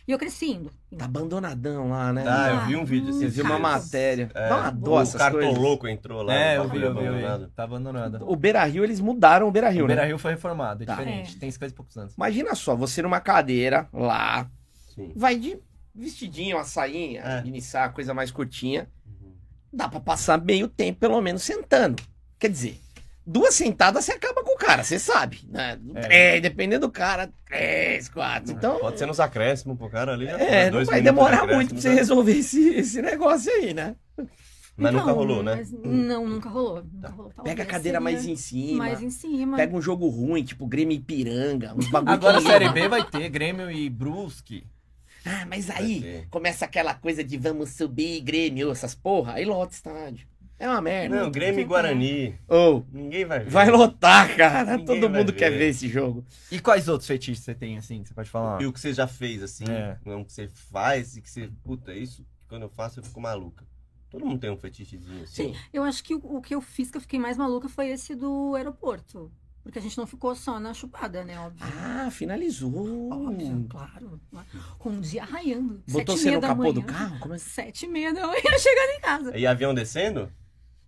[0.08, 0.72] E eu cresci indo.
[0.96, 2.24] Tá abandonadão lá, né?
[2.28, 3.24] Ah, eu vi um vídeo assim.
[3.24, 4.30] Eu vi uma matéria.
[4.36, 5.58] É, Dá uma dó o essas cartão coisas.
[5.58, 6.32] louco entrou lá.
[6.36, 7.46] É, eu vi, eu vi, eu abandonado.
[7.48, 7.52] vi.
[7.54, 8.20] Tá abandonado.
[8.32, 9.96] O Beira Rio, eles mudaram o Beira Rio, O né?
[9.96, 10.93] Beira Rio foi reformado, é Tá.
[10.96, 11.36] diferente.
[11.36, 11.39] É.
[11.39, 12.14] Tem 50 e poucos anos.
[12.14, 14.48] Imagina só, você numa cadeira lá,
[14.93, 15.12] Sim.
[15.16, 15.58] vai de
[15.93, 17.48] vestidinho, uma sainha, É.
[17.48, 18.88] iniciar coisa mais curtinha.
[19.08, 19.34] Uhum.
[19.74, 22.04] Dá pra passar meio tempo, pelo menos, sentando.
[22.38, 22.80] Quer dizer,
[23.26, 25.42] duas sentadas você acaba com o cara, você sabe.
[25.50, 25.80] Né?
[25.96, 26.02] É.
[26.02, 28.52] Três, dependendo do cara, três, quatro.
[28.52, 30.26] Então, Pode ser nos acréscimos pro cara ali.
[30.26, 30.64] já é, foi.
[30.66, 31.96] não Dois vai demorar muito pra você já.
[31.96, 33.96] resolver esse, esse negócio aí, né?
[34.78, 35.56] Mas nunca Então, rolou, né?
[35.56, 36.84] mas não, nunca rolou.
[36.84, 37.32] Nunca rolou.
[37.44, 38.80] Pega a cadeira mais em cima.
[38.80, 39.56] Mais em cima.
[39.56, 43.30] Pega um jogo ruim, tipo Grêmio Ipiranga, uns bagulho Agora a Série B vai ter
[43.30, 44.68] Grêmio e Brusque.
[45.26, 50.28] Ah, mas aí começa aquela coisa de vamos subir, Grêmio, essas porra, aí lota estádio.
[50.58, 51.16] É uma merda.
[51.24, 52.39] Não, Grêmio e Guarani.
[52.47, 53.49] Ou, Ninguém vai ver.
[53.49, 54.78] vai lotar, cara.
[54.78, 55.58] Ninguém Todo mundo quer ver.
[55.58, 56.26] ver esse jogo.
[56.49, 58.62] E quais outros fetiches você tem, assim, que você pode falar?
[58.62, 59.97] E o que você já fez, assim, É.
[60.06, 61.49] não que você faz e que você.
[61.64, 63.66] Puta, isso que quando eu faço eu fico maluca.
[64.10, 65.53] Todo mundo tem um fetichezinho assim.
[65.53, 65.60] Sim.
[65.74, 68.16] Eu acho que o, o que eu fiz que eu fiquei mais maluca foi esse
[68.16, 69.30] do aeroporto.
[69.62, 71.38] Porque a gente não ficou só na chupada, né?
[71.39, 71.66] Óbvio.
[71.84, 73.12] Ah, finalizou.
[73.12, 74.22] Óbvio, claro.
[74.78, 75.84] Com o dia raiando.
[75.89, 76.74] Botou sete e você no capô manhã.
[76.74, 77.20] do carro?
[77.20, 77.38] Como é.
[77.39, 79.38] Sete e meia da manhã chegando em casa.
[79.38, 80.32] E avião descendo?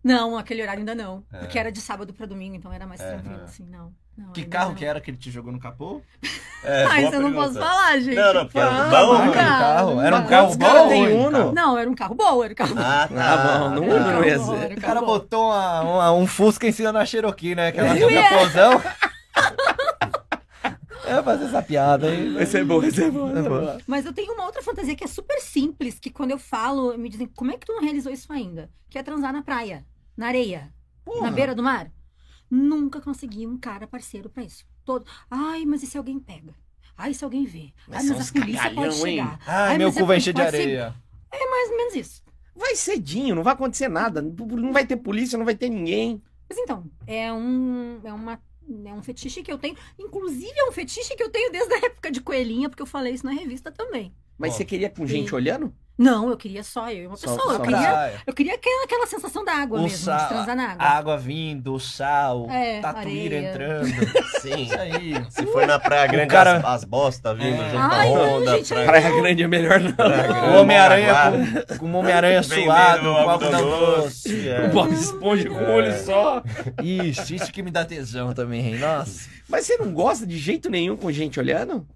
[0.07, 1.23] Não, aquele horário ainda não.
[1.33, 1.39] É.
[1.39, 3.09] Porque era de sábado pra domingo, então era mais É.
[3.11, 3.91] tranquilo, assim, não.
[4.17, 4.75] não Que carro não.
[4.75, 6.01] que era que ele te jogou no capô?
[6.63, 7.59] É, Mas boa eu não pergunta.
[7.59, 8.15] posso falar, gente.
[8.15, 9.25] Não, não, porque era um Ah, bom.
[9.27, 10.01] do carro.
[10.01, 11.13] Era um carro bom tem?
[11.15, 11.51] Uno?
[11.53, 12.81] Não, era um carro bom, era um carro bom.
[12.81, 14.71] Ah, Ah, bom, não, um não ia ser.
[14.71, 15.05] um O cara bom.
[15.05, 17.67] botou uma- uma- um Fusca em cima da Cherokee, né?
[17.67, 18.81] Aquela capôzão.
[21.05, 22.29] Eu ia fazer essa piada aí.
[22.31, 22.43] né?
[22.43, 23.29] Esse é bom, esse é bom.
[23.29, 23.77] esse é bom.
[23.85, 27.07] Mas eu tenho uma outra fantasia que é super simples, que quando eu falo, me
[27.07, 28.69] dizem, como é que tu não realizou isso ainda?
[28.89, 29.85] Que é transar na praia,
[30.17, 30.73] na areia,
[31.21, 31.91] na beira do mar.
[32.49, 34.65] Nunca consegui um cara parceiro pra isso.
[34.83, 36.53] Todo, ai, mas e se alguém pega?
[36.97, 37.71] Ai, se alguém vê?
[37.87, 39.01] Mas Ai, mas a polícia pode hein?
[39.01, 39.39] chegar.
[39.45, 40.95] Ai, meu mas cu é- vai encher de pode ser- areia.
[41.31, 42.23] É mais ou menos isso.
[42.55, 44.21] Vai cedinho, não vai acontecer nada.
[44.21, 46.21] Não vai ter polícia, não vai ter ninguém.
[46.49, 48.41] Mas então, é um, é uma,
[48.85, 49.75] é um fetiche que eu tenho.
[49.99, 53.13] Inclusive, é um fetiche que eu tenho desde a época de coelhinha, porque eu falei
[53.13, 54.11] isso na revista também.
[54.37, 54.57] Mas Ó.
[54.57, 55.35] você queria com gente Sim.
[55.35, 55.73] olhando?
[55.99, 57.53] Não, eu queria só eu e uma Só- pessoa.
[57.55, 58.21] só eu, queria, Praia.
[58.27, 60.85] eu queria aquela, aquela sensação da água O mesmo, sal- de transar na água.
[60.85, 63.87] A água vindo, o sal, É, tatuíra entrando.
[64.39, 64.61] Sim.
[64.61, 65.13] Isso aí.
[65.31, 67.69] Se for na Praia Grande, cara- as, as bostas vindo É.
[67.71, 68.57] junto Ai, com a não, onda.
[68.57, 69.91] gente, praia- Praia Grande é melhor não.
[69.93, 71.13] Praia Grande, O Homem-Aranha
[71.67, 74.29] com, com um Homem-Aranha suado, com algodão doce.
[74.29, 74.65] doce, é.
[74.67, 75.97] O Bob Esponja com o olho É.
[75.97, 76.43] só.
[76.83, 78.77] Isso, isso que me dá tesão também, hein?
[78.77, 79.27] Nossa.
[79.49, 81.87] Mas você não gosta de jeito nenhum com gente olhando?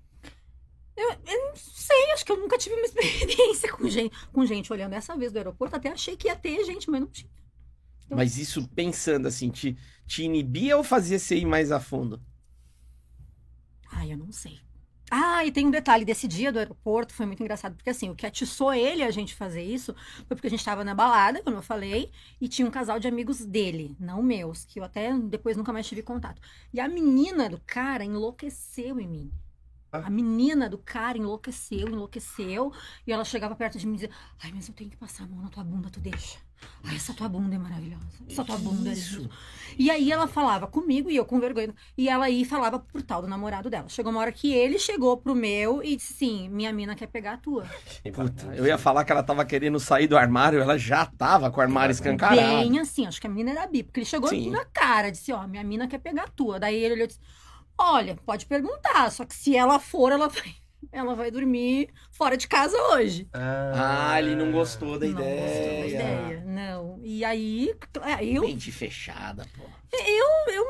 [0.98, 1.81] Eu, eu não sei,
[2.14, 5.38] acho que eu nunca tive uma experiência com gente, com gente olhando essa vez do
[5.38, 5.76] aeroporto.
[5.76, 7.30] Até achei que ia ter gente, mas não tinha.
[8.06, 12.22] Então- Mas isso pensando assim, te, te inibia ou fazia você ir mais a fundo?
[13.92, 14.60] Ai, eu não sei.
[15.14, 18.16] Ah, e tem um detalhe desse dia do aeroporto, foi muito engraçado, porque assim, o
[18.16, 19.94] que atiçou ele a gente fazer isso
[20.26, 23.10] foi porque a gente tava na balada, como eu falei, e tinha um casal de
[23.10, 26.42] amigos dele, não meus, que eu até depois nunca mais tive contato.
[26.74, 29.32] E a menina do cara enlouqueceu em mim.
[29.92, 30.04] Ah.
[30.06, 32.72] A menina do cara enlouqueceu, enlouqueceu,
[33.06, 34.12] e ela chegava perto de mim e dizia:
[34.42, 36.40] Ai, mas eu tenho que passar a mão na tua bunda, tu deixa.
[36.84, 38.06] Ai, essa tua bunda é maravilhosa.
[38.30, 39.30] Essa tua bunda é Isso.
[39.78, 41.74] e aí ela falava comigo e eu com vergonha.
[41.98, 43.90] E ela aí falava pro tal do namorado dela.
[43.90, 47.34] Chegou uma hora que ele chegou pro meu e disse assim: minha mina quer pegar
[47.34, 47.66] a tua.
[48.14, 51.60] Puta, eu ia falar que ela tava querendo sair do armário, ela já tava com
[51.60, 52.40] o armário escancarado.
[52.40, 54.50] Bem assim, acho que a menina era bi, porque ele chegou Sim.
[54.50, 56.60] na cara, disse: ó, minha mina quer pegar a tua.
[56.60, 57.20] Daí ele olhou e disse:
[57.82, 60.56] olha, pode perguntar, só que se ela for, ela vai,
[60.92, 63.28] ela vai dormir fora de casa hoje.
[63.34, 65.88] Ah, ele não gostou da Não gostou da ideia.
[65.88, 67.00] ideia, não.
[67.04, 67.74] E aí,
[68.20, 69.64] é, eu, Mente fechada, pô.
[69.94, 70.66] Eu, eu,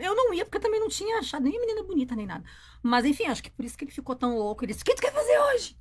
[0.00, 2.44] eu não ia, porque eu também não tinha achado nem a menina bonita, nem nada.
[2.82, 4.64] Mas enfim, acho que por isso que ele ficou tão louco.
[4.64, 5.76] Ele disse: O que tu quer fazer hoje?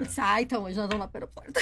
[0.00, 1.60] Eu disse: Ah, então hoje nós vamos lá para o aeroporto.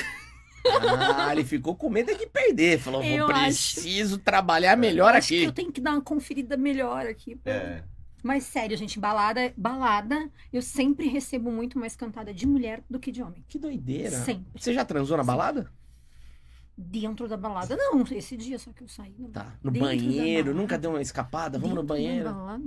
[1.17, 2.79] Ah, ele ficou com medo de perder.
[2.79, 3.43] Falou, Eu vou acho.
[3.75, 5.45] preciso trabalhar melhor Acho que aqui.
[5.45, 7.35] eu tenho que dar uma conferida melhor aqui.
[7.35, 7.51] pô.
[7.51, 7.83] É.
[8.23, 13.11] Mas sério, gente, balada, balada, eu sempre recebo muito mais cantada de mulher do que
[13.11, 13.45] de homem.
[13.49, 14.17] Que doideira.
[14.25, 14.47] Sempre.
[14.61, 15.71] Você já transou na balada?
[16.77, 18.03] Dentro da balada, não.
[18.13, 19.15] Esse dia só que eu saí.
[19.33, 19.55] Tá.
[19.63, 21.59] No Dentro da banheiro, nunca deu uma escapada?
[21.59, 22.25] Vamos no Dentro da banheiro.
[22.33, 22.65] balada?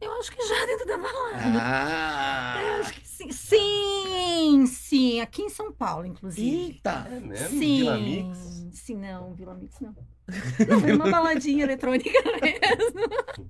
[0.00, 1.38] Eu acho que já dentro da balada.
[1.60, 2.54] Ah!
[2.60, 3.30] Eu acho que sim.
[3.30, 5.20] Sim, sim.
[5.20, 6.64] Aqui em São Paulo, inclusive.
[6.72, 7.06] Eita!
[7.08, 7.48] É mesmo?
[7.60, 7.76] Sim.
[7.78, 8.38] Vila Mix?
[8.72, 9.94] Sim, não, Vila Mix não.
[10.68, 12.08] Não, foi uma baladinha eletrônica
[12.40, 13.48] mesmo.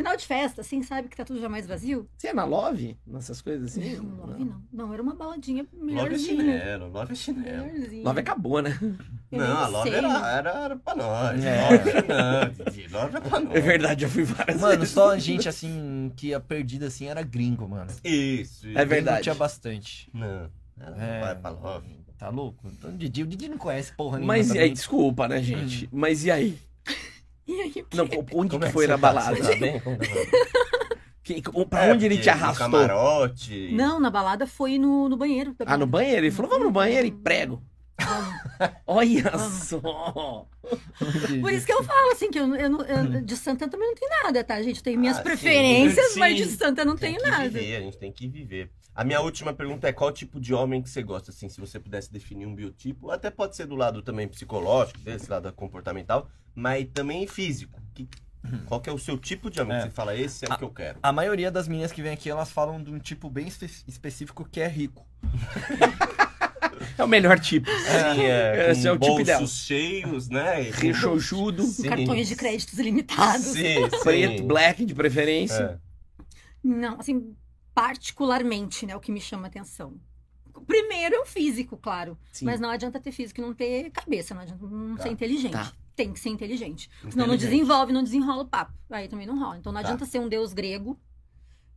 [0.00, 2.08] Final de festa, assim, sabe que tá tudo já mais vazio?
[2.16, 2.96] Você é na Love?
[3.06, 3.96] Nessas coisas assim?
[3.96, 4.62] Não, Love não.
[4.72, 6.36] Não, era uma baladinha Love é melhorzinha.
[6.40, 7.64] chinelo, Love é chinelo.
[7.66, 8.04] Melhorzinha.
[8.04, 8.78] Love acabou, né?
[9.30, 9.98] Eu Não, a Love sei.
[9.98, 11.44] era, era, era pra nós.
[11.44, 11.68] É.
[11.70, 12.88] Love não, Didi.
[12.88, 13.54] Love é pra nós.
[13.54, 14.94] É verdade, já fui várias Mano, vezes.
[14.94, 17.90] só gente assim que a perdida assim era gringo, mano.
[18.02, 18.78] Isso, isso.
[18.78, 19.24] É verdade.
[19.24, 20.08] Tinha bastante.
[20.14, 21.20] Não, não É.
[21.20, 22.00] vai pra Love.
[22.16, 22.66] Tá louco?
[22.72, 24.32] Então, o Didi, o Didi não conhece porra nenhuma.
[24.34, 25.88] Mas e aí, desculpa, né, gente?
[25.92, 26.58] Mas e aí?
[27.46, 27.84] E aí, o quê?
[27.94, 29.36] Não, onde Como que é que foi na balada?
[29.36, 29.80] Tá bem?
[29.80, 30.04] Como tá?
[31.22, 32.66] Que- pra É, onde ele te no arrastou?
[32.70, 33.70] camarote.
[33.72, 35.54] Não, na balada foi no, no banheiro.
[35.66, 36.22] Ah, no banheiro?
[36.26, 37.62] Ele falou, vamos no banheiro e prego.
[38.86, 40.46] Olha só!
[41.40, 43.94] Por isso que eu falo, assim, que eu, eu não- eu- de Santa também não
[43.94, 44.82] tem nada, tá, gente?
[44.82, 46.18] Tem minhas Ah, preferências, sim.
[46.20, 47.44] mas de Santa não Tem tenho que nada.
[47.48, 48.70] viver, a gente tem que viver.
[48.94, 51.78] A minha última pergunta é qual tipo de homem que você gosta, assim, se você
[51.78, 56.86] pudesse definir um biotipo, até pode ser do lado também psicológico, desse lado comportamental, mas
[56.92, 57.80] também físico.
[57.94, 58.08] Que-
[58.66, 59.80] qual que é o seu tipo de homem É.
[59.80, 60.98] que você fala, esse é o que eu quero?
[61.02, 64.44] A maioria das meninas que vem aqui, elas falam de um tipo bem espe- específico
[64.50, 65.06] que é rico.
[67.00, 67.66] É o melhor tipo.
[67.70, 69.46] Sim, é, esse com é o tipo bolsos dela.
[69.46, 70.64] cheios, né?
[70.72, 71.88] Sim.
[71.88, 73.46] Cartões de créditos limitados.
[73.46, 74.02] Sim, sim.
[74.02, 75.80] preto, black de preferência.
[76.18, 76.24] É.
[76.62, 77.34] Não, assim,
[77.74, 79.94] particularmente, né, o que me chama atenção.
[80.66, 82.18] Primeiro é o físico, claro.
[82.32, 82.44] Sim.
[82.44, 85.02] Mas não adianta ter físico e não ter cabeça, não adianta não Tá.
[85.04, 85.52] ser inteligente.
[85.52, 85.72] Tá.
[85.96, 86.88] Tem que ser inteligente.
[87.10, 87.50] Senão não Inteligente.
[87.50, 88.72] desenvolve, não desenrola o papo.
[88.90, 89.58] Aí também não rola.
[89.58, 89.88] Então não Tá.
[89.88, 90.98] adianta ser um deus grego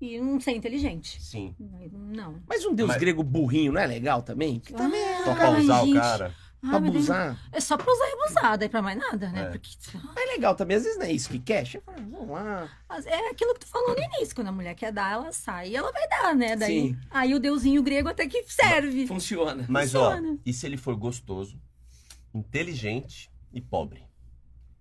[0.04, 1.22] e não ser inteligente.
[1.22, 1.56] Sim.
[1.92, 2.42] Não.
[2.48, 4.60] Mas um deus Mas- grego burrinho não é legal também?
[4.60, 6.36] Que também é Só Ah, pra usar o cara.
[6.62, 6.96] pra Ah, Deus.
[6.96, 7.50] abusar.
[7.52, 9.42] É só pra usar e abusar, daí pra mais nada, né?
[9.42, 9.50] É.
[9.50, 9.70] Porque
[10.18, 11.66] É legal também, às vezes não é isso que quer.
[11.86, 12.70] Vamos lá.
[13.06, 14.34] é aquilo que tu falou no início.
[14.36, 16.56] Quando a mulher quer dar, ela sai e ela vai dar, né?
[16.56, 16.98] Daí, Sim.
[17.12, 19.06] aí o deusinho grego até que serve.
[19.08, 19.66] Funciona.
[19.68, 20.38] Mas, ó, Funciona.
[20.46, 21.60] e se ele for gostoso,
[22.34, 24.04] inteligente e pobre?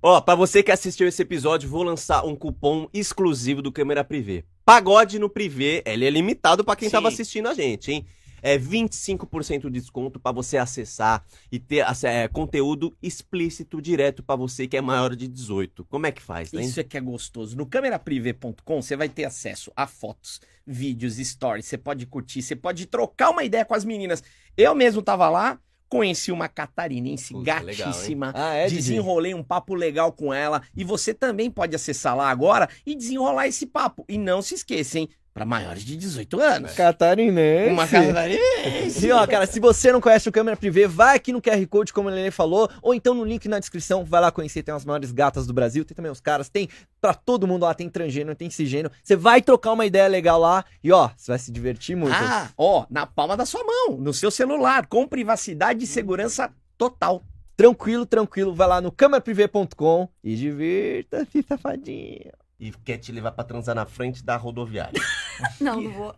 [0.03, 4.45] Ó, pra você que assistiu esse episódio, vou lançar um cupom exclusivo do Câmera Privé.
[4.65, 6.93] Pagode no Privé, ele é limitado pra quem Sim.
[6.93, 8.07] tava assistindo a gente, hein?
[8.45, 14.67] É 25% de desconto pra você acessar e ter é, conteúdo explícito direto pra você
[14.67, 15.85] que é maior de 18.
[15.85, 16.61] Como é que faz, hein?
[16.61, 17.57] Isso é que é gostoso.
[17.57, 21.67] No cameraprivé.com você vai ter acesso a fotos, vídeos, stories.
[21.67, 24.25] Você pode curtir, você pode trocar uma ideia com as meninas.
[24.57, 25.61] Eu mesmo tava lá,
[25.93, 27.77] conheci uma catarinense legal, hein?
[27.77, 28.33] gatíssima.
[28.35, 28.67] Ah, é?
[28.67, 33.47] Desenrolei um papo legal com ela e você também pode acessar lá agora e desenrolar
[33.47, 34.03] esse papo.
[34.09, 35.11] E não se esqueça, hein?
[35.35, 36.73] Para maiores de 18 anos.
[36.73, 37.73] Catarinense.
[37.73, 39.07] Uma catarinense.
[39.07, 41.91] E ó, cara, se você não conhece o Câmera Privé, vai aqui no QR Code,
[41.91, 44.85] como a Lele falou, ou então no link na descrição, vai lá conhecer, tem as
[44.85, 46.69] maiores gatas do Brasil, tem também os caras, tem
[47.01, 48.93] pra todo mundo lá, tem transgênero, tem cisgênero.
[49.03, 52.15] Você vai trocar uma ideia legal lá e ó, você vai se divertir muito.
[52.15, 57.23] Ah, ó, na palma da sua mão, no seu celular, com privacidade e segurança total.
[57.57, 62.42] Tranquilo, tranquilo, vai lá no cameraprivé.com e divirta-se, safadinho.
[62.63, 64.93] E quer te levar pra transar na frente da rodoviária.
[65.61, 66.15] Não, não vou.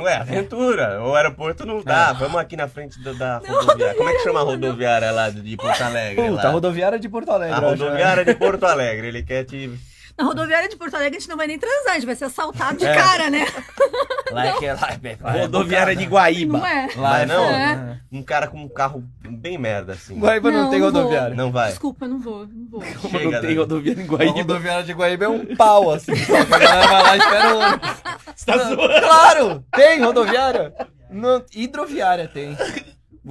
[0.00, 1.02] Ué, aventura.
[1.02, 2.14] O aeroporto não dá.
[2.14, 3.94] Vamos aqui na frente da, da rodoviária.
[3.94, 6.26] Como é que chama a rodoviária lá de Porto Alegre?
[6.26, 6.48] Puta, lá?
[6.48, 7.54] a rodoviária de Porto Alegre.
[7.54, 7.70] A acho, né?
[7.84, 9.08] rodoviária de Porto Alegre.
[9.08, 9.70] Ele quer te.
[10.18, 12.26] Na rodoviária de Porto Alegre a gente não vai nem transar, a gente vai ser
[12.26, 12.94] assaltado de É.
[12.94, 13.46] cara, né?
[14.30, 16.56] Lá é que é lá, é- lá é Rodoviária de Guaíba.
[16.58, 16.88] Não é?
[16.96, 17.44] Lá é não?
[17.44, 18.00] foda.
[18.10, 20.18] Um cara com um carro bem merda, assim.
[20.18, 21.00] Guaíba não, Não, tem não vou.
[21.02, 21.34] rodoviária.
[21.34, 21.68] Não vai.
[21.68, 22.80] Desculpa, não vou, não vou.
[23.02, 23.60] Como Chega, não tem né?
[23.60, 24.32] rodoviária em A Guaíba.
[24.32, 26.16] rodoviária de Guaíba é um pau, assim.
[26.16, 27.90] Só que a galera vai lá e espera o ônibus.
[28.34, 29.00] Você tá zoando?
[29.00, 29.64] Claro!
[29.76, 30.74] Tem rodoviária?
[31.10, 32.56] No, hidroviária tem.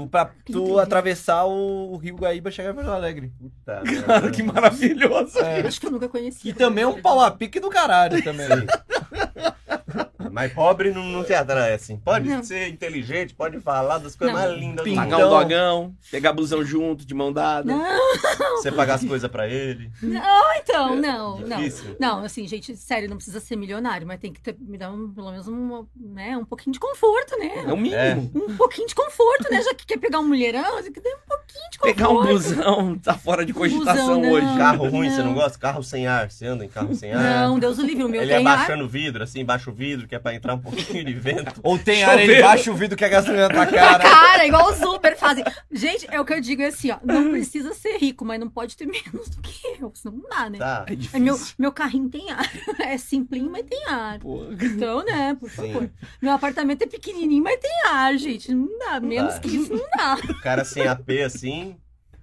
[0.10, 3.34] Pra tu atravessar o, o Rio Guaíba e chegar em Porto Alegre.
[3.38, 5.38] Puta Cara, que maravilhoso.
[5.40, 5.68] É.
[5.68, 6.48] Acho que eu nunca conheci.
[6.48, 8.48] E também é um pau a pique do caralho também.
[10.32, 11.98] Mas pobre não, não te atrai, assim.
[11.98, 12.44] Pode Não.
[12.44, 14.42] ser inteligente, pode falar das coisas Não.
[14.48, 17.72] mais lindas do Então- Pagar um dogão, pegar blusão junto, de mão dada.
[17.74, 19.92] Não, Você pagar as coisas pra ele.
[20.02, 21.58] não, então, não, não.
[21.58, 21.96] Difícil.
[22.00, 25.10] Não, assim, gente, sério, não precisa ser milionário, mas tem que ter, me dar um,
[25.12, 27.64] pelo menos um, né, um pouquinho de conforto, né?
[27.68, 28.32] É o mínimo.
[28.36, 29.62] Um pouquinho de conforto, né?
[29.62, 31.96] Já que quer pegar um mulherão, tem que ter um pouquinho de conforto.
[31.96, 34.32] Pegar um blusão, tá fora de cogitação Blusão, não.
[34.32, 34.58] hoje.
[34.58, 35.26] Carro ruim, você Não.
[35.28, 35.58] não gosta?
[35.58, 36.30] Carro sem ar.
[36.32, 37.22] Você anda em carro sem ar?
[37.48, 38.44] Não, Deus o livre, o meu Ele é ar.
[38.44, 41.60] baixando o vidro, assim, baixa o vidro, que é pra entrar um pouquinho de vento.
[41.64, 42.10] Ou tem Chover.
[42.12, 44.00] areia embaixo o vidro que a gasolina tá cara.
[44.32, 45.44] Cara, igual os Uber fazem.
[45.72, 46.98] Gente, é o que eu digo é assim, ó.
[47.04, 50.50] Não precisa ser rico, mas não pode ter menos do que eu, senão não dá,
[50.50, 50.58] né?
[50.58, 50.86] Tá.
[50.88, 51.20] É É difícil.
[51.20, 52.50] meu, meu carrinho tem ar.
[52.80, 54.20] É simplinho, mas tem ar.
[54.20, 54.46] Pô.
[54.52, 55.74] Então, né, por Sim.
[55.74, 55.90] favor.
[56.22, 58.54] Meu apartamento é pequenininho, mas tem ar, gente.
[58.54, 59.00] Não dá.
[59.00, 59.40] Menos dá.
[59.40, 60.18] que isso não dá.
[60.30, 61.76] O cara sem AP, assim,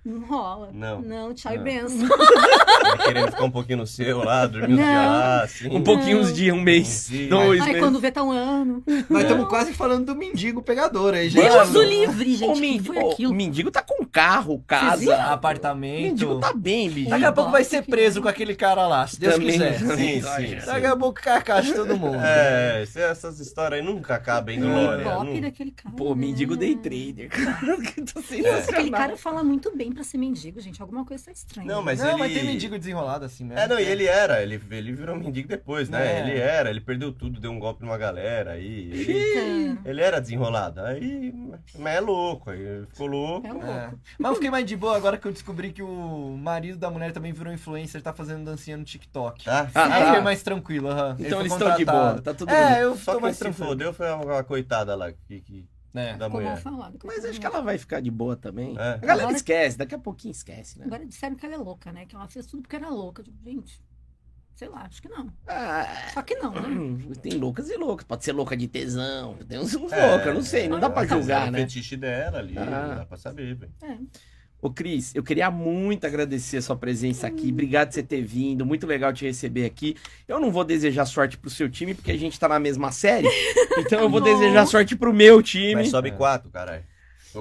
[0.09, 0.71] Não rola.
[0.73, 1.03] Não.
[1.03, 2.09] Não, tchau e benção.
[2.09, 5.69] vai querendo ficar um pouquinho no seu lá, dormir uns dias lá, assim.
[5.77, 7.29] Um pouquinho, uns dias, um mês, Um dia.
[7.29, 7.81] dois Aí meses.
[7.83, 8.83] quando vê tá um ano.
[9.11, 11.43] Nós estamos quase falando do mendigo pegador aí, gente.
[11.47, 12.55] Deus o livre, O, gente.
[12.55, 13.33] que mendigo, foi aquilo?
[13.33, 14.97] o mendigo tá com carro, casa.
[14.97, 15.17] viram?
[15.19, 16.03] O Apartamento.
[16.09, 17.11] mendigo tá bem, bicho.
[17.11, 19.51] Daqui a pouco vai ser preso com aquele cara lá, se Deus Também.
[19.53, 19.79] quiser.
[19.79, 20.67] Sim, Tá, sim, gente.
[20.67, 22.19] Daqui a pouco cai a caixa de todo mundo.
[22.23, 25.05] É, essas histórias aí nunca acabam em O glória.
[25.05, 25.95] não- daquele cara.
[25.95, 26.61] Pô, mendigo né?
[26.61, 27.59] day trader, cara.
[27.89, 28.91] Que tá Aquele sensacional.
[28.91, 30.81] cara fala muito bem pra ser mendigo, gente.
[30.81, 31.67] Alguma coisa tá estranha.
[31.67, 32.19] Não, mas não, ele...
[32.19, 33.59] mas tem mendigo desenrolado assim mesmo.
[33.59, 36.19] É, não, e ele era, ele, ele virou mendigo depois, né?
[36.19, 36.21] É.
[36.21, 38.91] Ele era, ele perdeu tudo, deu um golpe numa galera aí.
[38.93, 40.81] Ele, ele era desenrolado.
[40.83, 41.35] Aí,
[41.77, 43.47] mas é louco, aí ficou louco.
[43.47, 43.67] É louco.
[43.67, 43.91] É.
[44.19, 47.13] Mas eu fiquei mais de boa agora que eu descobri que o marido da mulher
[47.13, 49.45] também virou influencer, tá fazendo dancinha no TikTok.
[49.45, 49.69] Tá?
[49.75, 50.07] Ah, Aí tá.
[50.07, 51.17] fiquei mais tranquilo, aham.
[51.19, 53.43] Ele Então eles estão de boa, tá tudo É, eu Só tô quem mais se
[53.43, 53.69] tranquilo.
[53.69, 55.67] fodeu foi uma coitada lá, que, que,
[55.99, 56.17] É.
[56.17, 56.63] da Ficou mal mulher.
[56.63, 56.99] falado.
[57.05, 58.77] Mas acho que ela vai ficar de boa também.
[58.79, 58.81] É.
[58.81, 60.85] A galera Agora- esquece, daqui a pouquinho esquece, né?
[60.87, 62.07] Agora disseram que ela é louca, né?
[62.07, 63.23] Que ela fez tudo porque era louca.
[63.23, 63.83] Tipo, gente,
[64.55, 65.33] sei lá, acho que não.
[65.47, 66.99] Ah, Só que não, né?
[67.23, 68.07] tem loucas e loucas.
[68.07, 69.37] Pode ser louca de tesão.
[69.49, 70.69] Tem uns, uns É, loucas, não sei.
[70.69, 71.59] Não dá pra às vezes julgar, era o né?
[71.61, 72.65] fetiche dela ali, Ah.
[72.89, 73.73] não dá pra saber, velho.
[73.83, 73.99] É.
[74.61, 77.51] Ô, Cris, eu queria muito agradecer a sua presença aqui.
[77.53, 78.67] Obrigado por você ter vindo.
[78.67, 79.97] Muito legal te receber aqui.
[80.27, 83.29] Eu não vou desejar sorte pro seu time, porque a gente tá na mesma série.
[83.79, 85.77] Então eu vou desejar sorte pro meu time.
[85.77, 86.83] Mas sobe quatro, caralho.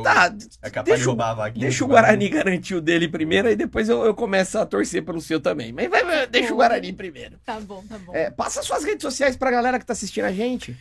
[0.03, 0.31] Tá,
[0.61, 1.65] É capaz deixa de o- roubar a vaguinha.
[1.65, 5.19] Deixa o Guarani garantir o dele primeiro, aí depois eu, eu começo a torcer pelo
[5.19, 5.72] seu também.
[5.73, 6.57] Mas vai, vai, deixa o.
[6.57, 7.38] Guarani primeiro.
[7.44, 8.14] Tá bom, tá bom.
[8.14, 10.77] É, passa suas redes sociais pra galera que tá assistindo a gente.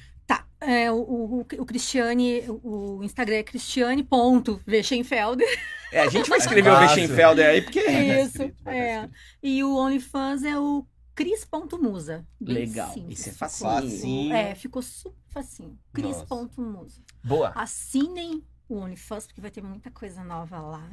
[0.60, 5.46] É, o, o, o Cristiane, o Instagram é cristiane.vechenfelder.
[5.92, 6.96] É, a gente vai escrever o Fácil.
[6.96, 7.82] Bechenfelder aí, porque.
[7.82, 8.94] Vai Isso, escrito, vai é.
[8.96, 9.14] escrito.
[9.42, 12.26] E o OnlyFans é o cris.musa.
[12.40, 13.70] Legal, simples, isso é facinho.
[13.70, 14.34] Facinho.
[14.34, 15.78] É, ficou super facinho.
[15.92, 17.00] Cris.musa.
[17.22, 17.52] Boa.
[17.54, 20.88] Assinem o OnlyFans, porque vai ter muita coisa nova lá.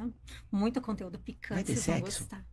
[0.50, 2.20] Muito conteúdo Vai picante, ter vocês vão sexo?
[2.20, 2.44] gostar.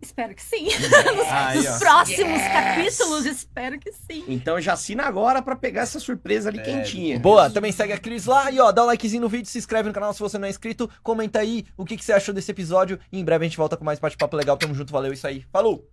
[0.00, 0.68] Espero que sim.
[1.30, 1.78] Aí, Nos ó.
[1.78, 4.24] próximos capítulos, espero que sim.
[4.28, 7.18] Então já assina agora pra pegar essa surpresa ali É, quentinha.
[7.18, 9.88] Boa, também segue a Cris lá e ó, dá um likezinho no vídeo, se inscreve
[9.88, 12.50] no canal se você não é inscrito, comenta aí o que, que você achou desse
[12.50, 14.56] episódio e em breve a gente volta com mais bate-papo legal.
[14.56, 15.44] Tamo junto, valeu, isso aí.
[15.52, 15.88] Falou!